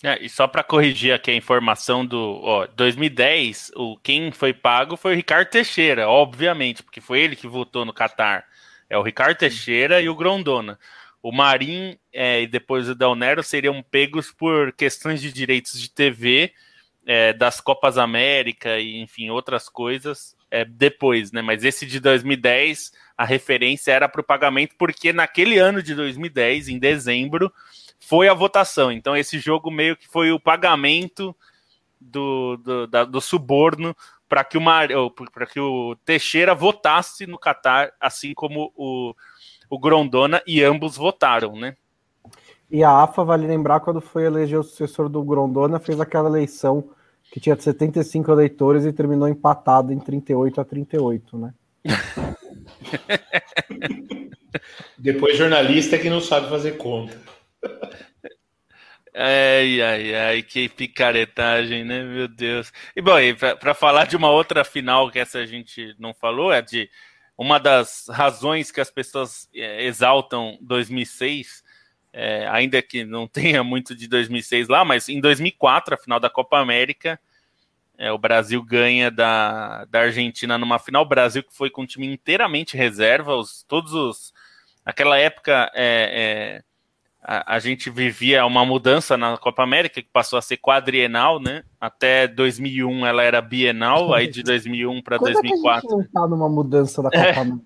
É, 0.00 0.24
e 0.24 0.28
só 0.28 0.46
para 0.46 0.62
corrigir 0.62 1.12
aqui 1.12 1.32
a 1.32 1.36
informação 1.36 2.06
do 2.06 2.40
ó, 2.44 2.68
2010, 2.68 3.72
o 3.74 3.96
quem 3.96 4.30
foi 4.30 4.52
pago 4.52 4.96
foi 4.96 5.12
o 5.12 5.16
Ricardo 5.16 5.48
Teixeira, 5.48 6.08
obviamente, 6.08 6.84
porque 6.84 7.00
foi 7.00 7.18
ele 7.18 7.34
que 7.34 7.48
votou 7.48 7.84
no 7.84 7.92
Catar. 7.92 8.44
É 8.92 8.98
o 8.98 9.02
Ricardo 9.02 9.38
Teixeira 9.38 10.02
e 10.02 10.08
o 10.10 10.14
Grondona. 10.14 10.78
O 11.22 11.32
Marim 11.32 11.96
é, 12.12 12.42
e 12.42 12.46
depois 12.46 12.90
o 12.90 12.94
Del 12.94 13.14
Nero 13.14 13.42
seriam 13.42 13.82
pegos 13.82 14.30
por 14.30 14.70
questões 14.70 15.22
de 15.22 15.32
direitos 15.32 15.80
de 15.80 15.88
TV 15.88 16.52
é, 17.06 17.32
das 17.32 17.58
Copas 17.58 17.96
América 17.96 18.78
e, 18.78 19.00
enfim, 19.00 19.30
outras 19.30 19.66
coisas 19.66 20.36
é, 20.50 20.66
depois, 20.66 21.32
né? 21.32 21.40
Mas 21.40 21.64
esse 21.64 21.86
de 21.86 21.98
2010, 22.00 22.92
a 23.16 23.24
referência 23.24 23.92
era 23.92 24.10
para 24.10 24.20
o 24.20 24.24
pagamento, 24.24 24.74
porque 24.76 25.10
naquele 25.10 25.56
ano 25.58 25.82
de 25.82 25.94
2010, 25.94 26.68
em 26.68 26.78
dezembro, 26.78 27.50
foi 27.98 28.28
a 28.28 28.34
votação. 28.34 28.92
Então, 28.92 29.16
esse 29.16 29.38
jogo 29.38 29.70
meio 29.70 29.96
que 29.96 30.06
foi 30.06 30.32
o 30.32 30.38
pagamento 30.38 31.34
do, 31.98 32.58
do, 32.58 32.86
da, 32.86 33.04
do 33.04 33.22
suborno 33.22 33.96
para 34.32 34.44
que, 34.44 34.56
o 34.56 35.10
que 35.52 35.60
o 35.60 35.94
Teixeira 36.06 36.54
votasse 36.54 37.26
no 37.26 37.38
Catar, 37.38 37.92
assim 38.00 38.32
como 38.32 38.72
o, 38.74 39.14
o 39.68 39.78
Grondona, 39.78 40.42
e 40.46 40.64
ambos 40.64 40.96
votaram, 40.96 41.54
né? 41.54 41.76
E 42.70 42.82
a 42.82 43.02
AFA, 43.02 43.24
vale 43.24 43.46
lembrar, 43.46 43.80
quando 43.80 44.00
foi 44.00 44.24
eleger 44.24 44.58
o 44.58 44.62
sucessor 44.62 45.10
do 45.10 45.22
Grondona, 45.22 45.78
fez 45.78 46.00
aquela 46.00 46.30
eleição 46.30 46.82
que 47.30 47.38
tinha 47.38 47.54
75 47.54 48.32
eleitores 48.32 48.86
e 48.86 48.92
terminou 48.94 49.28
empatado 49.28 49.92
em 49.92 49.98
38 49.98 50.62
a 50.62 50.64
38, 50.64 51.36
né? 51.36 51.52
Depois 54.98 55.36
jornalista 55.36 55.98
que 55.98 56.08
não 56.08 56.22
sabe 56.22 56.48
fazer 56.48 56.78
conta. 56.78 57.20
Ai, 59.14 59.82
ai, 59.82 60.14
ai, 60.14 60.42
que 60.42 60.68
picaretagem, 60.68 61.84
né? 61.84 62.02
Meu 62.02 62.26
Deus. 62.26 62.72
E 62.96 63.02
bom, 63.02 63.16
para 63.60 63.74
falar 63.74 64.06
de 64.06 64.16
uma 64.16 64.30
outra 64.30 64.64
final 64.64 65.10
que 65.10 65.18
essa 65.18 65.40
a 65.40 65.46
gente 65.46 65.94
não 65.98 66.14
falou, 66.14 66.52
é 66.52 66.62
de 66.62 66.88
uma 67.36 67.58
das 67.58 68.06
razões 68.08 68.70
que 68.70 68.80
as 68.80 68.90
pessoas 68.90 69.48
é, 69.54 69.84
exaltam 69.84 70.58
2006, 70.62 71.62
é, 72.12 72.46
ainda 72.48 72.80
que 72.80 73.04
não 73.04 73.26
tenha 73.28 73.62
muito 73.62 73.94
de 73.94 74.08
2006 74.08 74.68
lá, 74.68 74.84
mas 74.84 75.08
em 75.08 75.20
2004, 75.20 75.94
a 75.94 75.98
final 75.98 76.18
da 76.18 76.30
Copa 76.30 76.58
América, 76.58 77.20
é, 77.98 78.10
o 78.10 78.18
Brasil 78.18 78.62
ganha 78.62 79.10
da, 79.10 79.84
da 79.86 80.00
Argentina 80.00 80.56
numa 80.56 80.78
final. 80.78 81.02
O 81.02 81.08
Brasil 81.08 81.42
que 81.42 81.54
foi 81.54 81.70
com 81.70 81.82
um 81.82 81.86
time 81.86 82.06
inteiramente 82.06 82.76
reserva, 82.76 83.34
os, 83.36 83.62
todos 83.64 83.92
os 83.92 84.32
Naquela 84.84 85.16
época, 85.16 85.70
é, 85.74 86.58
é, 86.58 86.62
a, 87.22 87.54
a, 87.54 87.58
gente 87.60 87.88
vivia 87.88 88.44
uma 88.44 88.64
mudança 88.64 89.16
na 89.16 89.36
Copa 89.38 89.62
América, 89.62 90.02
que 90.02 90.08
passou 90.12 90.38
a 90.38 90.42
ser 90.42 90.56
quadrienal, 90.56 91.40
né? 91.40 91.62
Até 91.80 92.26
2001 92.26 93.06
ela 93.06 93.22
era 93.22 93.40
bienal, 93.40 94.12
aí 94.12 94.26
de 94.26 94.42
2001 94.42 95.02
para 95.02 95.18
2004. 95.18 95.62
É 95.62 95.70
a 95.70 95.80
gente 95.80 95.90
não 95.90 96.22
tá 96.22 96.28
numa 96.28 96.48
mudança 96.48 97.02
da 97.02 97.10
Copa 97.10 97.40
América? 97.40 97.64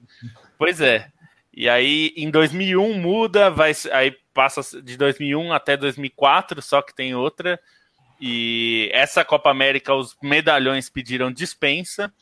Pois 0.58 0.80
é. 0.80 1.08
E 1.52 1.70
aí, 1.70 2.12
em 2.16 2.30
2001 2.30 3.00
muda, 3.00 3.50
vai, 3.50 3.72
aí 3.92 4.14
passa 4.34 4.82
de 4.82 4.96
2001 4.98 5.52
até 5.52 5.74
2004, 5.74 6.60
só 6.60 6.82
que 6.82 6.94
tem 6.94 7.14
outra. 7.14 7.58
E 8.20 8.90
essa 8.92 9.24
Copa 9.24 9.50
América, 9.50 9.94
os 9.94 10.16
medalhões 10.22 10.90
pediram 10.90 11.32
dispensa. 11.32 12.12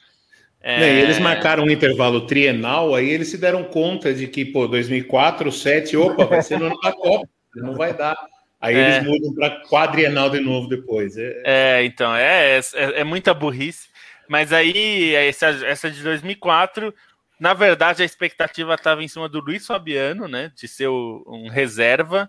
É... 0.67 0.99
eles 0.99 1.19
marcaram 1.19 1.65
um 1.65 1.71
intervalo 1.71 2.23
trienal, 2.23 2.95
aí 2.95 3.11
eles 3.11 3.29
se 3.29 3.37
deram 3.37 3.63
conta 3.63 4.15
de 4.15 4.27
que, 4.27 4.47
pô, 4.47 4.67
2004, 4.67 5.45
2007, 5.45 5.95
opa, 5.95 6.25
vai 6.25 6.41
ser 6.41 6.59
no 6.59 6.67
ano 6.67 6.81
da 6.81 6.91
Copa, 6.91 7.29
não 7.55 7.75
vai 7.75 7.93
dar. 7.93 8.17
Aí 8.59 8.75
é... 8.75 8.97
eles 8.97 9.07
mudam 9.07 9.35
para 9.35 9.61
quadrienal 9.69 10.31
de 10.31 10.41
novo 10.41 10.67
depois. 10.67 11.19
É, 11.19 11.43
é 11.45 11.85
então, 11.85 12.17
é, 12.17 12.59
é, 12.59 13.01
é, 13.01 13.05
muita 13.05 13.35
burrice. 13.35 13.89
Mas 14.27 14.55
aí, 14.55 15.15
essa, 15.15 15.49
essa 15.49 15.91
de 15.91 16.03
2004, 16.03 16.95
na 17.39 17.53
verdade, 17.53 18.03
a 18.03 18.07
expectativa 18.07 18.73
estava 18.73 19.05
em 19.05 19.09
cima 19.09 19.29
do 19.29 19.41
Luiz 19.41 19.67
Fabiano, 19.67 20.27
né, 20.27 20.51
de 20.57 20.67
ser 20.67 20.89
um 20.89 21.47
reserva, 21.51 22.27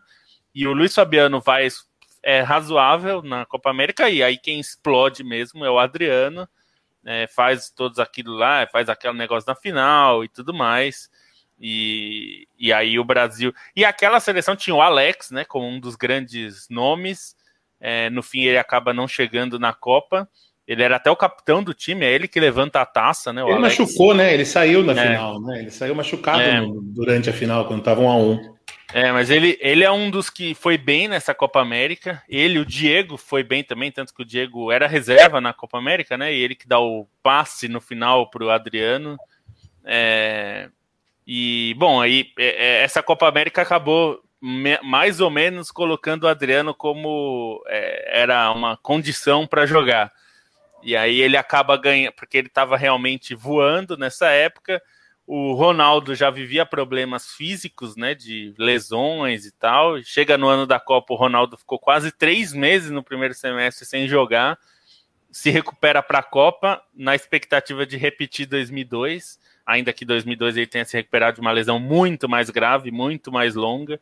e 0.54 0.68
o 0.68 0.74
Luiz 0.74 0.94
Fabiano 0.94 1.40
vai 1.40 1.70
é 2.22 2.42
razoável 2.42 3.22
na 3.22 3.46
Copa 3.46 3.70
América, 3.70 4.10
e 4.10 4.22
aí 4.22 4.36
quem 4.36 4.60
explode 4.60 5.24
mesmo 5.24 5.64
é 5.64 5.70
o 5.70 5.80
Adriano, 5.80 6.50
é, 7.06 7.28
faz 7.28 7.70
todos 7.70 8.00
aquilo 8.00 8.34
lá, 8.34 8.68
faz 8.72 8.90
aquele 8.90 9.14
negócio 9.14 9.48
na 9.48 9.56
final 9.56 10.24
e 10.24 10.28
tudo 10.28 10.54
mais. 10.54 11.10
E, 11.60 12.48
e 12.60 12.74
aí 12.74 13.00
o 13.00 13.06
Brasil. 13.06 13.54
E 13.76 13.86
aquela 13.86 14.20
seleção 14.20 14.56
tinha 14.56 14.76
o 14.76 14.82
Alex, 14.82 15.32
né, 15.32 15.46
como 15.46 15.68
um 15.68 15.80
dos 15.80 15.96
grandes 15.96 16.68
nomes. 16.70 17.36
É, 17.80 18.10
no 18.10 18.24
fim, 18.24 18.42
ele 18.42 18.58
acaba 18.58 18.94
não 18.94 19.08
chegando 19.08 19.60
na 19.60 19.74
Copa. 19.74 20.28
Ele 20.68 20.82
era 20.82 20.96
até 20.96 21.12
o 21.12 21.16
capitão 21.16 21.64
do 21.64 21.76
time, 21.76 22.04
é 22.04 22.12
ele 22.12 22.28
que 22.28 22.40
levanta 22.40 22.82
a 22.82 22.86
taça, 22.86 23.32
né? 23.32 23.44
ele 23.44 23.54
Alex. 23.54 23.78
machucou, 23.78 24.16
né? 24.16 24.34
Ele 24.34 24.46
saiu 24.46 24.84
na 24.84 24.94
é. 24.94 25.08
final, 25.08 25.40
né? 25.40 25.60
Ele 25.60 25.70
saiu 25.70 25.94
machucado 25.94 26.42
é. 26.42 26.60
no, 26.60 26.82
durante 26.82 27.30
a 27.30 27.34
final, 27.34 27.68
quando 27.68 27.80
estavam 27.80 28.06
um 28.06 28.10
a 28.10 28.16
um. 28.16 28.55
É, 28.94 29.12
mas 29.12 29.30
ele, 29.30 29.58
ele 29.60 29.84
é 29.84 29.92
um 29.92 30.10
dos 30.10 30.30
que 30.30 30.54
foi 30.54 30.78
bem 30.78 31.08
nessa 31.08 31.34
Copa 31.34 31.60
América. 31.60 32.22
Ele, 32.30 32.60
o 32.60 32.66
Diego, 32.66 33.18
foi 33.18 33.44
bem 33.44 33.64
também, 33.64 33.92
tanto 33.92 34.14
que 34.14 34.22
o 34.22 34.26
Diego 34.26 34.72
era 34.72 34.88
reserva 34.88 35.42
na 35.42 35.54
Copa 35.54 35.78
América, 35.78 36.18
né? 36.18 36.34
E 36.34 36.40
ele 36.40 36.56
que 36.56 36.68
dá 36.68 36.80
o 36.80 37.08
passe 37.22 37.68
no 37.68 37.82
final 37.82 38.30
para 38.30 38.44
o 38.44 38.50
Adriano. 38.50 39.18
É, 39.84 40.70
e, 41.26 41.76
bom, 41.78 42.02
aí 42.02 42.32
é, 42.38 42.46
é, 42.46 42.84
essa 42.84 43.02
Copa 43.02 43.28
América 43.28 43.62
acabou 43.62 44.22
me, 44.42 44.80
mais 44.84 45.20
ou 45.20 45.30
menos 45.30 45.72
colocando 45.72 46.24
o 46.24 46.28
Adriano 46.28 46.74
como 46.74 47.64
é, 47.68 48.22
era 48.22 48.52
uma 48.52 48.78
condição 48.78 49.48
para 49.48 49.66
jogar. 49.66 50.12
E 50.84 50.96
aí 50.96 51.20
ele 51.20 51.36
acaba 51.36 51.76
ganhando, 51.76 52.14
porque 52.14 52.38
ele 52.38 52.48
estava 52.48 52.78
realmente 52.78 53.34
voando 53.34 53.98
nessa 53.98 54.30
época 54.30 54.82
o 55.28 55.54
Ronaldo 55.54 56.14
já 56.14 56.30
vivia 56.30 56.66
problemas 56.66 57.34
físicos, 57.34 57.96
né, 57.96 58.14
de 58.14 58.54
lesões 58.58 59.46
e 59.46 59.52
tal. 59.52 60.02
Chega 60.04 60.38
no 60.38 60.48
ano 60.48 60.68
da 60.68 60.80
Copa, 60.80 61.14
o 61.14 61.18
Ronaldo 61.18 61.58
ficou 61.58 61.80
quase 61.80 62.12
três 62.12 62.54
meses 62.54 62.92
no 62.92 63.04
primeiro 63.04 63.34
semestre 63.34 63.86
sem 63.86 64.08
jogar. 64.08 64.58
Se 65.32 65.50
recupera 65.50 66.04
para 66.04 66.20
a 66.20 66.24
Copa 66.24 66.82
na 66.94 67.16
expectativa 67.16 67.86
de 67.86 67.98
repetir 67.98 68.46
2002, 68.46 69.40
ainda 69.66 69.92
que 69.92 70.06
2002 70.06 70.58
ele 70.58 70.68
tenha 70.68 70.86
se 70.86 70.96
recuperado 70.96 71.36
de 71.36 71.42
uma 71.42 71.52
lesão 71.52 71.80
muito 71.80 72.30
mais 72.30 72.50
grave, 72.52 72.92
muito 72.92 73.32
mais 73.32 73.56
longa. 73.56 74.00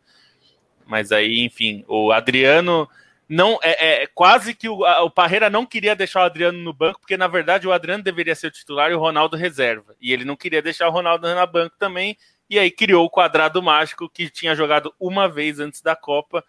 Mas 0.86 1.14
aí, 1.14 1.40
enfim, 1.40 1.86
o 1.88 2.12
Adriano 2.12 2.90
não 3.34 3.58
é, 3.64 4.04
é, 4.04 4.08
quase 4.14 4.54
que 4.54 4.70
o, 4.70 4.86
a, 4.86 5.04
o 5.04 5.10
Parreira 5.10 5.50
não 5.50 5.66
queria 5.66 5.96
deixar 5.96 6.22
o 6.22 6.26
Adriano 6.26 6.60
no 6.60 6.72
banco, 6.72 7.00
porque 7.00 7.18
na 7.18 7.28
verdade 7.28 7.68
o 7.68 7.72
Adriano 7.72 8.04
deveria 8.04 8.36
ser 8.36 8.48
o 8.48 8.52
titular 8.52 8.92
e 8.92 8.94
o 8.94 9.00
Ronaldo 9.00 9.36
reserva. 9.36 9.96
E 10.00 10.14
ele 10.14 10.24
não 10.24 10.36
queria 10.36 10.62
deixar 10.62 10.88
o 10.88 10.92
Ronaldo 10.92 11.28
na 11.34 11.46
banco 11.46 11.76
também, 11.80 12.16
e 12.48 12.60
aí 12.60 12.70
criou 12.70 13.04
o 13.04 13.10
quadrado 13.10 13.60
mágico 13.60 14.08
que 14.08 14.30
tinha 14.30 14.54
jogado 14.54 14.94
uma 15.00 15.28
vez 15.28 15.60
antes 15.60 15.82
da 15.82 15.96
Copa. 15.96 16.44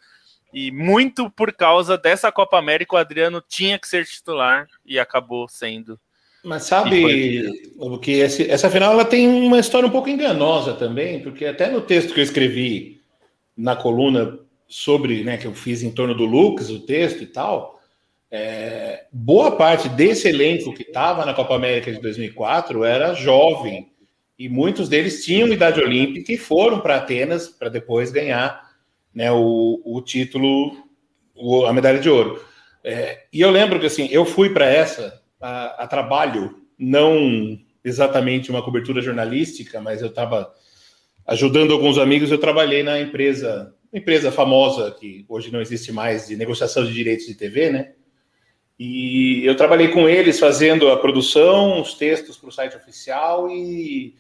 E 0.53 0.71
muito 0.71 1.31
por 1.31 1.55
causa 1.55 1.97
dessa 1.97 2.31
Copa 2.31 2.59
América, 2.59 2.97
o 2.97 2.99
Adriano 2.99 3.43
tinha 3.49 3.79
que 3.79 3.89
ser 3.89 4.05
titular 4.05 4.69
e 4.85 4.99
acabou 4.99 5.49
sendo. 5.49 5.99
Mas 6.45 6.65
sabe 6.65 7.51
o 7.79 7.99
que 7.99 8.21
essa 8.21 8.71
final 8.71 8.93
ela 8.93 9.07
tem 9.07 9.27
uma 9.27 9.59
história 9.59 9.89
um 9.89 9.93
pouco 9.93 10.11
enganosa 10.11 10.75
também, 10.75 11.23
porque 11.23 11.47
até 11.47 11.71
no 11.71 11.81
texto 11.81 12.13
que 12.13 12.21
eu 12.21 12.25
escrevi 12.25 13.01
na 13.57 13.75
coluna 13.75 14.39
sobre, 14.69 15.23
né, 15.23 15.37
que 15.37 15.47
eu 15.47 15.55
fiz 15.55 15.83
em 15.83 15.91
torno 15.91 16.15
do 16.15 16.25
Lucas, 16.25 16.71
o 16.71 16.81
texto 16.81 17.23
e 17.23 17.27
tal, 17.27 17.81
é, 18.31 19.05
boa 19.13 19.57
parte 19.57 19.89
desse 19.89 20.29
elenco 20.29 20.75
que 20.75 20.83
estava 20.83 21.25
na 21.25 21.35
Copa 21.35 21.55
América 21.55 21.93
de 21.93 22.01
2004 22.01 22.83
era 22.83 23.15
jovem 23.15 23.93
e 24.39 24.49
muitos 24.49 24.89
deles 24.89 25.25
tinham 25.25 25.49
idade 25.49 25.81
olímpica 25.81 26.33
e 26.33 26.37
foram 26.37 26.81
para 26.81 26.97
Atenas 26.97 27.49
para 27.49 27.69
depois 27.69 28.11
ganhar 28.11 28.69
né, 29.15 29.31
o, 29.31 29.81
o 29.85 30.03
título, 30.03 30.77
o, 31.35 31.65
a 31.65 31.73
medalha 31.73 32.01
de 32.01 32.11
ouro. 32.11 32.45
É, 32.83 33.25
e 33.33 33.41
eu 33.41 33.51
lembro 33.51 33.79
que 33.79 33.87
assim, 33.87 34.09
eu 34.11 34.25
fui 34.25 34.51
para 34.51 34.67
essa 34.67 35.23
a, 35.41 35.85
a, 35.85 35.87
trabalho, 35.87 36.63
não 36.79 37.59
exatamente 37.85 38.51
uma 38.51 38.63
cobertura 38.63 39.01
jornalística, 39.01 39.81
mas 39.81 40.03
eu 40.03 40.09
estava 40.09 40.53
ajudando 41.27 41.73
alguns 41.73 41.99
amigos. 41.99 42.31
Eu 42.31 42.39
trabalhei 42.39 42.83
na 42.83 43.01
empresa 43.01 43.74
empresa 43.95 44.33
famosa 44.33 44.91
que 44.91 45.25
hoje 45.29 45.53
não 45.53 45.61
existe 45.61 45.93
mais 45.93 46.27
de 46.27 46.37
negociação 46.37 46.85
de 46.85 46.93
direitos 46.93 47.27
de 47.27 47.35
TV, 47.35 47.71
né? 47.71 47.93
E 48.79 49.47
eu 49.47 49.57
trabalhei 49.57 49.89
com 49.89 50.09
eles 50.09 50.39
fazendo 50.41 50.91
a 50.91 50.97
produção, 50.97 51.81
os 51.81 51.95
textos 51.95 52.37
para 52.37 52.49
o 52.49 52.53
site 52.53 52.77
oficial 52.77 53.49
e 53.49 54.15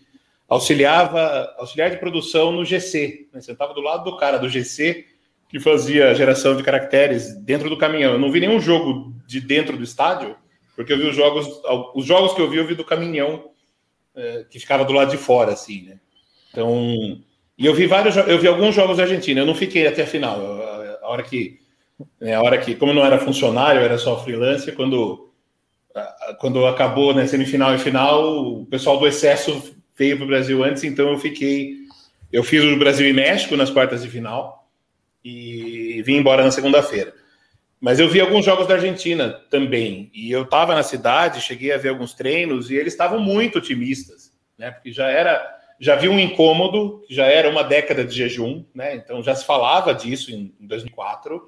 auxiliava, 0.48 1.52
auxiliar 1.58 1.90
de 1.90 1.96
produção 1.96 2.52
no 2.52 2.64
GC. 2.64 3.28
Né? 3.32 3.40
Sentava 3.40 3.74
do 3.74 3.80
lado 3.80 4.04
do 4.04 4.16
cara 4.16 4.38
do 4.38 4.48
GC 4.48 5.06
que 5.48 5.58
fazia 5.58 6.14
geração 6.14 6.56
de 6.56 6.62
caracteres 6.62 7.34
dentro 7.36 7.68
do 7.68 7.76
caminhão. 7.76 8.12
Eu 8.12 8.18
não 8.18 8.30
vi 8.30 8.40
nenhum 8.40 8.60
jogo 8.60 9.12
de 9.26 9.40
dentro 9.40 9.76
do 9.76 9.82
estádio, 9.82 10.36
porque 10.76 10.92
eu 10.92 10.98
vi 10.98 11.08
os 11.08 11.16
jogos, 11.16 11.48
os 11.94 12.04
jogos 12.04 12.32
que 12.34 12.40
eu 12.40 12.48
vi, 12.48 12.58
eu 12.58 12.66
vi 12.66 12.74
do 12.74 12.84
caminhão 12.84 13.50
é, 14.14 14.44
que 14.48 14.60
ficava 14.60 14.84
do 14.84 14.92
lado 14.92 15.10
de 15.10 15.16
fora, 15.16 15.52
assim, 15.52 15.82
né? 15.82 16.00
Então, 16.50 17.20
e 17.56 17.66
eu 17.66 17.74
vi 17.74 17.86
vários, 17.86 18.16
eu 18.16 18.38
vi 18.38 18.48
alguns 18.48 18.74
jogos 18.74 18.96
da 18.96 19.04
Argentina. 19.04 19.40
Eu 19.40 19.46
não 19.46 19.54
fiquei 19.54 19.86
até 19.86 20.02
a 20.02 20.06
final. 20.06 20.40
A 21.02 21.08
hora 21.08 21.22
que, 21.22 21.60
né, 22.20 22.34
a 22.34 22.42
hora 22.42 22.58
que, 22.58 22.74
como 22.74 22.92
não 22.92 23.04
era 23.04 23.18
funcionário, 23.18 23.80
era 23.80 23.98
só 23.98 24.22
freelancer, 24.22 24.74
quando 24.74 25.24
quando 26.38 26.66
acabou 26.66 27.14
né, 27.14 27.26
semifinal 27.26 27.74
e 27.74 27.78
final, 27.78 28.44
o 28.44 28.66
pessoal 28.66 28.98
do 28.98 29.06
excesso 29.06 29.76
veio 29.96 30.16
para 30.16 30.24
o 30.24 30.28
Brasil 30.28 30.64
antes, 30.64 30.82
então 30.84 31.10
eu 31.10 31.18
fiquei. 31.18 31.84
Eu 32.32 32.42
fiz 32.42 32.64
o 32.64 32.76
Brasil 32.76 33.08
e 33.08 33.12
México 33.12 33.56
nas 33.56 33.70
quartas 33.70 34.02
de 34.02 34.08
final 34.08 34.68
e 35.24 36.02
vim 36.04 36.16
embora 36.16 36.42
na 36.42 36.50
segunda-feira. 36.50 37.14
Mas 37.80 38.00
eu 38.00 38.08
vi 38.08 38.20
alguns 38.20 38.44
jogos 38.44 38.66
da 38.66 38.74
Argentina 38.74 39.30
também. 39.50 40.10
E 40.12 40.32
eu 40.32 40.42
estava 40.42 40.74
na 40.74 40.82
cidade, 40.82 41.40
cheguei 41.40 41.72
a 41.72 41.78
ver 41.78 41.90
alguns 41.90 42.12
treinos 42.12 42.70
e 42.70 42.74
eles 42.74 42.92
estavam 42.92 43.20
muito 43.20 43.58
otimistas, 43.58 44.32
né? 44.58 44.72
Porque 44.72 44.90
já 44.90 45.08
era 45.08 45.53
já 45.80 45.96
vi 45.96 46.08
um 46.08 46.18
incômodo, 46.18 47.04
já 47.08 47.26
era 47.26 47.48
uma 47.48 47.62
década 47.62 48.04
de 48.04 48.14
jejum, 48.14 48.64
né? 48.74 48.94
Então 48.94 49.22
já 49.22 49.34
se 49.34 49.44
falava 49.44 49.94
disso 49.94 50.30
em, 50.30 50.54
em 50.60 50.66
2004. 50.66 51.42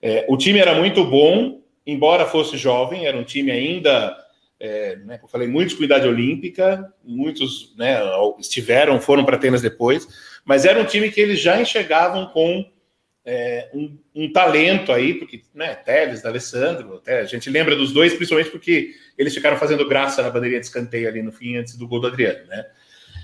É, 0.00 0.26
o 0.28 0.36
time 0.36 0.58
era 0.58 0.74
muito 0.74 1.04
bom, 1.04 1.60
embora 1.86 2.26
fosse 2.26 2.56
jovem, 2.56 3.06
era 3.06 3.16
um 3.16 3.24
time 3.24 3.50
ainda, 3.50 4.16
é, 4.58 4.96
né, 4.96 5.18
eu 5.22 5.28
falei, 5.28 5.46
muitos 5.46 5.74
com 5.74 5.84
idade 5.84 6.08
olímpica, 6.08 6.92
muitos 7.04 7.74
né, 7.76 8.00
estiveram, 8.38 9.00
foram 9.00 9.24
para 9.24 9.36
Atenas 9.36 9.62
depois, 9.62 10.06
mas 10.44 10.64
era 10.64 10.80
um 10.80 10.84
time 10.84 11.10
que 11.10 11.20
eles 11.20 11.40
já 11.40 11.60
enxergavam 11.60 12.26
com 12.26 12.68
é, 13.24 13.70
um, 13.72 13.96
um, 14.14 14.32
talento 14.32 14.90
aí, 14.90 15.14
porque, 15.14 15.42
né, 15.54 15.74
Teles, 15.76 16.24
Alessandro, 16.24 16.96
até, 16.96 17.20
a 17.20 17.24
gente 17.24 17.48
lembra 17.48 17.76
dos 17.76 17.92
dois, 17.92 18.12
principalmente 18.14 18.50
porque 18.50 18.90
eles 19.16 19.34
ficaram 19.34 19.56
fazendo 19.56 19.88
graça 19.88 20.22
na 20.22 20.30
bandeirinha 20.30 20.60
de 20.60 20.66
escanteio 20.66 21.08
ali 21.08 21.22
no 21.22 21.30
fim, 21.30 21.56
antes 21.56 21.76
do 21.76 21.86
gol 21.86 22.00
do 22.00 22.08
Adriano, 22.08 22.46
né? 22.48 22.66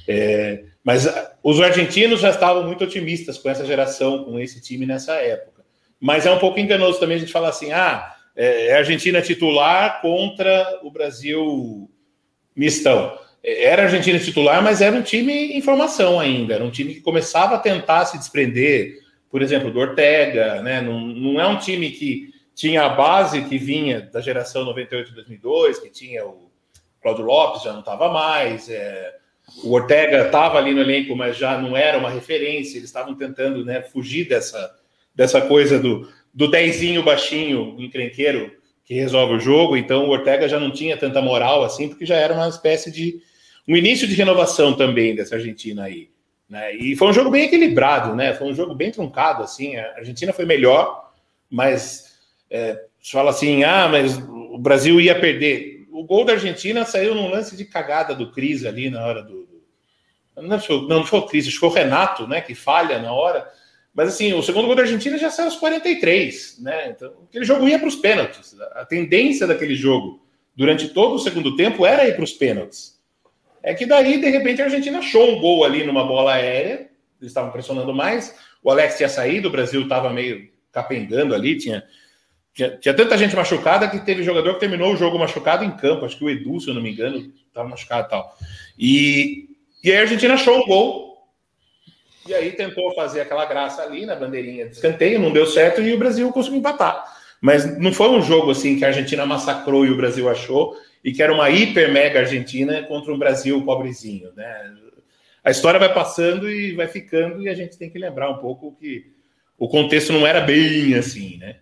É, 0.09 0.65
mas 0.83 1.07
os 1.43 1.61
argentinos 1.61 2.21
já 2.21 2.31
estavam 2.31 2.65
muito 2.65 2.83
otimistas 2.83 3.37
com 3.37 3.51
essa 3.51 3.67
geração, 3.67 4.25
com 4.25 4.41
esse 4.41 4.59
time 4.63 4.87
nessa 4.87 5.13
época. 5.17 5.63
Mas 6.01 6.25
é 6.25 6.31
um 6.31 6.39
pouco 6.39 6.59
enganoso 6.59 6.99
também 6.99 7.19
a 7.19 7.21
gente 7.21 7.33
falar 7.33 7.51
assim: 7.51 7.73
ah, 7.73 8.15
é, 8.35 8.69
é 8.69 8.75
a 8.75 8.79
Argentina 8.79 9.21
titular 9.21 10.01
contra 10.01 10.81
o 10.83 10.91
Brasil 10.91 11.91
mistão. 12.57 13.19
É, 13.45 13.65
era 13.65 13.83
Argentina 13.83 14.19
titular, 14.19 14.63
mas 14.63 14.81
era 14.81 14.97
um 14.97 15.03
time 15.03 15.53
em 15.53 15.61
formação 15.61 16.19
ainda, 16.19 16.55
era 16.55 16.65
um 16.65 16.71
time 16.71 16.95
que 16.95 17.01
começava 17.01 17.57
a 17.57 17.59
tentar 17.59 18.07
se 18.07 18.17
desprender, 18.17 18.99
por 19.31 19.43
exemplo, 19.43 19.71
do 19.71 19.79
Ortega, 19.79 20.63
né? 20.63 20.81
Não, 20.81 21.01
não 21.01 21.39
é 21.39 21.47
um 21.47 21.59
time 21.59 21.91
que 21.91 22.31
tinha 22.55 22.85
a 22.85 22.89
base 22.89 23.43
que 23.43 23.59
vinha 23.59 24.01
da 24.01 24.23
geração 24.23 24.65
98 24.65 25.13
2002, 25.13 25.79
que 25.81 25.91
tinha 25.91 26.25
o 26.25 26.51
Cláudio 27.03 27.25
Lopes, 27.27 27.63
já 27.63 27.73
não 27.73 27.81
estava 27.81 28.11
mais. 28.11 28.71
É, 28.71 29.19
o 29.62 29.72
Ortega 29.72 30.26
estava 30.26 30.59
ali 30.59 30.72
no 30.72 30.80
elenco, 30.80 31.16
mas 31.16 31.36
já 31.36 31.59
não 31.59 31.76
era 31.76 31.99
uma 31.99 32.11
referência, 32.11 32.76
eles 32.76 32.88
estavam 32.88 33.14
tentando 33.14 33.64
né, 33.64 33.82
fugir 33.82 34.28
dessa, 34.28 34.76
dessa 35.14 35.40
coisa 35.40 35.78
do, 35.78 36.09
do 36.32 36.49
dezinho 36.51 37.03
baixinho, 37.03 37.76
encrenqueiro, 37.78 38.53
que 38.84 38.94
resolve 38.94 39.34
o 39.34 39.40
jogo, 39.40 39.76
então 39.76 40.07
o 40.07 40.11
Ortega 40.11 40.49
já 40.49 40.59
não 40.59 40.70
tinha 40.70 40.96
tanta 40.96 41.20
moral 41.20 41.62
assim, 41.62 41.88
porque 41.88 42.07
já 42.07 42.16
era 42.16 42.32
uma 42.32 42.49
espécie 42.49 42.90
de 42.90 43.20
um 43.66 43.76
início 43.76 44.09
de 44.09 44.14
renovação 44.14 44.74
também 44.74 45.14
dessa 45.14 45.34
Argentina 45.34 45.84
aí. 45.84 46.09
Né? 46.49 46.74
E 46.74 46.96
foi 46.96 47.09
um 47.09 47.12
jogo 47.12 47.30
bem 47.30 47.44
equilibrado, 47.44 48.16
né? 48.16 48.32
Foi 48.32 48.46
um 48.46 48.55
jogo 48.55 48.74
bem 48.74 48.90
truncado, 48.90 49.42
assim. 49.42 49.76
A 49.76 49.96
Argentina 49.96 50.32
foi 50.32 50.46
melhor, 50.46 51.12
mas 51.51 52.18
é, 52.51 52.82
fala 53.03 53.30
assim, 53.30 53.64
ah, 53.64 53.86
mas 53.90 54.16
o 54.16 54.57
Brasil 54.57 54.99
ia 54.99 55.20
perder. 55.20 55.78
O 55.99 56.05
gol 56.05 56.24
da 56.24 56.34
Argentina 56.34 56.84
saiu 56.84 57.12
num 57.12 57.28
lance 57.28 57.57
de 57.57 57.64
cagada 57.64 58.14
do 58.14 58.30
Cris 58.30 58.64
ali 58.64 58.88
na 58.88 59.05
hora 59.05 59.20
do. 59.20 59.49
Não, 60.36 60.61
foi, 60.61 60.86
não 60.86 61.05
foi 61.05 61.18
o 61.18 61.26
Cris, 61.26 61.53
foi 61.57 61.68
o 61.68 61.72
Renato, 61.72 62.24
né? 62.28 62.40
Que 62.40 62.55
falha 62.55 63.01
na 63.01 63.12
hora. 63.12 63.51
Mas 63.92 64.11
assim, 64.11 64.32
o 64.32 64.40
segundo 64.40 64.66
gol 64.66 64.76
da 64.76 64.82
Argentina 64.82 65.18
já 65.18 65.28
saiu 65.28 65.46
aos 65.46 65.57
43, 65.57 66.61
né? 66.61 66.90
Então, 66.90 67.12
aquele 67.28 67.44
jogo 67.44 67.68
ia 67.68 67.80
para 67.80 67.88
os 67.88 67.96
pênaltis. 67.96 68.55
A 68.74 68.84
tendência 68.84 69.44
daquele 69.44 69.74
jogo 69.74 70.24
durante 70.55 70.86
todo 70.86 71.16
o 71.16 71.18
segundo 71.18 71.57
tempo 71.57 71.84
era 71.84 72.07
ir 72.07 72.14
para 72.14 72.22
os 72.22 72.32
pênaltis. 72.32 72.96
É 73.61 73.74
que 73.74 73.84
daí, 73.84 74.20
de 74.20 74.30
repente, 74.30 74.62
a 74.62 74.66
Argentina 74.66 75.01
achou 75.01 75.28
um 75.28 75.40
gol 75.40 75.64
ali 75.64 75.84
numa 75.84 76.05
bola 76.05 76.34
aérea, 76.34 76.90
eles 77.20 77.32
estavam 77.32 77.51
pressionando 77.51 77.92
mais. 77.92 78.38
O 78.62 78.70
Alex 78.70 78.99
tinha 78.99 79.09
saído, 79.09 79.49
o 79.49 79.51
Brasil 79.51 79.82
estava 79.82 80.11
meio 80.11 80.49
capengando 80.70 81.34
ali, 81.34 81.59
tinha, 81.59 81.82
tinha, 82.59 82.77
tinha, 82.77 82.93
tanta 82.93 83.17
gente 83.17 83.37
machucada 83.37 83.89
que 83.89 84.01
teve 84.01 84.25
jogador 84.25 84.55
que 84.55 84.61
terminou 84.61 84.93
o 84.93 84.97
jogo 84.97 85.17
machucado 85.17 85.63
em 85.63 85.71
campo. 85.71 86.05
Acho 86.05 86.19
que 86.19 86.25
o 86.25 86.29
Edu, 86.29 86.61
se 86.61 86.69
eu 86.69 86.75
não 86.75 86.83
me 86.83 86.91
engano, 86.91 87.33
estava 87.47 87.69
machucado 87.69 88.09
e 88.09 88.11
tal. 88.11 88.37
E, 88.77 89.49
e 89.85 89.93
aí 89.93 89.99
a 89.99 90.01
Argentina 90.01 90.35
achou 90.35 90.59
um 90.59 90.67
gol. 90.67 91.29
E 92.27 92.35
aí 92.35 92.51
tentou 92.51 92.93
fazer 92.97 93.21
aquela 93.21 93.47
graça 93.47 93.81
ali 93.83 94.05
na 94.05 94.17
bandeirinha 94.17 94.67
de 94.67 94.75
escanteio, 94.75 95.21
não 95.21 95.33
deu 95.33 95.47
certo 95.47 95.81
e 95.81 95.95
o 95.95 95.99
Brasil 95.99 96.33
conseguiu 96.33 96.59
empatar. 96.59 97.05
Mas 97.41 97.79
não 97.79 97.93
foi 97.93 98.09
um 98.11 98.21
jogo 98.21 98.51
assim 98.51 98.77
que 98.77 98.85
a 98.85 98.89
Argentina 98.89 99.25
massacrou 99.25 99.87
e 99.87 99.91
o 99.91 99.97
Brasil 99.97 100.29
achou 100.29 100.77
e 101.05 101.13
que 101.13 101.23
era 101.23 101.33
uma 101.33 101.49
hiper 101.49 101.93
mega 101.93 102.19
Argentina 102.19 102.83
contra 102.83 103.15
um 103.15 103.19
Brasil 103.19 103.65
pobrezinho, 103.65 104.33
né? 104.37 104.75
A 105.45 105.53
história 105.53 105.79
vai 105.79 105.95
passando 105.95 106.51
e 106.51 106.73
vai 106.73 106.89
ficando 106.89 107.41
e 107.41 107.49
a 107.49 107.55
gente 107.55 107.79
tem 107.79 107.89
que 107.89 108.01
lembrar 108.01 108.29
um 108.29 108.39
pouco 108.39 108.77
que 108.81 109.13
o 109.57 109.69
contexto 109.69 110.13
não 110.13 110.27
era 110.27 110.41
bem 110.41 110.95
assim, 110.95 111.39
né? 111.39 111.59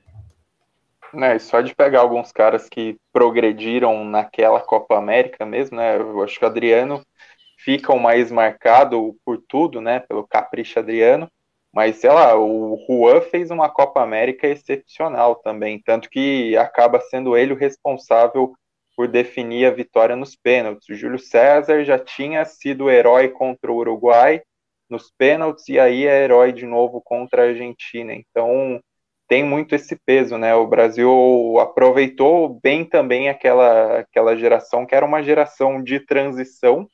É, 1.15 1.39
só 1.39 1.61
de 1.61 1.75
pegar 1.75 2.01
alguns 2.01 2.33
caras 2.33 2.69
que 2.69 2.97
progrediram 3.13 4.05
naquela 4.05 4.61
Copa 4.61 4.97
América 4.97 5.47
mesmo, 5.47 5.77
né? 5.77 5.97
Eu 5.97 6.23
acho 6.23 6.39
que 6.39 6.45
o 6.45 6.49
Adriano 6.49 7.05
fica 7.59 7.93
o 7.93 7.99
mais 8.01 8.31
marcado 8.31 9.17
por 9.25 9.43
tudo, 9.49 9.81
né? 9.81 10.01
Pelo 10.01 10.27
capricho 10.27 10.79
Adriano. 10.79 11.31
Mas, 11.73 11.97
sei 11.97 12.11
lá, 12.11 12.35
o 12.39 12.79
Juan 12.87 13.21
fez 13.21 13.51
uma 13.51 13.69
Copa 13.69 14.03
América 14.03 14.47
excepcional 14.49 15.37
também, 15.37 15.81
tanto 15.83 16.09
que 16.09 16.57
acaba 16.57 17.01
sendo 17.01 17.37
ele 17.37 17.53
o 17.53 17.57
responsável 17.57 18.55
por 18.97 19.07
definir 19.09 19.67
a 19.67 19.71
vitória 19.71 20.17
nos 20.17 20.35
pênaltis. 20.35 20.89
O 20.89 20.95
Júlio 20.95 21.19
César 21.19 21.85
já 21.85 21.99
tinha 21.99 22.45
sido 22.47 22.91
herói 22.91 23.29
contra 23.29 23.71
o 23.71 23.77
Uruguai 23.77 24.43
nos 24.89 25.11
pênaltis 25.19 25.69
e 25.69 25.79
aí 25.79 26.07
é 26.07 26.25
herói 26.25 26.53
de 26.53 26.65
novo 26.65 27.01
contra 27.03 27.43
a 27.43 27.47
Argentina. 27.49 28.15
Então 28.15 28.81
tem 29.29 29.45
muito 29.45 29.74
esse 29.74 29.97
peso, 29.97 30.39
né? 30.39 30.55
O 30.55 30.66
Brasil 30.66 31.59
aproveitou 31.61 32.61
bem 32.62 32.85
também 32.85 33.29
aquela, 33.29 34.01
aquela 34.01 34.37
geração 34.37 34.87
que 34.87 34.95
era 34.95 35.05
uma 35.05 35.22
geração 35.22 35.83
de 35.83 36.01
transição. 36.01 36.89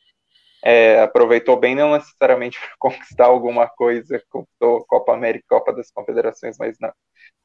É, 0.64 1.01
aproveitou 1.01 1.57
bem, 1.57 1.74
não 1.74 1.93
necessariamente 1.93 2.59
para 2.61 2.70
conquistar 2.78 3.26
alguma 3.26 3.68
coisa, 3.68 4.22
conquistou 4.30 4.85
Copa 4.87 5.12
América, 5.12 5.45
Copa 5.49 5.72
das 5.72 5.91
Confederações, 5.91 6.57
mas 6.59 6.78
não, 6.80 6.93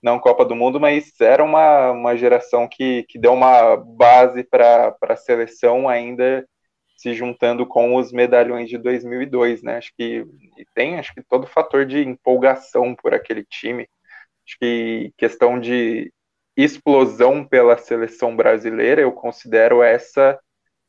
não 0.01 0.19
Copa 0.19 0.45
do 0.45 0.55
Mundo, 0.55 0.79
mas 0.79 1.19
era 1.19 1.43
uma, 1.43 1.91
uma 1.91 2.15
geração 2.15 2.67
que, 2.69 3.03
que 3.09 3.17
deu 3.17 3.33
uma 3.33 3.75
base 3.75 4.43
para 4.43 4.95
a 5.01 5.15
seleção 5.15 5.89
ainda 5.89 6.47
se 6.97 7.13
juntando 7.13 7.65
com 7.65 7.95
os 7.95 8.11
medalhões 8.11 8.69
de 8.69 8.77
2002, 8.77 9.61
né? 9.61 9.77
Acho 9.77 9.91
que 9.95 10.25
tem, 10.73 10.97
acho 10.97 11.13
que 11.13 11.21
todo 11.21 11.47
fator 11.47 11.85
de 11.85 11.99
empolgação 11.99 12.95
por 12.95 13.13
aquele 13.13 13.43
time. 13.45 13.87
Acho 14.47 14.57
que 14.59 15.13
questão 15.17 15.59
de 15.59 16.11
explosão 16.55 17.45
pela 17.45 17.77
seleção 17.77 18.35
brasileira, 18.35 19.01
eu 19.01 19.11
considero 19.11 19.83
essa 19.83 20.39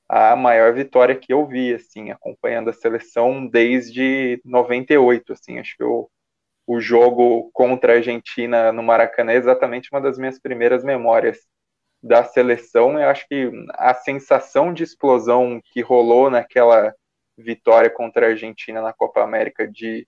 a 0.09 0.35
maior 0.37 0.73
vitória 0.73 1.15
que 1.17 1.33
eu 1.33 1.47
vi, 1.47 1.75
assim, 1.75 2.11
acompanhando 2.11 2.71
a 2.71 2.73
seleção 2.73 3.47
desde 3.47 4.41
98, 4.45 5.35
assim, 5.35 5.59
acho 5.59 5.77
que 5.77 5.83
eu 5.83 6.11
o 6.69 6.81
jogo 6.81 7.51
contra 7.53 7.95
a 7.95 7.97
Argentina 7.97 8.71
no 8.73 8.83
Maracanã 8.83 9.33
é 9.33 9.37
exatamente 9.37 9.89
uma 9.91 10.03
das 10.03 10.19
minhas 10.19 10.39
primeiras 10.39 10.85
memórias 10.85 11.39
da 12.03 12.23
seleção. 12.25 12.99
Eu 13.01 13.09
acho 13.09 13.27
que 13.27 13.51
a 13.71 13.95
sensação 13.95 14.73
de 14.75 14.85
explosão 14.85 15.63
que 15.65 15.81
rolou 15.81 16.29
naquela 16.29 16.95
vitória 17.39 17.89
contra 17.89 18.27
a 18.27 18.31
Argentina 18.31 18.83
na 18.83 18.93
Copa 18.93 19.23
América 19.23 19.67
de 19.67 20.07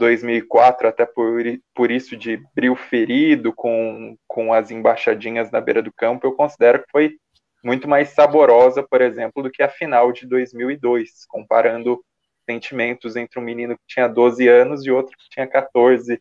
2004, 0.00 0.88
até 0.88 1.06
por, 1.06 1.42
por 1.74 1.90
isso 1.90 2.16
de 2.16 2.42
brilho 2.54 2.74
ferido 2.74 3.52
com, 3.52 4.16
com 4.26 4.52
as 4.52 4.70
embaixadinhas 4.70 5.50
na 5.50 5.60
beira 5.60 5.82
do 5.82 5.92
campo, 5.92 6.26
eu 6.26 6.32
considero 6.32 6.80
que 6.80 6.90
foi 6.90 7.16
muito 7.62 7.86
mais 7.86 8.08
saborosa, 8.08 8.82
por 8.82 9.02
exemplo, 9.02 9.42
do 9.42 9.50
que 9.50 9.62
a 9.62 9.68
final 9.68 10.10
de 10.10 10.26
2002, 10.26 11.26
comparando 11.28 12.02
sentimentos 12.48 13.14
entre 13.14 13.38
um 13.38 13.42
menino 13.42 13.76
que 13.76 13.84
tinha 13.86 14.08
12 14.08 14.48
anos 14.48 14.84
e 14.84 14.90
outro 14.90 15.16
que 15.16 15.28
tinha 15.28 15.46
14 15.46 16.20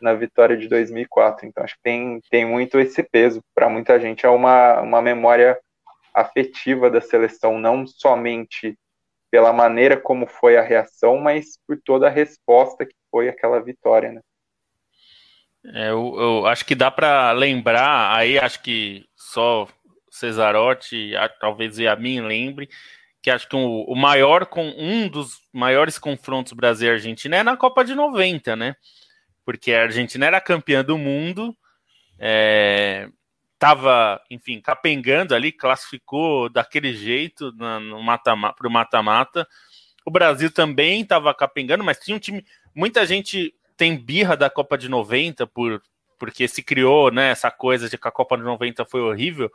na 0.00 0.14
vitória 0.14 0.56
de 0.56 0.68
2004. 0.68 1.46
Então, 1.46 1.64
acho 1.64 1.74
que 1.74 1.82
tem, 1.82 2.20
tem 2.30 2.44
muito 2.46 2.78
esse 2.78 3.02
peso. 3.02 3.42
Para 3.54 3.68
muita 3.68 3.98
gente, 3.98 4.24
é 4.24 4.28
uma, 4.28 4.80
uma 4.80 5.02
memória 5.02 5.58
afetiva 6.14 6.88
da 6.88 7.00
seleção, 7.00 7.58
não 7.58 7.86
somente 7.86 8.78
pela 9.30 9.52
maneira 9.52 10.00
como 10.00 10.26
foi 10.26 10.56
a 10.56 10.62
reação, 10.62 11.18
mas 11.18 11.58
por 11.66 11.78
toda 11.84 12.06
a 12.06 12.10
resposta 12.10 12.86
que 12.86 12.94
foi 13.10 13.28
aquela 13.28 13.60
vitória, 13.60 14.12
né? 14.12 14.20
É, 15.74 15.90
eu, 15.90 16.14
eu 16.18 16.46
acho 16.46 16.64
que 16.64 16.74
dá 16.74 16.90
para 16.90 17.32
lembrar, 17.32 18.16
aí 18.16 18.38
acho 18.38 18.62
que 18.62 19.04
só 19.16 19.66
Cesarotti, 20.10 21.12
talvez 21.40 21.78
a 21.80 21.96
mim 21.96 22.20
lembre, 22.20 22.68
que 23.20 23.30
acho 23.30 23.48
que 23.48 23.56
o, 23.56 23.82
o 23.82 23.96
maior 23.96 24.46
com 24.46 24.68
um 24.78 25.08
dos 25.08 25.40
maiores 25.52 25.98
confrontos 25.98 26.52
Brasil 26.52 26.88
e 26.88 26.92
Argentina 26.92 27.36
é 27.36 27.42
na 27.42 27.56
Copa 27.56 27.84
de 27.84 27.94
90, 27.94 28.54
né? 28.54 28.76
Porque 29.44 29.72
a 29.72 29.82
Argentina 29.82 30.26
era 30.26 30.40
campeã 30.40 30.84
do 30.84 30.96
mundo, 30.96 31.56
é, 32.18 33.08
tava, 33.58 34.22
enfim, 34.30 34.60
capengando 34.60 35.34
ali, 35.34 35.50
classificou 35.50 36.48
daquele 36.48 36.94
jeito 36.94 37.52
no 37.52 38.02
mata 38.02 38.36
para 38.36 38.68
o 38.68 38.70
mata-mata. 38.70 39.46
O 40.04 40.10
Brasil 40.10 40.50
também 40.50 41.02
estava 41.02 41.34
capengando, 41.34 41.82
mas 41.82 41.98
tinha 41.98 42.16
um 42.16 42.20
time. 42.20 42.44
Muita 42.76 43.06
gente 43.06 43.54
tem 43.74 43.96
birra 43.96 44.36
da 44.36 44.50
Copa 44.50 44.76
de 44.76 44.86
90 44.86 45.46
por 45.46 45.82
porque 46.18 46.48
se 46.48 46.62
criou 46.62 47.10
né, 47.10 47.30
essa 47.30 47.50
coisa 47.50 47.88
de 47.88 47.98
que 47.98 48.08
a 48.08 48.12
Copa 48.12 48.36
de 48.36 48.42
90 48.42 48.84
foi 48.84 49.00
horrível. 49.00 49.50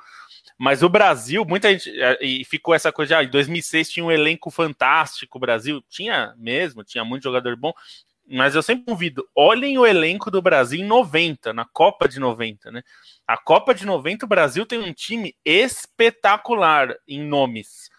Mas 0.58 0.84
o 0.84 0.90
Brasil, 0.90 1.44
muita 1.46 1.72
gente. 1.72 1.90
É, 2.02 2.18
e 2.24 2.44
ficou 2.46 2.74
essa 2.74 2.92
coisa, 2.92 3.18
ah, 3.18 3.24
em 3.24 3.30
2006 3.30 3.90
tinha 3.90 4.06
um 4.06 4.12
elenco 4.12 4.50
fantástico. 4.50 5.38
O 5.38 5.42
Brasil 5.42 5.84
tinha 5.90 6.34
mesmo, 6.38 6.84
tinha 6.84 7.04
muito 7.04 7.24
jogador 7.24 7.56
bom. 7.56 7.74
Mas 8.28 8.56
eu 8.56 8.64
sempre 8.64 8.86
convido, 8.86 9.28
olhem 9.36 9.78
o 9.78 9.86
elenco 9.86 10.32
do 10.32 10.42
Brasil 10.42 10.80
em 10.80 10.86
90, 10.86 11.52
na 11.54 11.66
Copa 11.66 12.08
de 12.08 12.20
90, 12.20 12.72
né? 12.72 12.82
A 13.28 13.38
Copa 13.38 13.74
de 13.74 13.86
90, 13.86 14.26
o 14.26 14.30
Brasil 14.30 14.66
tem 14.66 14.80
um 14.80 14.94
time 14.94 15.36
espetacular 15.44 16.96
em 17.08 17.22
nomes. 17.22 17.90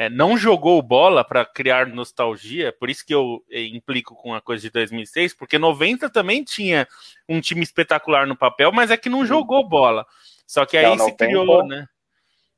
É, 0.00 0.08
não 0.08 0.34
jogou 0.34 0.80
bola 0.80 1.22
para 1.22 1.44
criar 1.44 1.86
nostalgia, 1.86 2.72
por 2.72 2.88
isso 2.88 3.04
que 3.04 3.14
eu 3.14 3.44
eh, 3.50 3.66
implico 3.66 4.14
com 4.14 4.32
a 4.32 4.40
coisa 4.40 4.62
de 4.62 4.70
2006, 4.70 5.34
porque 5.34 5.58
90 5.58 6.08
também 6.08 6.42
tinha 6.42 6.88
um 7.28 7.38
time 7.38 7.62
espetacular 7.62 8.26
no 8.26 8.34
papel, 8.34 8.72
mas 8.72 8.90
é 8.90 8.96
que 8.96 9.10
não 9.10 9.26
jogou 9.26 9.68
bola. 9.68 10.06
Só 10.46 10.64
que 10.64 10.78
aí 10.78 10.96
não, 10.96 11.04
se 11.04 11.12
criou, 11.12 11.66
né? 11.66 11.86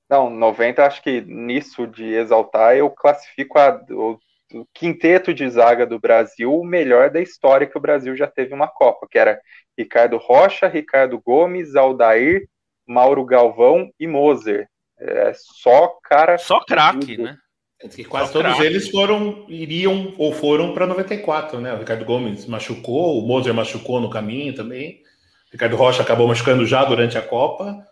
Não, 0.09 0.31
90, 0.31 0.87
acho 0.87 1.03
que 1.03 1.21
nisso 1.21 1.85
de 1.85 2.15
exaltar, 2.15 2.77
eu 2.77 2.89
classifico 2.89 3.59
a, 3.59 3.85
o, 3.91 4.21
o, 4.55 4.65
quinteto 4.73 5.35
de 5.35 5.51
zaga 5.51 5.85
do 5.85 5.99
Brasil 5.99 6.57
o 6.57 6.65
melhor 6.65 7.11
da 7.11 7.21
história 7.21 7.67
que 7.67 7.77
o 7.77 7.83
Brasil 7.83 8.15
já 8.15 8.29
teve 8.29 8.55
uma 8.55 8.69
Copa, 8.69 9.09
que 9.11 9.19
era 9.19 9.37
Ricardo 9.77 10.17
Rocha, 10.17 10.69
Ricardo 10.69 11.21
Gomes, 11.21 11.75
Aldair, 11.75 12.49
Mauro 12.87 13.25
Galvão 13.25 13.91
e 13.99 14.07
Moser. 14.07 14.69
É 15.09 15.33
só 15.35 15.99
cara. 16.05 16.39
Só 16.39 16.61
craque, 16.61 17.17
né? 17.17 17.37
É 17.83 17.89
que 17.89 18.05
quase 18.05 18.29
só 18.29 18.35
todos 18.35 18.53
craque. 18.53 18.67
eles 18.67 18.89
foram, 18.89 19.45
iriam 19.49 20.15
ou 20.17 20.33
foram 20.33 20.73
para 20.73 20.87
94, 20.87 21.61
né? 21.61 21.73
O 21.75 21.79
Ricardo 21.79 22.05
Gomes 22.05 22.47
machucou, 22.47 23.19
o 23.19 23.27
Moser 23.27 23.53
machucou 23.53 24.01
no 24.01 24.09
caminho 24.09 24.55
também. 24.55 25.03
Ricardo 25.51 25.77
Rocha 25.77 26.03
acabou 26.03 26.29
machucando 26.29 26.65
já 26.65 26.85
durante 26.85 27.19
a 27.19 27.23
Copa. 27.23 27.87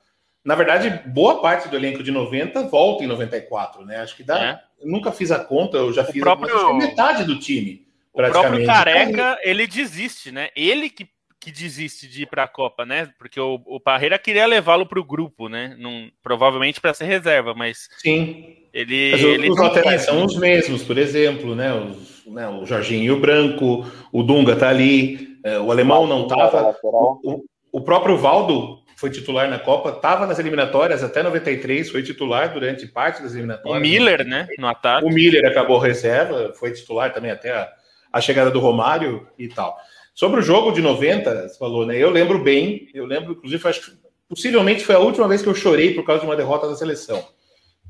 na 0.45 0.55
verdade, 0.55 1.03
boa 1.09 1.43
parte 1.43 1.69
do 1.69 1.77
elenco 1.77 2.03
de 2.03 2.11
90 2.11 2.63
volta 2.69 3.05
em 3.05 3.07
94, 3.07 3.85
né? 3.85 3.97
Acho 3.97 4.17
que 4.17 4.23
dá. 4.23 4.43
É. 4.43 4.61
Eu 4.83 4.91
nunca 4.91 5.13
fiz 5.13 5.31
a 5.31 5.39
conta, 5.39 5.77
eu 5.77 5.93
já 5.93 6.03
o 6.03 6.07
fiz 6.07 6.23
próprio, 6.23 6.75
metade 6.75 7.25
do 7.25 7.39
time. 7.39 7.87
O 8.13 8.17
próprio 8.17 8.65
Careca, 8.65 9.39
ele 9.43 9.67
desiste, 9.67 10.33
né? 10.33 10.49
Ele 10.57 10.89
que, 10.89 11.09
que 11.41 11.51
desiste 11.51 12.07
de 12.07 12.23
ir 12.23 12.27
para 12.27 12.45
a 12.45 12.49
Copa, 12.49 12.85
né? 12.85 13.11
Porque 13.19 13.41
o, 13.41 13.61
o 13.65 13.81
Parreira 13.81 14.19
queria 14.19 14.47
levá-lo 14.47 14.85
para 14.85 15.01
o 15.01 15.05
grupo, 15.05 15.49
né? 15.49 15.75
Num, 15.79 16.11
provavelmente 16.23 16.81
para 16.81 16.93
ser 16.93 17.07
reserva, 17.07 17.55
mas. 17.55 17.89
Sim. 17.99 18.57
Ele, 18.73 19.11
mas 19.13 19.23
ele 19.23 19.51
os 19.51 19.59
laterais 19.59 20.03
são 20.03 20.25
os 20.25 20.37
mesmos, 20.37 20.85
por 20.85 20.99
exemplo, 20.99 21.57
né? 21.57 21.73
Os, 21.73 22.27
né? 22.27 22.47
O 22.49 22.67
Jorginho 22.67 23.19
Branco, 23.19 23.91
o 24.13 24.23
Dunga 24.23 24.55
tá 24.55 24.69
ali, 24.69 25.39
é, 25.43 25.59
o 25.59 25.71
alemão 25.71 26.07
não 26.07 26.29
tava. 26.29 26.77
O, 26.83 27.45
o 27.73 27.81
próprio 27.81 28.17
Valdo 28.19 28.81
foi 28.97 29.09
titular 29.09 29.49
na 29.49 29.59
Copa, 29.59 29.91
estava 29.91 30.27
nas 30.27 30.39
eliminatórias 30.39 31.03
até 31.03 31.23
93, 31.23 31.91
foi 31.91 32.03
titular 32.03 32.53
durante 32.53 32.87
parte 32.87 33.23
das 33.23 33.33
eliminatórias. 33.33 33.79
O 33.79 33.81
Miller, 33.81 34.27
né? 34.27 34.47
No 34.59 34.69
ataque. 34.69 35.07
O 35.07 35.09
Miller 35.09 35.47
acabou 35.47 35.79
reserva, 35.79 36.53
foi 36.55 36.73
titular 36.73 37.13
também 37.13 37.31
até 37.31 37.51
a, 37.51 37.73
a 38.13 38.21
chegada 38.21 38.51
do 38.51 38.61
Romário 38.61 39.27
e 39.39 39.49
tal. 39.49 39.75
Sobre 40.21 40.41
o 40.41 40.43
jogo 40.43 40.71
de 40.71 40.83
90, 40.83 41.49
você 41.49 41.59
falou, 41.59 41.87
né? 41.87 41.97
Eu 41.97 42.11
lembro 42.11 42.43
bem, 42.43 42.91
eu 42.93 43.07
lembro, 43.07 43.33
inclusive, 43.33 43.67
acho 43.67 43.81
que 43.81 43.97
possivelmente 44.29 44.85
foi 44.85 44.95
a 44.95 44.99
última 44.99 45.27
vez 45.27 45.41
que 45.41 45.49
eu 45.49 45.55
chorei 45.55 45.95
por 45.95 46.05
causa 46.05 46.21
de 46.21 46.27
uma 46.27 46.37
derrota 46.37 46.69
da 46.69 46.77
seleção. 46.77 47.27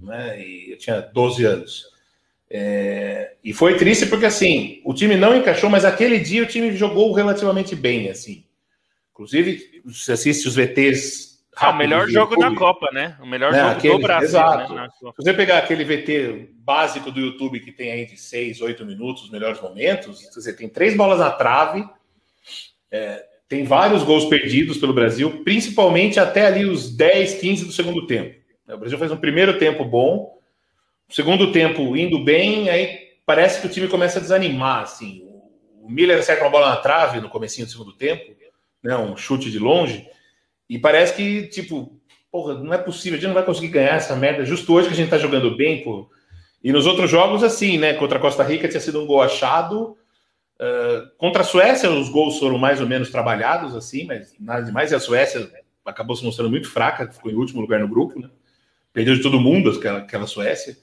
Né? 0.00 0.40
E 0.40 0.70
eu 0.70 0.78
tinha 0.78 1.00
12 1.00 1.44
anos. 1.44 1.86
É, 2.48 3.32
e 3.42 3.52
foi 3.52 3.76
triste 3.76 4.06
porque 4.06 4.26
assim, 4.26 4.80
o 4.84 4.94
time 4.94 5.16
não 5.16 5.34
encaixou, 5.34 5.68
mas 5.68 5.84
aquele 5.84 6.20
dia 6.20 6.44
o 6.44 6.46
time 6.46 6.70
jogou 6.76 7.12
relativamente 7.12 7.74
bem, 7.74 8.08
assim. 8.08 8.44
Inclusive, 9.10 9.82
você 9.84 10.12
assiste 10.12 10.46
os 10.46 10.54
VTs. 10.54 11.40
É 11.60 11.66
o 11.66 11.76
melhor 11.76 12.08
jogo 12.08 12.36
da 12.36 12.54
Copa, 12.54 12.92
né? 12.92 13.18
O 13.20 13.26
melhor 13.26 13.50
né? 13.50 13.58
jogo 13.58 13.70
aquele, 13.72 13.94
do 13.94 14.02
Brasil. 14.02 14.28
Exato. 14.28 14.72
Né? 14.72 14.88
Se 15.00 15.04
você 15.16 15.34
pegar 15.34 15.58
aquele 15.58 15.82
VT 15.82 16.50
básico 16.54 17.10
do 17.10 17.18
YouTube 17.18 17.58
que 17.58 17.72
tem 17.72 17.90
aí 17.90 18.06
de 18.06 18.16
6, 18.16 18.60
8 18.60 18.86
minutos, 18.86 19.24
os 19.24 19.30
melhores 19.30 19.60
momentos, 19.60 20.30
você 20.32 20.52
tem 20.52 20.68
três 20.68 20.96
bolas 20.96 21.18
na 21.18 21.32
trave, 21.32 21.84
é, 22.90 23.24
tem 23.48 23.64
vários 23.64 24.02
gols 24.02 24.26
perdidos 24.26 24.78
pelo 24.78 24.92
Brasil, 24.92 25.42
principalmente 25.42 26.20
até 26.20 26.46
ali 26.46 26.64
os 26.64 26.94
10, 26.94 27.34
15 27.34 27.64
do 27.64 27.72
segundo 27.72 28.06
tempo. 28.06 28.38
O 28.68 28.78
Brasil 28.78 28.98
fez 28.98 29.10
um 29.10 29.16
primeiro 29.16 29.58
tempo 29.58 29.84
bom, 29.84 30.38
segundo 31.08 31.50
tempo 31.50 31.96
indo 31.96 32.22
bem, 32.22 32.70
aí 32.70 33.08
parece 33.26 33.60
que 33.60 33.66
o 33.66 33.70
time 33.70 33.88
começa 33.88 34.18
a 34.18 34.22
desanimar, 34.22 34.82
assim. 34.82 35.24
O 35.82 35.90
Miller 35.90 36.18
acerta 36.18 36.44
uma 36.44 36.50
bola 36.50 36.70
na 36.70 36.76
trave 36.76 37.20
no 37.20 37.28
comecinho 37.28 37.66
do 37.66 37.72
segundo 37.72 37.92
tempo, 37.92 38.32
né, 38.82 38.96
um 38.96 39.16
chute 39.16 39.50
de 39.50 39.58
longe, 39.58 40.06
e 40.68 40.78
parece 40.78 41.14
que, 41.14 41.48
tipo, 41.48 42.00
porra, 42.30 42.54
não 42.54 42.72
é 42.72 42.78
possível, 42.78 43.18
a 43.18 43.20
gente 43.20 43.28
não 43.28 43.34
vai 43.34 43.44
conseguir 43.44 43.68
ganhar 43.68 43.96
essa 43.96 44.14
merda 44.14 44.44
justo 44.44 44.72
hoje 44.72 44.86
que 44.86 44.94
a 44.94 44.96
gente 44.96 45.10
tá 45.10 45.18
jogando 45.18 45.56
bem, 45.56 45.82
pô. 45.82 46.08
E 46.62 46.70
nos 46.70 46.86
outros 46.86 47.10
jogos, 47.10 47.42
assim, 47.42 47.78
né, 47.78 47.94
contra 47.94 48.18
a 48.18 48.20
Costa 48.20 48.44
Rica 48.44 48.68
tinha 48.68 48.80
sido 48.80 49.02
um 49.02 49.06
gol 49.06 49.20
achado, 49.20 49.96
uh, 50.60 51.10
contra 51.16 51.42
a 51.42 51.44
Suécia 51.44 51.90
os 51.90 52.08
gols 52.08 52.38
foram 52.38 52.58
mais 52.58 52.80
ou 52.80 52.86
menos 52.86 53.10
trabalhados, 53.10 53.74
assim, 53.74 54.04
mas 54.04 54.34
nada 54.38 54.62
demais, 54.62 54.92
e 54.92 54.94
a 54.94 55.00
Suécia 55.00 55.50
acabou 55.84 56.14
se 56.14 56.24
mostrando 56.24 56.50
muito 56.50 56.70
fraca, 56.70 57.10
ficou 57.10 57.32
em 57.32 57.34
último 57.34 57.60
lugar 57.60 57.80
no 57.80 57.88
grupo, 57.88 58.20
né, 58.20 58.28
perdeu 58.92 59.14
de 59.14 59.22
todo 59.22 59.40
mundo 59.40 59.70
aquela, 59.70 59.98
aquela 59.98 60.26
Suécia, 60.26 60.76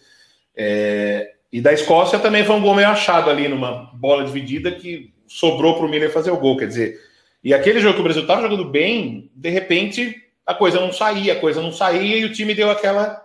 é, 0.56 1.34
e 1.52 1.62
da 1.62 1.72
Escócia 1.72 2.20
também 2.20 2.44
foi 2.44 2.56
um 2.56 2.62
gol 2.62 2.76
meio 2.76 2.90
achado 2.90 3.30
ali, 3.30 3.48
numa 3.48 3.92
bola 3.94 4.26
dividida 4.26 4.72
que 4.72 5.14
sobrou 5.28 5.76
para 5.76 5.86
o 5.86 5.90
Miller 5.90 6.12
fazer 6.12 6.32
o 6.32 6.38
gol, 6.38 6.58
quer 6.58 6.68
dizer, 6.68 7.00
e 7.44 7.54
aquele 7.54 7.80
jogo 7.80 7.94
que 7.94 8.02
o 8.02 8.04
Brasil 8.04 8.24
estava 8.24 8.42
jogando 8.42 8.66
bem, 8.66 9.32
de 9.34 9.50
repente 9.50 10.16
a 10.46 10.54
coisa 10.54 10.80
não 10.80 10.92
saía, 10.92 11.34
a 11.34 11.40
coisa 11.40 11.62
não 11.62 11.72
saía 11.72 12.18
e 12.18 12.26
o 12.26 12.32
time 12.32 12.56
deu 12.56 12.72
aquela. 12.72 13.22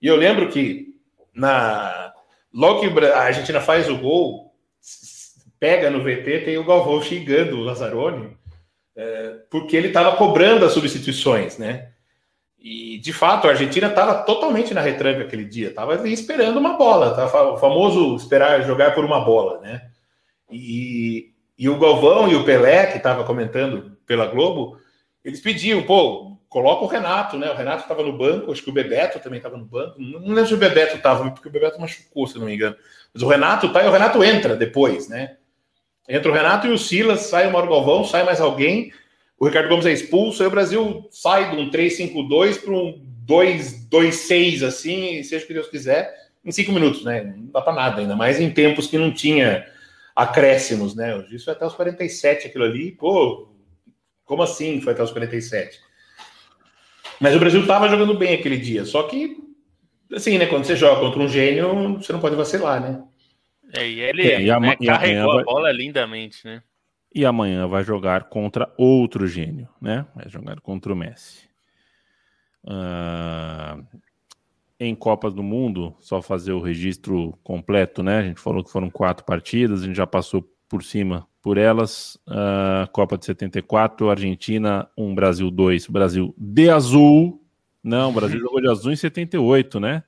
E 0.00 0.06
eu 0.06 0.16
lembro 0.16 0.48
que 0.48 0.94
na 1.34 2.12
logo 2.52 2.80
que 2.80 3.06
a 3.06 3.20
Argentina 3.20 3.60
faz 3.60 3.88
o 3.88 3.96
gol, 3.96 4.51
pega 5.62 5.88
no 5.88 6.02
VT, 6.02 6.40
tem 6.40 6.58
o 6.58 6.64
Galvão 6.64 7.00
xingando 7.00 7.56
o 7.56 7.62
Lazzaroni, 7.62 8.36
é, 8.96 9.36
porque 9.48 9.76
ele 9.76 9.86
estava 9.86 10.16
cobrando 10.16 10.64
as 10.64 10.72
substituições, 10.72 11.56
né? 11.56 11.90
E 12.58 12.98
de 12.98 13.12
fato 13.12 13.46
a 13.46 13.50
Argentina 13.50 13.86
estava 13.86 14.24
totalmente 14.24 14.74
na 14.74 14.80
retranca 14.80 15.22
aquele 15.22 15.44
dia, 15.44 15.68
estava 15.68 16.08
esperando 16.08 16.58
uma 16.58 16.76
bola, 16.76 17.14
tá? 17.14 17.52
o 17.52 17.58
famoso 17.58 18.16
esperar 18.16 18.64
jogar 18.64 18.92
por 18.92 19.04
uma 19.04 19.24
bola, 19.24 19.60
né? 19.60 19.82
E, 20.50 21.32
e 21.56 21.68
o 21.68 21.78
Galvão 21.78 22.28
e 22.28 22.34
o 22.34 22.44
Pelé, 22.44 22.86
que 22.86 22.96
estava 22.96 23.22
comentando 23.22 23.96
pela 24.04 24.26
Globo, 24.26 24.80
eles 25.24 25.40
pediam, 25.40 25.80
pô, 25.84 26.36
coloca 26.48 26.84
o 26.84 26.88
Renato, 26.88 27.38
né? 27.38 27.48
O 27.52 27.56
Renato 27.56 27.82
estava 27.82 28.02
no 28.02 28.18
banco, 28.18 28.50
acho 28.50 28.64
que 28.64 28.70
o 28.70 28.74
Bebeto 28.74 29.20
também 29.20 29.36
estava 29.36 29.56
no 29.56 29.64
banco. 29.64 29.94
Não 29.96 30.34
lembro 30.34 30.48
se 30.48 30.54
o 30.54 30.58
Bebeto 30.58 30.96
estava, 30.96 31.30
porque 31.30 31.48
o 31.48 31.52
Bebeto 31.52 31.80
machucou, 31.80 32.26
se 32.26 32.36
não 32.36 32.46
me 32.46 32.54
engano. 32.56 32.74
Mas 33.14 33.22
o 33.22 33.28
Renato 33.28 33.72
tá 33.72 33.84
e 33.84 33.86
o 33.86 33.92
Renato 33.92 34.24
entra 34.24 34.56
depois, 34.56 35.08
né? 35.08 35.36
Entra 36.12 36.30
o 36.30 36.34
Renato 36.34 36.66
e 36.66 36.70
o 36.70 36.76
Silas, 36.76 37.20
sai 37.20 37.48
o 37.48 37.52
Mauro 37.52 37.70
Galvão, 37.70 38.04
sai 38.04 38.22
mais 38.22 38.38
alguém. 38.38 38.92
O 39.38 39.46
Ricardo 39.46 39.70
Gomes 39.70 39.86
é 39.86 39.92
expulso, 39.92 40.42
aí 40.42 40.46
o 40.46 40.50
Brasil 40.50 41.08
sai 41.10 41.50
de 41.50 41.56
um 41.56 41.70
3-5-2 41.70 42.62
para 42.62 42.74
um 42.74 43.02
2-2-6, 43.26 44.62
assim, 44.62 45.22
seja 45.22 45.42
o 45.42 45.46
que 45.48 45.54
Deus 45.54 45.68
quiser, 45.68 46.14
em 46.44 46.52
cinco 46.52 46.70
minutos, 46.70 47.02
né? 47.02 47.32
Não 47.34 47.46
dá 47.46 47.62
para 47.62 47.72
nada, 47.72 48.02
ainda 48.02 48.14
mais 48.14 48.38
em 48.38 48.50
tempos 48.50 48.88
que 48.88 48.98
não 48.98 49.10
tinha 49.10 49.64
acréscimos, 50.14 50.94
né? 50.94 51.24
Isso 51.30 51.46
foi 51.46 51.54
até 51.54 51.64
os 51.64 51.72
47, 51.72 52.46
aquilo 52.46 52.64
ali, 52.64 52.92
pô, 52.92 53.48
como 54.26 54.42
assim 54.42 54.82
foi 54.82 54.92
até 54.92 55.02
os 55.02 55.12
47? 55.12 55.80
Mas 57.18 57.34
o 57.34 57.38
Brasil 57.38 57.62
estava 57.62 57.88
jogando 57.88 58.12
bem 58.12 58.34
aquele 58.34 58.58
dia, 58.58 58.84
só 58.84 59.04
que, 59.04 59.38
assim, 60.14 60.36
né, 60.36 60.44
quando 60.44 60.66
você 60.66 60.76
joga 60.76 61.00
contra 61.00 61.22
um 61.22 61.28
gênio, 61.28 61.96
você 61.96 62.12
não 62.12 62.20
pode 62.20 62.36
vacilar, 62.36 62.82
né? 62.82 63.02
É, 63.72 63.88
e 63.88 64.00
ele 64.00 64.22
é, 64.22 64.42
e 64.42 64.60
né, 64.60 64.76
carregou 64.76 65.32
vai... 65.32 65.42
a 65.42 65.44
bola 65.44 65.72
lindamente, 65.72 66.44
né? 66.44 66.62
E 67.14 67.24
amanhã 67.24 67.66
vai 67.66 67.82
jogar 67.84 68.24
contra 68.24 68.72
outro 68.76 69.26
gênio, 69.26 69.68
né? 69.80 70.06
Vai 70.14 70.28
jogar 70.28 70.60
contra 70.60 70.92
o 70.92 70.96
Messi. 70.96 71.48
Uh, 72.64 73.84
em 74.78 74.94
Copas 74.94 75.34
do 75.34 75.42
Mundo, 75.42 75.94
só 76.00 76.20
fazer 76.22 76.52
o 76.52 76.60
registro 76.60 77.38
completo, 77.42 78.02
né? 78.02 78.18
A 78.18 78.22
gente 78.22 78.40
falou 78.40 78.64
que 78.64 78.70
foram 78.70 78.90
quatro 78.90 79.24
partidas, 79.24 79.82
a 79.82 79.86
gente 79.86 79.96
já 79.96 80.06
passou 80.06 80.42
por 80.68 80.82
cima 80.82 81.26
por 81.42 81.58
elas. 81.58 82.18
Uh, 82.26 82.90
Copa 82.92 83.18
de 83.18 83.26
74, 83.26 84.08
Argentina 84.08 84.88
1, 84.96 85.14
Brasil 85.14 85.50
2, 85.50 85.86
Brasil 85.88 86.34
de 86.38 86.70
azul. 86.70 87.42
Não, 87.82 88.10
o 88.10 88.12
Brasil 88.12 88.38
jogou 88.40 88.60
de 88.60 88.68
azul 88.68 88.92
em 88.92 88.96
78, 88.96 89.78
né? 89.78 90.02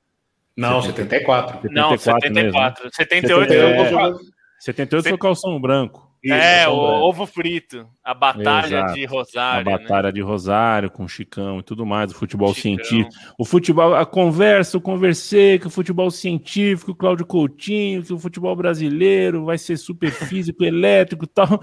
Não, 0.56 0.80
74. 0.82 1.62
74 1.62 1.70
não, 1.72 1.98
74. 1.98 2.32
Mesmo, 2.32 2.58
né? 2.58 2.90
78, 2.92 3.48
78, 3.48 3.52
é, 3.52 4.34
78 4.60 5.02
foi 5.04 5.12
o 5.12 5.18
calção 5.18 5.60
branco. 5.60 6.14
Isso, 6.24 6.32
é, 6.32 6.66
o 6.66 6.72
ovo 6.72 7.26
frito, 7.26 7.86
a 8.02 8.14
batalha 8.14 8.78
Exato. 8.78 8.94
de 8.94 9.04
Rosário. 9.04 9.60
A 9.60 9.70
né? 9.70 9.78
batalha 9.78 10.06
né? 10.06 10.12
de 10.12 10.22
Rosário 10.22 10.90
com 10.90 11.04
o 11.04 11.08
Chicão 11.08 11.58
e 11.58 11.62
tudo 11.62 11.84
mais, 11.84 12.12
o 12.12 12.14
futebol 12.14 12.54
Chicão. 12.54 12.82
científico. 12.82 13.14
O 13.38 13.44
futebol, 13.44 13.94
a 13.94 14.06
conversa, 14.06 14.78
eu 14.78 14.80
conversei 14.80 15.58
que 15.58 15.66
o 15.66 15.70
futebol 15.70 16.10
científico, 16.10 16.92
o 16.92 16.94
Cláudio 16.94 17.26
Coutinho, 17.26 18.02
que 18.02 18.14
o 18.14 18.18
futebol 18.18 18.56
brasileiro 18.56 19.44
vai 19.44 19.58
ser 19.58 19.76
super 19.76 20.10
físico, 20.10 20.64
elétrico 20.64 21.26
e 21.26 21.28
tal. 21.28 21.60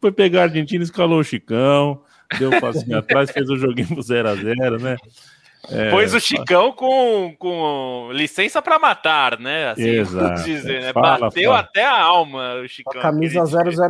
Foi 0.00 0.10
pegar 0.10 0.40
a 0.40 0.44
Argentina, 0.44 0.82
escalou 0.82 1.20
o 1.20 1.24
Chicão, 1.24 2.02
deu 2.36 2.50
um 2.50 2.58
passinho 2.58 2.98
atrás, 2.98 3.30
fez 3.30 3.48
o 3.48 3.56
joguinho 3.56 3.86
pro 3.86 3.98
0x0, 3.98 4.80
né? 4.80 4.96
É, 5.68 5.90
Pôs 5.90 6.14
o 6.14 6.20
Chicão 6.20 6.72
com, 6.72 7.34
com 7.38 8.10
licença 8.12 8.62
para 8.62 8.78
matar, 8.78 9.38
né? 9.38 9.70
Assim, 9.70 9.88
Exato. 9.88 10.42
Dizer, 10.44 10.80
né? 10.82 10.92
Fala, 10.92 11.18
Bateu 11.18 11.50
fala. 11.50 11.60
até 11.60 11.84
a 11.84 12.00
alma 12.00 12.54
o 12.64 12.68
Chicão. 12.68 12.98
A 12.98 13.02
camisa 13.02 13.44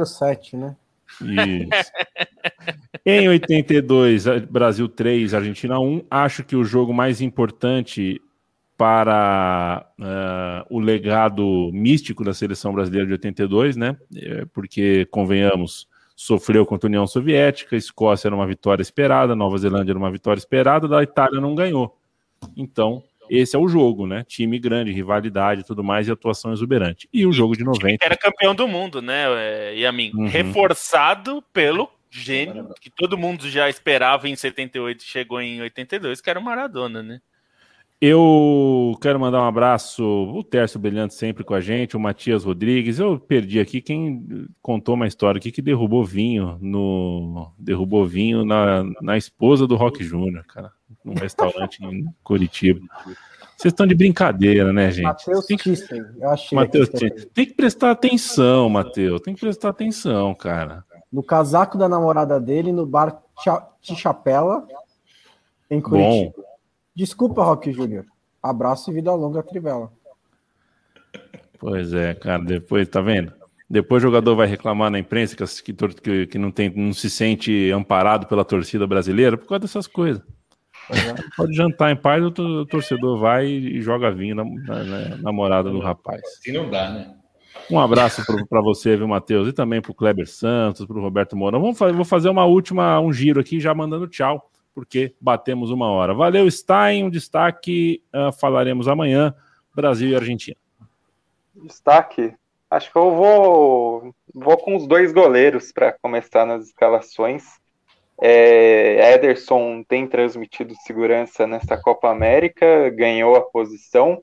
007, 0.05 0.57
né? 0.57 0.77
Isso. 1.21 1.93
em 3.05 3.29
82, 3.29 4.25
Brasil 4.49 4.89
3, 4.89 5.35
Argentina 5.35 5.79
1. 5.79 6.07
Acho 6.11 6.45
que 6.45 6.57
o 6.57 6.65
jogo 6.65 6.93
mais 6.93 7.21
importante 7.21 8.21
para 8.77 9.87
uh, 9.99 10.75
o 10.75 10.81
legado 10.81 11.71
místico 11.73 12.25
da 12.25 12.33
seleção 12.33 12.73
brasileira 12.73 13.07
de 13.07 13.13
82, 13.13 13.77
né? 13.77 13.97
É, 14.17 14.47
porque, 14.55 15.05
convenhamos, 15.11 15.87
sofreu 16.21 16.67
contra 16.67 16.87
a 16.87 16.91
União 16.91 17.07
Soviética, 17.07 17.75
Escócia 17.75 18.29
era 18.29 18.35
uma 18.35 18.47
vitória 18.47 18.83
esperada, 18.83 19.35
Nova 19.35 19.57
Zelândia 19.57 19.93
era 19.93 19.99
uma 19.99 20.11
vitória 20.11 20.39
esperada, 20.39 20.87
da 20.87 21.03
Itália 21.03 21.41
não 21.41 21.55
ganhou. 21.55 21.97
Então, 22.55 23.03
esse 23.31 23.57
é 23.57 23.59
o 23.59 23.67
jogo, 23.67 24.07
né? 24.07 24.23
Time 24.29 24.59
grande, 24.59 24.93
rivalidade, 24.93 25.65
tudo 25.65 25.83
mais 25.83 26.09
e 26.09 26.13
atuação 26.13 26.53
exuberante. 26.53 27.09
E 27.11 27.25
o 27.25 27.33
jogo 27.33 27.57
de 27.57 27.65
90 27.65 28.05
era 28.05 28.19
campeão 28.19 28.55
do 28.55 28.69
mundo, 28.69 29.01
né? 29.01 29.25
É, 29.29 29.75
e 29.75 29.87
a 29.87 29.91
mim 29.91 30.13
uhum. 30.15 30.27
reforçado 30.27 31.43
pelo 31.55 31.91
gênio 32.11 32.69
que 32.83 32.91
todo 32.91 33.17
mundo 33.17 33.49
já 33.49 33.71
esperava 33.71 34.29
em 34.29 34.37
78 34.37 35.03
chegou 35.03 35.41
em 35.41 35.63
82, 35.63 36.21
que 36.21 36.29
era 36.29 36.39
o 36.39 36.45
Maradona, 36.45 37.03
né? 37.03 37.23
Eu 38.01 38.97
quero 39.03 39.21
mandar 39.21 39.43
um 39.43 39.47
abraço, 39.47 40.03
o 40.03 40.43
Tércio 40.43 40.81
brilhante 40.81 41.13
sempre 41.13 41.45
com 41.45 41.53
a 41.53 41.61
gente, 41.61 41.99
o 41.99 42.01
Matias 42.01 42.45
Rodrigues. 42.45 42.99
Eu 42.99 43.21
perdi 43.21 43.61
aqui 43.61 43.83
quem 43.83 44.49
contou 44.63 44.95
uma 44.95 45.07
história 45.07 45.39
aqui 45.39 45.53
que 45.53 45.61
derrubou 45.61 46.03
vinho 46.03 46.57
no 46.63 47.53
derrubou 47.59 48.07
vinho 48.07 48.43
na, 48.43 48.85
na 49.03 49.19
esposa 49.19 49.67
do 49.67 49.77
Rock 49.77 50.03
Júnior, 50.03 50.47
cara, 50.47 50.73
num 51.05 51.13
restaurante 51.13 51.85
em 51.85 52.07
Curitiba. 52.25 52.81
Vocês 53.55 53.71
estão 53.71 53.87
de 53.87 53.95
brincadeira, 53.95 54.73
né, 54.73 54.91
gente? 54.91 55.05
Matheus 55.05 55.45
tem 55.45 55.59
que... 55.59 55.71
eu 56.19 56.31
achei. 56.31 56.57
Mateus 56.57 56.89
Tem 57.35 57.45
que 57.45 57.53
prestar 57.53 57.91
atenção, 57.91 58.71
Matheus. 58.71 59.21
Tem 59.21 59.35
que 59.35 59.41
prestar 59.41 59.69
atenção, 59.69 60.35
cara. 60.35 60.83
No 61.13 61.23
casaco 61.23 61.77
da 61.77 61.87
namorada 61.87 62.41
dele, 62.41 62.73
no 62.73 62.87
bar 62.87 63.23
de 63.83 63.95
Chapela, 63.95 64.67
em 65.71 65.83
Curitiba. 65.83 66.33
Bom. 66.35 66.50
Desculpa, 66.95 67.45
Rock 67.45 67.73
Júnior. 67.73 68.05
Abraço 68.43 68.91
e 68.91 68.95
vida 68.95 69.13
longa, 69.15 69.43
Trivela. 69.43 69.93
Pois 71.59 71.93
é, 71.93 72.15
cara. 72.15 72.43
Depois, 72.43 72.89
tá 72.89 73.01
vendo? 73.01 73.33
Depois 73.69 74.03
o 74.03 74.07
jogador 74.07 74.35
vai 74.35 74.49
reclamar 74.49 74.91
na 74.91 74.99
imprensa 74.99 75.37
que, 75.37 75.73
que, 75.73 76.27
que 76.27 76.39
não, 76.39 76.51
tem, 76.51 76.71
não 76.75 76.93
se 76.93 77.09
sente 77.09 77.71
amparado 77.71 78.27
pela 78.27 78.45
torcida 78.45 78.87
brasileira 78.87 79.37
por 79.37 79.47
causa 79.47 79.61
dessas 79.61 79.87
coisas. 79.87 80.23
É. 80.91 81.15
Pode 81.37 81.55
jantar 81.55 81.93
em 81.93 81.97
paz, 81.97 82.25
o 82.25 82.67
torcedor 82.67 83.19
vai 83.19 83.47
e 83.47 83.81
joga 83.81 84.11
vinho 84.11 84.35
na, 84.35 84.45
na, 84.45 84.83
na 84.83 85.17
namorada 85.19 85.71
do 85.71 85.79
rapaz. 85.79 86.21
Se 86.43 86.51
não 86.51 86.69
dá, 86.69 86.91
né? 86.91 87.15
Um 87.71 87.79
abraço 87.79 88.25
para 88.49 88.61
você, 88.61 88.97
viu, 88.97 89.07
Matheus? 89.07 89.49
E 89.49 89.53
também 89.53 89.81
para 89.81 89.93
o 89.93 89.95
Kleber 89.95 90.29
Santos, 90.29 90.85
para 90.85 90.99
o 90.99 91.01
Roberto 91.01 91.37
Moura. 91.37 91.59
Vamos 91.59 91.79
fazer, 91.79 91.93
vou 91.93 92.05
fazer 92.05 92.29
uma 92.29 92.45
última, 92.45 92.99
um 92.99 93.13
giro 93.13 93.39
aqui, 93.39 93.61
já 93.61 93.73
mandando 93.73 94.09
tchau 94.09 94.51
porque 94.81 95.15
batemos 95.21 95.71
uma 95.71 95.91
hora. 95.91 96.15
Valeu, 96.15 96.51
Stein. 96.51 97.05
Um 97.05 97.11
destaque, 97.11 98.03
uh, 98.15 98.33
falaremos 98.33 98.89
amanhã: 98.89 99.35
Brasil 99.75 100.09
e 100.09 100.17
Argentina. 100.17 100.57
Destaque? 101.55 102.35
Acho 102.71 102.91
que 102.91 102.97
eu 102.97 103.15
vou, 103.15 104.15
vou 104.35 104.57
com 104.57 104.75
os 104.75 104.87
dois 104.87 105.13
goleiros 105.13 105.71
para 105.71 105.93
começar 105.93 106.47
nas 106.47 106.69
escalações. 106.69 107.45
É, 108.19 109.13
Ederson 109.13 109.83
tem 109.83 110.07
transmitido 110.07 110.73
segurança 110.87 111.47
nesta 111.47 111.77
Copa 111.77 112.09
América, 112.09 112.89
ganhou 112.89 113.37
a 113.37 113.43
posição. 113.43 114.23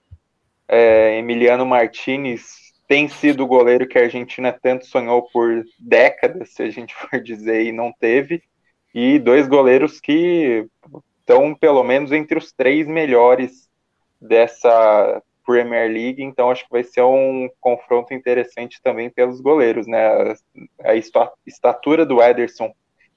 É, 0.67 1.19
Emiliano 1.19 1.67
Martinez 1.67 2.73
tem 2.87 3.07
sido 3.07 3.43
o 3.43 3.47
goleiro 3.47 3.87
que 3.87 3.99
a 3.99 4.03
Argentina 4.03 4.51
tanto 4.51 4.87
sonhou 4.87 5.21
por 5.31 5.63
décadas, 5.77 6.49
se 6.53 6.63
a 6.63 6.69
gente 6.71 6.95
for 6.95 7.19
dizer, 7.21 7.63
e 7.63 7.71
não 7.71 7.91
teve 7.91 8.41
e 8.99 9.19
dois 9.19 9.47
goleiros 9.47 9.99
que 9.99 10.67
estão 11.19 11.53
pelo 11.53 11.83
menos 11.83 12.11
entre 12.11 12.35
os 12.35 12.51
três 12.51 12.87
melhores 12.87 13.69
dessa 14.19 15.21
Premier 15.45 15.87
League, 15.87 16.23
então 16.23 16.49
acho 16.49 16.63
que 16.63 16.71
vai 16.71 16.83
ser 16.83 17.03
um 17.03 17.47
confronto 17.61 18.11
interessante 18.11 18.81
também 18.81 19.07
pelos 19.07 19.39
goleiros, 19.39 19.85
né? 19.85 20.35
A, 20.83 20.95
estatura 21.45 22.07
do 22.07 22.19
Ederson 22.23 22.73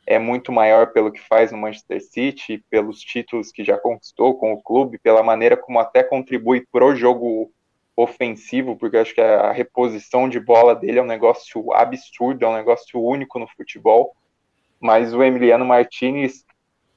é 0.07 0.19
muito 0.19 0.53
maior 0.53 0.93
pelo 0.93 1.11
que 1.11 1.27
faz 1.27 1.51
no 1.51 1.57
Manchester 1.57 2.03
City, 2.03 2.63
pelos 2.69 3.01
títulos 3.01 3.51
que 3.51 3.65
já 3.65 3.79
conquistou 3.79 4.35
com 4.35 4.53
o 4.53 4.63
clube, 4.63 4.99
pela 4.99 5.23
maneira 5.23 5.57
como 5.57 5.79
até 5.79 6.03
contribui 6.03 6.63
pro 6.71 6.95
jogo 6.95 7.51
ofensivo, 7.97 8.77
porque 8.77 8.99
acho 8.99 9.15
que 9.15 9.21
a 9.23 9.51
reposição 9.51 10.29
de 10.29 10.39
bola 10.39 10.75
dele 10.75 10.99
é 10.99 11.03
um 11.03 11.07
negócio 11.07 11.73
absurdo, 11.73 12.45
é 12.45 12.49
um 12.49 12.55
negócio 12.55 13.03
único 13.03 13.39
no 13.39 13.49
futebol 13.49 14.15
mas 14.81 15.13
o 15.13 15.23
Emiliano 15.23 15.65
Martinez 15.65 16.45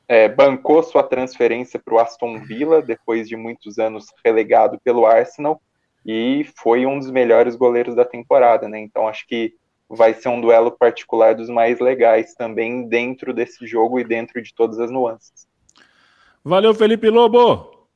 é, 0.07 0.27
bancou 0.29 0.81
sua 0.83 1.03
transferência 1.03 1.79
para 1.79 1.93
o 1.93 1.99
Aston 1.99 2.39
Villa 2.39 2.81
depois 2.81 3.27
de 3.27 3.35
muitos 3.35 3.79
anos 3.79 4.07
relegado 4.23 4.79
pelo 4.83 5.05
Arsenal 5.05 5.61
e 6.05 6.45
foi 6.57 6.85
um 6.85 6.99
dos 6.99 7.09
melhores 7.09 7.55
goleiros 7.55 7.95
da 7.95 8.05
temporada, 8.05 8.67
né? 8.67 8.79
Então 8.79 9.07
acho 9.07 9.25
que 9.27 9.53
vai 9.89 10.13
ser 10.13 10.29
um 10.29 10.41
duelo 10.41 10.71
particular 10.71 11.35
dos 11.35 11.49
mais 11.49 11.79
legais 11.79 12.33
também 12.33 12.87
dentro 12.87 13.33
desse 13.33 13.65
jogo 13.65 13.99
e 13.99 14.03
dentro 14.03 14.41
de 14.41 14.53
todas 14.53 14.79
as 14.79 14.91
nuances. 14.91 15.47
Valeu, 16.43 16.73
Felipe 16.73 17.09
Lobo. 17.09 17.87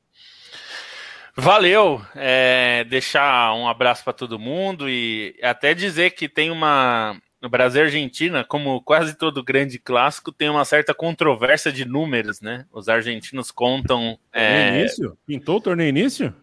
Valeu. 1.36 2.00
É, 2.16 2.84
deixar 2.84 3.54
um 3.54 3.68
abraço 3.68 4.02
para 4.02 4.12
todo 4.12 4.38
mundo 4.38 4.88
e 4.88 5.38
até 5.42 5.74
dizer 5.74 6.10
que 6.10 6.28
tem 6.28 6.50
uma 6.50 7.20
no 7.40 7.48
Brasil 7.48 7.82
e 7.82 7.84
Argentina, 7.84 8.44
como 8.44 8.82
quase 8.82 9.16
todo 9.16 9.44
grande 9.44 9.78
clássico, 9.78 10.32
tem 10.32 10.48
uma 10.48 10.64
certa 10.64 10.92
controvérsia 10.92 11.72
de 11.72 11.84
números, 11.84 12.40
né? 12.40 12.66
Os 12.72 12.88
argentinos 12.88 13.50
contam. 13.50 14.18
É... 14.32 14.80
Início? 14.80 15.16
Pintou 15.26 15.56
o 15.56 15.60
torneio 15.60 15.88
início? 15.88 16.34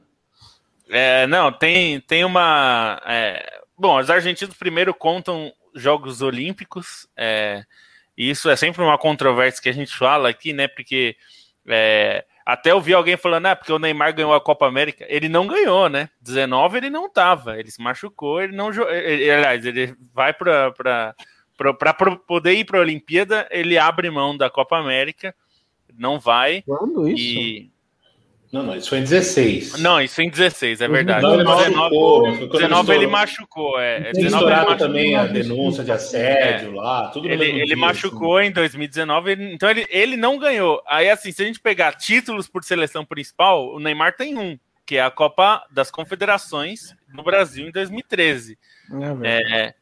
É, 0.90 1.28
não, 1.28 1.52
tem, 1.52 2.00
tem 2.02 2.24
uma. 2.24 3.02
É... 3.06 3.62
Bom, 3.78 4.00
os 4.00 4.10
argentinos 4.10 4.56
primeiro 4.56 4.94
contam 4.94 5.52
Jogos 5.76 6.22
Olímpicos, 6.22 7.08
é... 7.18 7.64
e 8.18 8.30
isso 8.30 8.50
é 8.50 8.56
sempre 8.56 8.82
uma 8.82 8.98
controvérsia 8.98 9.62
que 9.62 9.70
a 9.70 9.74
gente 9.74 9.94
fala 9.96 10.30
aqui, 10.30 10.54
né? 10.54 10.68
Porque 10.68 11.18
é, 11.68 12.24
até 12.46 12.72
eu 12.72 12.80
vi 12.80 12.94
alguém 12.94 13.18
falando, 13.18 13.48
ah, 13.48 13.56
porque 13.56 13.74
o 13.74 13.80
Neymar 13.80 14.14
ganhou 14.14 14.34
a 14.34 14.40
Copa 14.40 14.68
América. 14.68 15.06
Ele 15.10 15.28
não 15.28 15.48
ganhou, 15.48 15.90
né? 15.90 16.10
19 16.22 16.78
ele 16.78 16.90
não 16.92 17.10
tava, 17.10 17.60
ele 17.60 17.72
se 17.72 17.82
machucou, 17.82 18.40
ele 18.42 18.56
não 18.56 18.72
jogou. 18.72 18.92
Aliás, 18.92 19.66
ele 19.66 19.96
vai 20.14 20.32
para 20.32 20.72
para 21.58 21.94
poder 22.28 22.54
ir 22.54 22.66
para 22.66 22.80
a 22.80 22.82
Olimpíada, 22.82 23.48
ele 23.50 23.78
abre 23.78 24.10
mão 24.12 24.36
da 24.36 24.50
Copa 24.50 24.78
América, 24.78 25.34
não 25.98 26.20
vai. 26.20 26.62
Quando 26.64 27.08
isso? 27.08 27.24
E 27.24 27.72
não, 28.52 28.64
não, 28.64 28.76
isso 28.76 28.90
foi 28.90 29.00
em 29.00 29.04
16. 29.04 29.80
Não, 29.80 30.02
isso 30.02 30.16
foi 30.16 30.26
em 30.26 30.30
16, 30.30 30.82
é 30.82 30.88
verdade. 30.88 31.22
Não, 31.22 31.34
ele 31.34 31.44
19, 31.44 31.76
machucou, 31.76 32.50
19 32.60 32.94
ele 32.94 33.08
machucou. 33.08 33.80
É, 33.80 34.12
19 34.14 34.46
ele 34.46 34.54
machucou, 34.54 34.78
também 34.78 35.16
a 35.16 35.26
denúncia 35.26 35.84
de 35.84 35.92
assédio 35.92 36.70
é, 36.70 36.76
lá, 36.76 37.08
tudo 37.10 37.28
Ele, 37.28 37.44
ele 37.44 37.66
dia, 37.66 37.78
machucou 37.78 38.38
assim. 38.38 38.48
em 38.48 38.52
2019, 38.52 39.32
ele, 39.32 39.54
então 39.54 39.70
ele, 39.70 39.86
ele 39.90 40.16
não 40.16 40.38
ganhou. 40.38 40.82
Aí, 40.88 41.10
assim, 41.10 41.32
se 41.32 41.42
a 41.44 41.46
gente 41.46 41.60
pegar 41.60 41.94
títulos 41.94 42.48
por 42.48 42.64
seleção 42.64 43.04
principal, 43.04 43.74
o 43.74 43.80
Neymar 43.80 44.16
tem 44.16 44.38
um, 44.38 44.58
que 44.86 44.98
é 44.98 45.04
a 45.04 45.12
Copa 45.12 45.66
das 45.72 45.90
Confederações 45.90 46.96
no 47.14 47.24
Brasil 47.24 47.68
em 47.68 47.72
2013. 47.72 48.58
É, 49.24 49.60
é, 49.60 49.74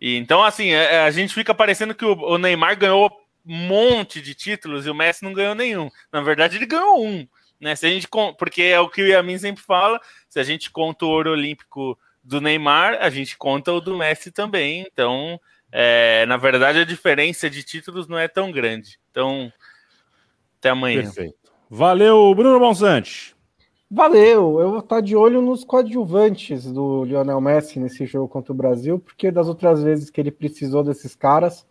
e, 0.00 0.16
então, 0.16 0.42
assim, 0.42 0.70
é, 0.70 0.94
é, 0.94 1.00
a 1.00 1.10
gente 1.10 1.34
fica 1.34 1.54
parecendo 1.54 1.94
que 1.94 2.04
o, 2.04 2.12
o 2.12 2.38
Neymar 2.38 2.78
ganhou 2.78 3.10
um 3.46 3.56
monte 3.66 4.22
de 4.22 4.34
títulos 4.34 4.86
e 4.86 4.90
o 4.90 4.94
Messi 4.94 5.24
não 5.24 5.32
ganhou 5.32 5.54
nenhum. 5.54 5.90
Na 6.12 6.20
verdade, 6.20 6.56
ele 6.56 6.66
ganhou 6.66 7.04
um. 7.04 7.26
Né? 7.64 7.74
Se 7.74 7.86
a 7.86 7.88
gente, 7.88 8.06
porque 8.38 8.60
é 8.60 8.78
o 8.78 8.90
que 8.90 9.00
o 9.00 9.06
Yamin 9.06 9.38
sempre 9.38 9.62
fala, 9.62 9.98
se 10.28 10.38
a 10.38 10.42
gente 10.42 10.70
conta 10.70 11.06
o 11.06 11.08
ouro 11.08 11.30
olímpico 11.30 11.98
do 12.22 12.38
Neymar, 12.38 12.98
a 13.00 13.08
gente 13.08 13.38
conta 13.38 13.72
o 13.72 13.80
do 13.80 13.96
Messi 13.96 14.30
também. 14.30 14.86
Então, 14.86 15.40
é, 15.72 16.26
na 16.26 16.36
verdade, 16.36 16.80
a 16.80 16.84
diferença 16.84 17.48
de 17.48 17.62
títulos 17.62 18.06
não 18.06 18.18
é 18.18 18.28
tão 18.28 18.52
grande. 18.52 19.00
Então, 19.10 19.50
até 20.58 20.68
amanhã. 20.68 21.04
Perfeito. 21.04 21.38
Valeu, 21.70 22.34
Bruno 22.34 22.60
Bonsante. 22.60 23.34
Valeu, 23.90 24.60
eu 24.60 24.70
vou 24.70 24.80
estar 24.80 25.00
de 25.00 25.16
olho 25.16 25.40
nos 25.40 25.64
coadjuvantes 25.64 26.70
do 26.70 27.04
Lionel 27.04 27.40
Messi 27.40 27.78
nesse 27.78 28.04
jogo 28.04 28.28
contra 28.28 28.52
o 28.52 28.56
Brasil, 28.56 28.98
porque 28.98 29.30
das 29.30 29.48
outras 29.48 29.82
vezes 29.82 30.10
que 30.10 30.20
ele 30.20 30.30
precisou 30.30 30.84
desses 30.84 31.14
caras, 31.14 31.66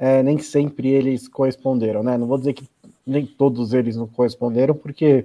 é, 0.00 0.20
nem 0.20 0.38
sempre 0.38 0.88
eles 0.88 1.28
corresponderam, 1.28 2.02
né? 2.02 2.18
Não 2.18 2.26
vou 2.26 2.38
dizer 2.38 2.54
que 2.54 2.68
nem 3.08 3.26
todos 3.26 3.72
eles 3.72 3.96
não 3.96 4.06
corresponderam, 4.06 4.74
porque 4.74 5.24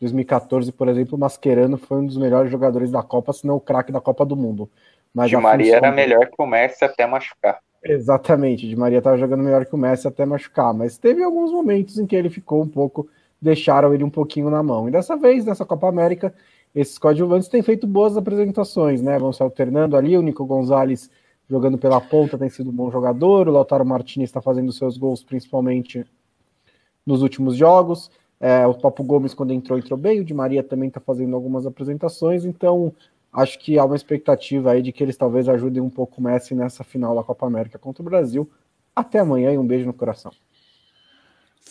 2014, 0.00 0.70
por 0.72 0.88
exemplo, 0.88 1.16
o 1.16 1.18
Mascherano 1.18 1.78
foi 1.78 1.98
um 1.98 2.06
dos 2.06 2.16
melhores 2.16 2.50
jogadores 2.50 2.90
da 2.90 3.02
Copa, 3.02 3.32
se 3.32 3.46
não 3.46 3.56
o 3.56 3.60
craque 3.60 3.90
da 3.90 4.00
Copa 4.00 4.24
do 4.26 4.36
Mundo. 4.36 4.68
Mas 5.14 5.30
de 5.30 5.36
Maria 5.36 5.76
era 5.76 5.92
melhor 5.92 6.26
que 6.26 6.40
o 6.40 6.46
Messi 6.46 6.84
até 6.84 7.06
machucar. 7.06 7.58
Exatamente, 7.84 8.68
de 8.68 8.76
Maria 8.76 8.98
estava 8.98 9.16
jogando 9.16 9.42
melhor 9.42 9.66
que 9.66 9.74
o 9.74 9.78
Messi 9.78 10.06
até 10.06 10.24
machucar, 10.24 10.72
mas 10.72 10.98
teve 10.98 11.22
alguns 11.22 11.50
momentos 11.50 11.98
em 11.98 12.06
que 12.06 12.14
ele 12.14 12.30
ficou 12.30 12.62
um 12.62 12.68
pouco, 12.68 13.08
deixaram 13.40 13.92
ele 13.92 14.04
um 14.04 14.10
pouquinho 14.10 14.50
na 14.50 14.62
mão. 14.62 14.88
E 14.88 14.92
dessa 14.92 15.16
vez, 15.16 15.44
nessa 15.44 15.64
Copa 15.64 15.88
América, 15.88 16.32
esses 16.74 16.98
coadjuvantes 16.98 17.48
têm 17.48 17.62
feito 17.62 17.86
boas 17.86 18.16
apresentações, 18.16 19.02
né? 19.02 19.18
Vão 19.18 19.32
se 19.32 19.42
alternando 19.42 19.96
ali, 19.96 20.16
o 20.16 20.22
Nico 20.22 20.44
Gonzalez 20.44 21.10
jogando 21.48 21.76
pela 21.76 22.00
ponta 22.00 22.38
tem 22.38 22.48
sido 22.48 22.70
um 22.70 22.72
bom 22.72 22.90
jogador, 22.90 23.46
o 23.46 23.52
Lautaro 23.52 23.84
Martinez 23.84 24.30
está 24.30 24.40
fazendo 24.40 24.72
seus 24.72 24.96
gols 24.96 25.22
principalmente 25.22 26.06
nos 27.06 27.22
últimos 27.22 27.56
jogos. 27.56 28.10
É, 28.40 28.66
o 28.66 28.74
Papo 28.74 29.04
Gomes, 29.04 29.34
quando 29.34 29.52
entrou, 29.52 29.78
entrou 29.78 29.98
bem. 29.98 30.20
O 30.20 30.24
Di 30.24 30.34
Maria 30.34 30.62
também 30.62 30.88
está 30.88 31.00
fazendo 31.00 31.34
algumas 31.36 31.66
apresentações. 31.66 32.44
Então, 32.44 32.92
acho 33.32 33.58
que 33.58 33.78
há 33.78 33.84
uma 33.84 33.96
expectativa 33.96 34.72
aí 34.72 34.82
de 34.82 34.92
que 34.92 35.02
eles 35.02 35.16
talvez 35.16 35.48
ajudem 35.48 35.82
um 35.82 35.90
pouco 35.90 36.20
o 36.20 36.24
Messi 36.24 36.54
nessa 36.54 36.82
final 36.82 37.14
da 37.14 37.22
Copa 37.22 37.46
América 37.46 37.78
contra 37.78 38.02
o 38.02 38.04
Brasil. 38.04 38.50
Até 38.94 39.20
amanhã 39.20 39.52
e 39.52 39.58
um 39.58 39.66
beijo 39.66 39.86
no 39.86 39.92
coração. 39.92 40.32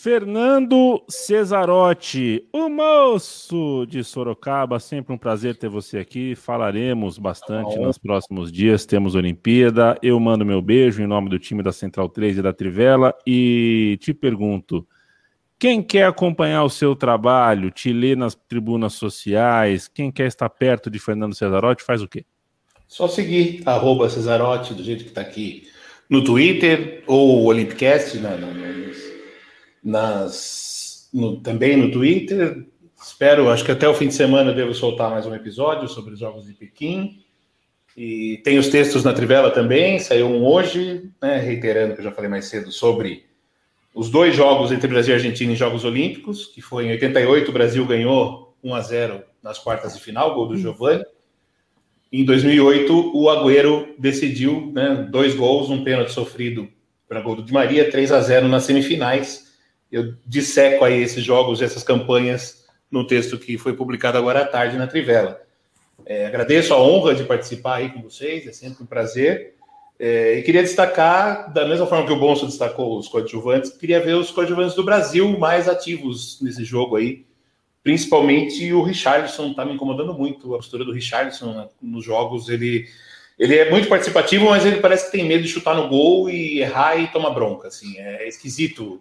Fernando 0.02 1.00
Cesarotti, 1.08 2.48
o 2.52 2.68
moço 2.68 3.86
de 3.86 4.02
Sorocaba, 4.02 4.80
sempre 4.80 5.14
um 5.14 5.18
prazer 5.18 5.54
ter 5.54 5.68
você 5.68 5.98
aqui. 5.98 6.34
Falaremos 6.34 7.18
bastante 7.18 7.78
nos 7.78 7.98
próximos 7.98 8.50
dias. 8.50 8.84
Temos 8.84 9.14
Olimpíada. 9.14 9.96
Eu 10.02 10.18
mando 10.18 10.44
meu 10.44 10.60
beijo 10.60 11.00
em 11.00 11.06
nome 11.06 11.28
do 11.28 11.38
time 11.38 11.62
da 11.62 11.70
Central 11.70 12.08
3 12.08 12.38
e 12.38 12.42
da 12.42 12.52
Trivela 12.52 13.14
e 13.24 13.96
te 14.00 14.12
pergunto: 14.12 14.84
Quem 15.62 15.80
quer 15.80 16.06
acompanhar 16.06 16.64
o 16.64 16.68
seu 16.68 16.96
trabalho, 16.96 17.70
te 17.70 17.92
ler 17.92 18.16
nas 18.16 18.34
tribunas 18.34 18.94
sociais, 18.94 19.86
quem 19.86 20.10
quer 20.10 20.26
estar 20.26 20.48
perto 20.48 20.90
de 20.90 20.98
Fernando 20.98 21.36
Cesarotti, 21.36 21.84
faz 21.84 22.02
o 22.02 22.08
quê? 22.08 22.24
Só 22.88 23.06
seguir 23.06 23.62
arroba 23.64 24.10
Cesarotti, 24.10 24.74
do 24.74 24.82
jeito 24.82 25.04
que 25.04 25.10
está 25.10 25.20
aqui 25.20 25.68
no 26.10 26.24
Twitter, 26.24 27.04
ou 27.06 27.42
o 27.42 27.44
Olympicast, 27.44 28.18
né, 28.18 28.36
nas, 29.84 31.08
no, 31.14 31.40
também 31.40 31.76
no 31.76 31.92
Twitter. 31.92 32.66
Espero, 33.00 33.48
acho 33.48 33.64
que 33.64 33.70
até 33.70 33.86
o 33.86 33.94
fim 33.94 34.08
de 34.08 34.14
semana 34.14 34.50
eu 34.50 34.56
devo 34.56 34.74
soltar 34.74 35.10
mais 35.10 35.26
um 35.26 35.34
episódio 35.36 35.86
sobre 35.86 36.14
os 36.14 36.18
Jogos 36.18 36.44
de 36.44 36.54
Pequim. 36.54 37.22
E 37.96 38.40
tem 38.42 38.58
os 38.58 38.66
textos 38.66 39.04
na 39.04 39.12
Trivela 39.12 39.52
também, 39.52 40.00
saiu 40.00 40.26
um 40.26 40.44
hoje, 40.44 41.08
né, 41.22 41.36
reiterando 41.38 41.92
o 41.92 41.94
que 41.94 42.00
eu 42.00 42.06
já 42.06 42.10
falei 42.10 42.28
mais 42.28 42.46
cedo 42.46 42.72
sobre 42.72 43.30
os 43.94 44.10
dois 44.10 44.34
jogos 44.34 44.72
entre 44.72 44.88
Brasil 44.88 45.14
e 45.14 45.16
Argentina 45.16 45.52
em 45.52 45.56
Jogos 45.56 45.84
Olímpicos, 45.84 46.46
que 46.46 46.62
foi 46.62 46.86
em 46.86 46.90
88, 46.92 47.48
o 47.48 47.52
Brasil 47.52 47.86
ganhou 47.86 48.56
1 48.62 48.74
a 48.74 48.80
0 48.80 49.22
nas 49.42 49.58
quartas 49.58 49.94
de 49.94 50.00
final, 50.00 50.34
gol 50.34 50.48
do 50.48 50.56
Giovani. 50.56 51.04
Em 52.10 52.24
2008, 52.24 53.16
o 53.16 53.28
Agüero 53.30 53.94
decidiu, 53.98 54.70
né, 54.74 55.08
dois 55.10 55.34
gols, 55.34 55.70
um 55.70 55.82
pênalti 55.82 56.12
sofrido 56.12 56.68
para 57.08 57.20
gol 57.20 57.36
do 57.36 57.42
Di 57.42 57.52
Maria, 57.52 57.90
3 57.90 58.12
a 58.12 58.20
0 58.20 58.48
nas 58.48 58.64
semifinais. 58.64 59.52
Eu 59.90 60.14
disseco 60.26 60.84
aí 60.84 61.02
esses 61.02 61.24
jogos, 61.24 61.60
essas 61.60 61.82
campanhas, 61.82 62.66
no 62.90 63.06
texto 63.06 63.38
que 63.38 63.56
foi 63.56 63.74
publicado 63.74 64.18
agora 64.18 64.42
à 64.42 64.46
tarde 64.46 64.76
na 64.76 64.86
Trivela. 64.86 65.40
É, 66.04 66.26
agradeço 66.26 66.74
a 66.74 66.82
honra 66.82 67.14
de 67.14 67.24
participar 67.24 67.76
aí 67.76 67.90
com 67.90 68.02
vocês, 68.02 68.46
é 68.46 68.52
sempre 68.52 68.82
um 68.82 68.86
prazer. 68.86 69.54
É, 70.04 70.36
e 70.36 70.42
queria 70.42 70.64
destacar, 70.64 71.52
da 71.52 71.64
mesma 71.64 71.86
forma 71.86 72.04
que 72.04 72.12
o 72.12 72.18
Bonso 72.18 72.44
destacou 72.44 72.98
os 72.98 73.06
coadjuvantes, 73.06 73.70
queria 73.70 74.00
ver 74.00 74.16
os 74.16 74.32
coadjuvantes 74.32 74.74
do 74.74 74.82
Brasil 74.82 75.38
mais 75.38 75.68
ativos 75.68 76.40
nesse 76.42 76.64
jogo 76.64 76.96
aí. 76.96 77.24
Principalmente 77.84 78.72
o 78.72 78.82
Richardson, 78.82 79.52
está 79.52 79.64
me 79.64 79.74
incomodando 79.74 80.12
muito 80.12 80.54
a 80.54 80.56
postura 80.56 80.84
do 80.84 80.90
Richardson 80.90 81.52
né, 81.52 81.68
nos 81.80 82.04
jogos. 82.04 82.48
Ele, 82.48 82.84
ele 83.38 83.56
é 83.56 83.70
muito 83.70 83.86
participativo, 83.86 84.46
mas 84.46 84.66
ele 84.66 84.80
parece 84.80 85.04
que 85.04 85.16
tem 85.16 85.24
medo 85.24 85.44
de 85.44 85.48
chutar 85.48 85.76
no 85.76 85.86
gol 85.86 86.28
e 86.28 86.58
errar 86.58 86.96
e 86.96 87.06
tomar 87.06 87.30
bronca. 87.30 87.68
Assim, 87.68 87.96
é 87.96 88.26
esquisito. 88.26 89.00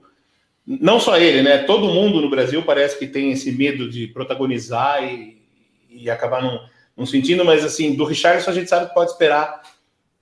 Não 0.68 1.00
só 1.00 1.18
ele, 1.18 1.42
né? 1.42 1.64
Todo 1.64 1.88
mundo 1.88 2.22
no 2.22 2.30
Brasil 2.30 2.62
parece 2.62 3.00
que 3.00 3.08
tem 3.08 3.32
esse 3.32 3.52
medo 3.52 3.90
de 3.90 4.06
protagonizar 4.06 5.04
e, 5.04 5.42
e 5.90 6.12
acabar 6.12 6.44
não 6.44 6.60
não 6.96 7.06
sentindo, 7.08 7.44
mas 7.44 7.64
assim, 7.64 7.96
do 7.96 8.04
Richardson 8.04 8.52
a 8.52 8.54
gente 8.54 8.70
sabe 8.70 8.88
que 8.88 8.94
pode 8.94 9.10
esperar 9.10 9.64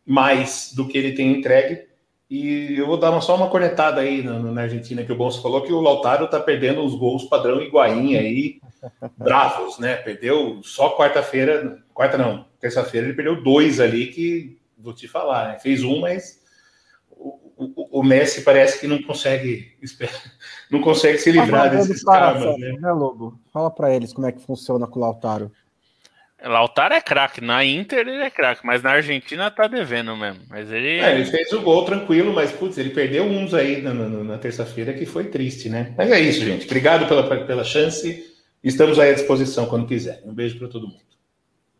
mais 0.05 0.73
do 0.75 0.87
que 0.87 0.97
ele 0.97 1.13
tem 1.13 1.37
entregue. 1.37 1.89
E 2.29 2.75
eu 2.77 2.85
vou 2.85 2.97
dar 2.97 3.09
uma, 3.09 3.21
só 3.21 3.35
uma 3.35 3.49
cornetada 3.49 4.01
aí 4.01 4.21
na, 4.21 4.37
na 4.37 4.61
Argentina, 4.61 5.03
que 5.03 5.11
o 5.11 5.15
Bonso 5.15 5.41
falou 5.41 5.63
que 5.63 5.73
o 5.73 5.81
Lautaro 5.81 6.27
tá 6.27 6.39
perdendo 6.39 6.83
os 6.85 6.93
gols 6.93 7.23
padrão 7.23 7.59
Higuaín 7.59 8.15
aí, 8.15 8.61
bravos, 9.17 9.79
né? 9.79 9.95
Perdeu 9.95 10.61
só 10.61 10.95
quarta-feira, 10.95 11.83
quarta 11.91 12.19
não, 12.19 12.45
terça-feira 12.59 13.07
ele 13.07 13.15
perdeu 13.15 13.41
dois 13.43 13.79
ali 13.79 14.07
que, 14.07 14.59
vou 14.77 14.93
te 14.93 15.07
falar, 15.07 15.53
né? 15.53 15.59
Fez 15.59 15.83
um, 15.83 16.01
mas 16.01 16.39
o, 17.09 17.39
o, 17.57 17.99
o, 17.99 18.03
Messi 18.03 18.41
parece 18.41 18.79
que 18.79 18.85
não 18.85 19.01
consegue 19.01 19.75
não 20.69 20.81
consegue 20.81 21.17
se 21.17 21.31
livrar 21.31 21.71
desses 21.71 22.03
caras, 22.03 22.43
né? 22.59 22.73
né, 22.79 22.91
Lobo? 22.91 23.39
Fala 23.51 23.71
para 23.71 23.93
eles 23.93 24.13
como 24.13 24.27
é 24.27 24.31
que 24.31 24.41
funciona 24.41 24.85
com 24.85 24.99
o 24.99 25.01
Lautaro. 25.01 25.51
Lautaro 26.41 26.93
é 26.93 27.01
craque, 27.01 27.41
na 27.41 27.65
Inter 27.65 28.07
ele 28.07 28.23
é 28.23 28.29
craque, 28.29 28.65
mas 28.65 28.81
na 28.81 28.91
Argentina 28.91 29.51
tá 29.51 29.67
devendo 29.67 30.15
mesmo. 30.15 30.41
Mas 30.49 30.71
ele. 30.71 30.99
É, 30.99 31.13
ele 31.13 31.25
fez 31.25 31.51
o 31.51 31.61
gol 31.61 31.83
tranquilo, 31.83 32.33
mas 32.33 32.51
putz, 32.51 32.77
ele 32.77 32.91
perdeu 32.91 33.25
uns 33.25 33.53
aí 33.53 33.81
na, 33.81 33.93
na, 33.93 34.07
na 34.07 34.37
terça-feira 34.37 34.93
que 34.93 35.05
foi 35.05 35.25
triste, 35.25 35.67
né? 35.67 35.93
Mas 35.97 36.09
é 36.09 36.19
isso, 36.19 36.45
gente. 36.45 36.65
Obrigado 36.65 37.07
pela, 37.07 37.45
pela 37.45 37.63
chance. 37.63 38.25
Estamos 38.63 38.97
aí 38.99 39.09
à 39.09 39.13
disposição 39.13 39.65
quando 39.65 39.87
quiser. 39.87 40.21
Um 40.25 40.33
beijo 40.33 40.57
para 40.57 40.69
todo 40.69 40.87
mundo. 40.87 41.01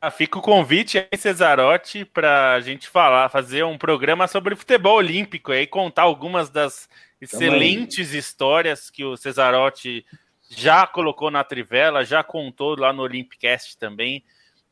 Ah, 0.02 0.12
fica 0.12 0.40
o 0.40 0.42
convite 0.42 0.98
aí, 0.98 1.18
Cesarotti, 1.18 2.06
para 2.06 2.54
a 2.54 2.62
gente 2.62 2.88
falar, 2.88 3.28
fazer 3.30 3.64
um 3.64 3.78
programa 3.78 4.28
sobre 4.28 4.56
futebol 4.56 4.96
olímpico 4.96 5.54
e 5.54 5.68
contar 5.68 6.04
algumas 6.04 6.50
das 6.50 6.90
excelentes 7.22 8.14
histórias 8.14 8.90
que 8.90 9.04
o 9.04 9.18
Cesarotti 9.18 10.06
já 10.50 10.88
colocou 10.88 11.30
na 11.30 11.44
Trivela, 11.44 12.06
já 12.06 12.24
contou 12.24 12.80
lá 12.80 12.94
no 12.94 13.04
Olympicast 13.04 13.78
também 13.78 14.24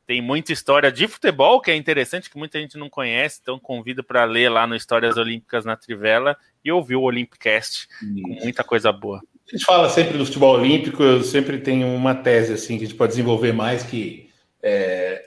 tem 0.07 0.21
muita 0.21 0.53
história 0.53 0.89
de 0.89 1.05
futebol 1.05 1.59
que 1.59 1.69
é 1.69 1.75
interessante, 1.75 2.29
que 2.29 2.37
muita 2.37 2.57
gente 2.59 2.77
não 2.77 2.89
conhece, 2.89 3.39
então 3.41 3.59
convido 3.59 4.01
para 4.01 4.23
ler 4.23 4.49
lá 4.49 4.65
no 4.65 4.73
Histórias 4.73 5.17
Olímpicas 5.17 5.65
na 5.65 5.75
Trivela 5.75 6.37
e 6.63 6.71
ouvir 6.71 6.95
o 6.95 7.01
Olympicast, 7.01 7.89
com 7.99 8.39
muita 8.41 8.63
coisa 8.63 8.89
boa. 8.91 9.21
A 9.45 9.51
gente 9.55 9.65
fala 9.65 9.89
sempre 9.89 10.17
do 10.17 10.25
futebol 10.25 10.55
olímpico, 10.55 11.03
eu 11.03 11.23
sempre 11.23 11.57
tenho 11.57 11.87
uma 11.87 12.15
tese 12.15 12.53
assim 12.53 12.77
que 12.77 12.85
a 12.85 12.87
gente 12.87 12.97
pode 12.97 13.11
desenvolver 13.11 13.51
mais 13.51 13.83
que 13.83 14.29
é, 14.63 15.25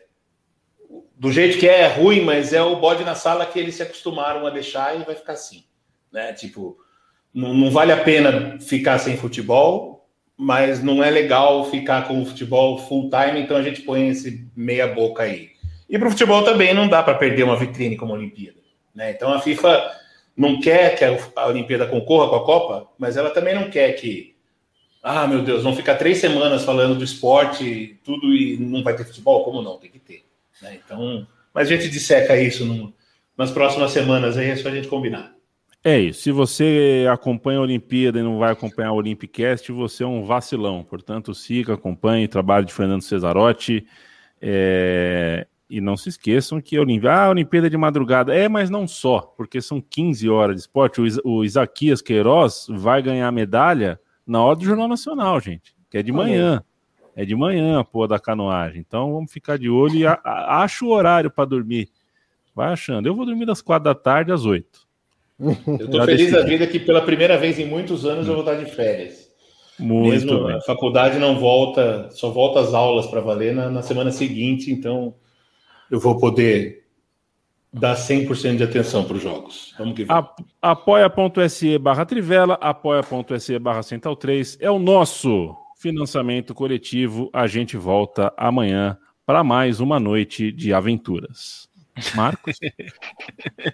do 1.15 1.31
jeito 1.31 1.59
que 1.59 1.69
é, 1.69 1.83
é 1.83 1.87
ruim, 1.87 2.23
mas 2.23 2.55
é 2.55 2.63
o 2.63 2.77
bode 2.77 3.05
na 3.05 3.15
sala 3.15 3.45
que 3.45 3.59
eles 3.59 3.75
se 3.75 3.83
acostumaram 3.83 4.47
a 4.47 4.51
deixar 4.51 4.99
e 4.99 5.05
vai 5.05 5.15
ficar 5.15 5.35
assim, 5.35 5.65
né? 6.11 6.33
Tipo, 6.33 6.79
não, 7.33 7.53
não 7.53 7.71
vale 7.71 7.93
a 7.93 8.03
pena 8.03 8.59
ficar 8.59 8.99
sem 8.99 9.19
futebol, 9.19 10.00
mas 10.41 10.83
não 10.83 11.05
é 11.05 11.11
legal 11.11 11.71
ficar 11.71 12.09
com 12.09 12.23
o 12.23 12.25
futebol 12.25 12.79
full 12.79 13.11
time, 13.11 13.43
então 13.43 13.59
a 13.59 13.63
gente 13.63 13.83
põe 13.83 14.09
esse 14.09 14.49
meia 14.57 14.87
boca 14.87 15.23
aí. 15.23 15.51
E 15.87 15.99
para 15.99 16.09
o 16.09 16.11
futebol 16.11 16.43
também 16.43 16.73
não 16.73 16.89
dá 16.89 17.03
para 17.03 17.13
perder 17.13 17.43
uma 17.43 17.57
vitrine 17.57 17.95
como 17.95 18.15
a 18.15 18.17
Olimpíada. 18.17 18.57
Né? 18.95 19.11
Então 19.11 19.35
a 19.35 19.39
FIFA 19.39 19.91
não 20.35 20.59
quer 20.59 20.97
que 20.97 21.05
a 21.05 21.47
Olimpíada 21.47 21.87
concorra 21.87 22.31
com 22.31 22.37
a 22.37 22.45
Copa, 22.47 22.89
mas 22.99 23.19
ela 23.19 23.29
também 23.29 23.55
não 23.55 23.69
quer 23.69 23.93
que, 23.93 24.35
ah, 25.03 25.27
meu 25.27 25.43
Deus, 25.43 25.63
vão 25.63 25.77
ficar 25.77 25.97
três 25.97 26.17
semanas 26.17 26.65
falando 26.65 26.97
do 26.97 27.05
esporte, 27.05 28.01
tudo 28.03 28.35
e 28.35 28.57
não 28.57 28.83
vai 28.83 28.97
ter 28.97 29.05
futebol? 29.05 29.45
Como 29.45 29.61
não? 29.61 29.77
Tem 29.77 29.91
que 29.91 29.99
ter. 29.99 30.25
Né? 30.63 30.79
Então, 30.83 31.27
mas 31.53 31.69
a 31.69 31.77
gente 31.77 31.91
disseca 31.91 32.35
isso 32.35 32.65
no, 32.65 32.95
nas 33.37 33.51
próximas 33.51 33.91
semanas, 33.91 34.39
aí 34.39 34.49
é 34.49 34.57
só 34.57 34.69
a 34.69 34.75
gente 34.75 34.89
combinar. 34.89 35.35
É 35.83 35.99
isso. 35.99 36.23
Se 36.23 36.31
você 36.31 37.07
acompanha 37.11 37.59
a 37.59 37.63
Olimpíada 37.63 38.21
e 38.21 38.23
não 38.23 38.39
vai 38.39 38.53
acompanhar 38.53 38.93
o 38.93 38.97
Olympicast, 38.97 39.73
você 39.73 40.05
é 40.05 40.07
um 40.07 40.25
vacilão. 40.25 40.85
Portanto, 40.85 41.35
siga, 41.35 41.75
acompanhe 41.75 42.27
o 42.27 42.29
trabalho 42.29 42.67
de 42.67 42.73
Fernando 42.73 43.03
Cesarotti. 43.03 43.87
É... 44.41 45.47
E 45.71 45.81
não 45.81 45.97
se 45.97 46.09
esqueçam 46.09 46.61
que 46.61 46.77
a 46.77 46.81
Olimpíada, 46.81 47.17
ah, 47.17 47.25
a 47.27 47.31
Olimpíada 47.31 47.69
é 47.69 47.71
de 47.71 47.77
madrugada. 47.77 48.35
É, 48.35 48.49
mas 48.49 48.69
não 48.69 48.89
só, 48.89 49.21
porque 49.21 49.63
são 49.63 49.81
15 49.81 50.29
horas 50.29 50.57
de 50.57 50.63
esporte. 50.63 51.01
O, 51.01 51.07
Is 51.07 51.19
o 51.25 51.45
Isaquias 51.45 52.03
Queiroz 52.03 52.67
vai 52.69 53.01
ganhar 53.01 53.31
medalha 53.31 53.99
na 54.27 54.43
hora 54.43 54.57
do 54.57 54.65
Jornal 54.65 54.89
Nacional, 54.89 55.41
gente, 55.41 55.75
que 55.89 55.97
é 55.97 56.03
de 56.03 56.13
manhã. 56.13 56.63
É 57.15 57.25
de 57.25 57.37
manhã 57.37 57.79
a 57.81 57.85
porra 57.85 58.09
da 58.09 58.19
canoagem. 58.19 58.81
Então 58.81 59.13
vamos 59.13 59.33
ficar 59.33 59.59
de 59.59 59.71
olho 59.71 59.95
e 59.95 60.05
acha 60.07 60.85
o 60.85 60.91
horário 60.91 61.31
para 61.31 61.45
dormir. 61.45 61.89
Vai 62.55 62.73
achando. 62.73 63.07
Eu 63.07 63.15
vou 63.15 63.25
dormir 63.25 63.47
das 63.47 63.63
quatro 63.63 63.85
da 63.85 63.95
tarde 63.95 64.33
às 64.33 64.45
oito. 64.45 64.90
Eu 65.41 65.87
estou 65.87 66.05
feliz 66.05 66.31
da 66.31 66.43
vida 66.43 66.67
que 66.67 66.79
pela 66.79 67.01
primeira 67.01 67.39
vez 67.39 67.59
em 67.59 67.65
muitos 67.65 68.05
anos 68.05 68.29
eu 68.29 68.35
vou 68.35 68.43
estar 68.43 68.63
de 68.63 68.71
férias. 68.71 69.31
Muito 69.79 70.11
Mesmo 70.11 70.47
bem. 70.47 70.57
a 70.57 70.61
faculdade 70.61 71.19
não 71.19 71.39
volta, 71.39 72.11
só 72.11 72.31
volta 72.31 72.61
as 72.61 72.75
aulas 72.75 73.07
para 73.07 73.21
valer 73.21 73.55
na, 73.55 73.71
na, 73.71 73.83
semana 73.83 74.11
seguinte, 74.11 74.71
então 74.71 75.15
eu 75.91 75.99
vou 75.99 76.19
poder 76.19 76.85
dar 77.73 77.97
100% 77.97 78.57
de 78.57 78.65
atenção 78.65 79.05
para 79.05 79.17
os 79.17 79.23
jogos. 79.23 79.75
Vamos 79.79 79.95
que 79.95 80.05
vamos. 80.05 80.31
Apoia.se 80.61 81.79
barra 81.79 82.05
Trivela, 82.05 82.55
apoia.se 82.61 83.59
barra 83.59 83.83
Central 83.83 84.17
3 84.17 84.59
é 84.61 84.71
o 84.71 84.79
nosso 84.79 85.57
financiamento 85.79 86.55
coletivo. 86.55 87.31
A 87.33 87.47
gente 87.47 87.79
volta 87.79 88.31
amanhã 88.37 88.99
para 89.25 89.43
mais 89.43 89.81
uma 89.81 89.99
noite 89.99 90.53
de 90.53 90.75
aventuras. 90.75 91.71
Marcos? 92.15 92.59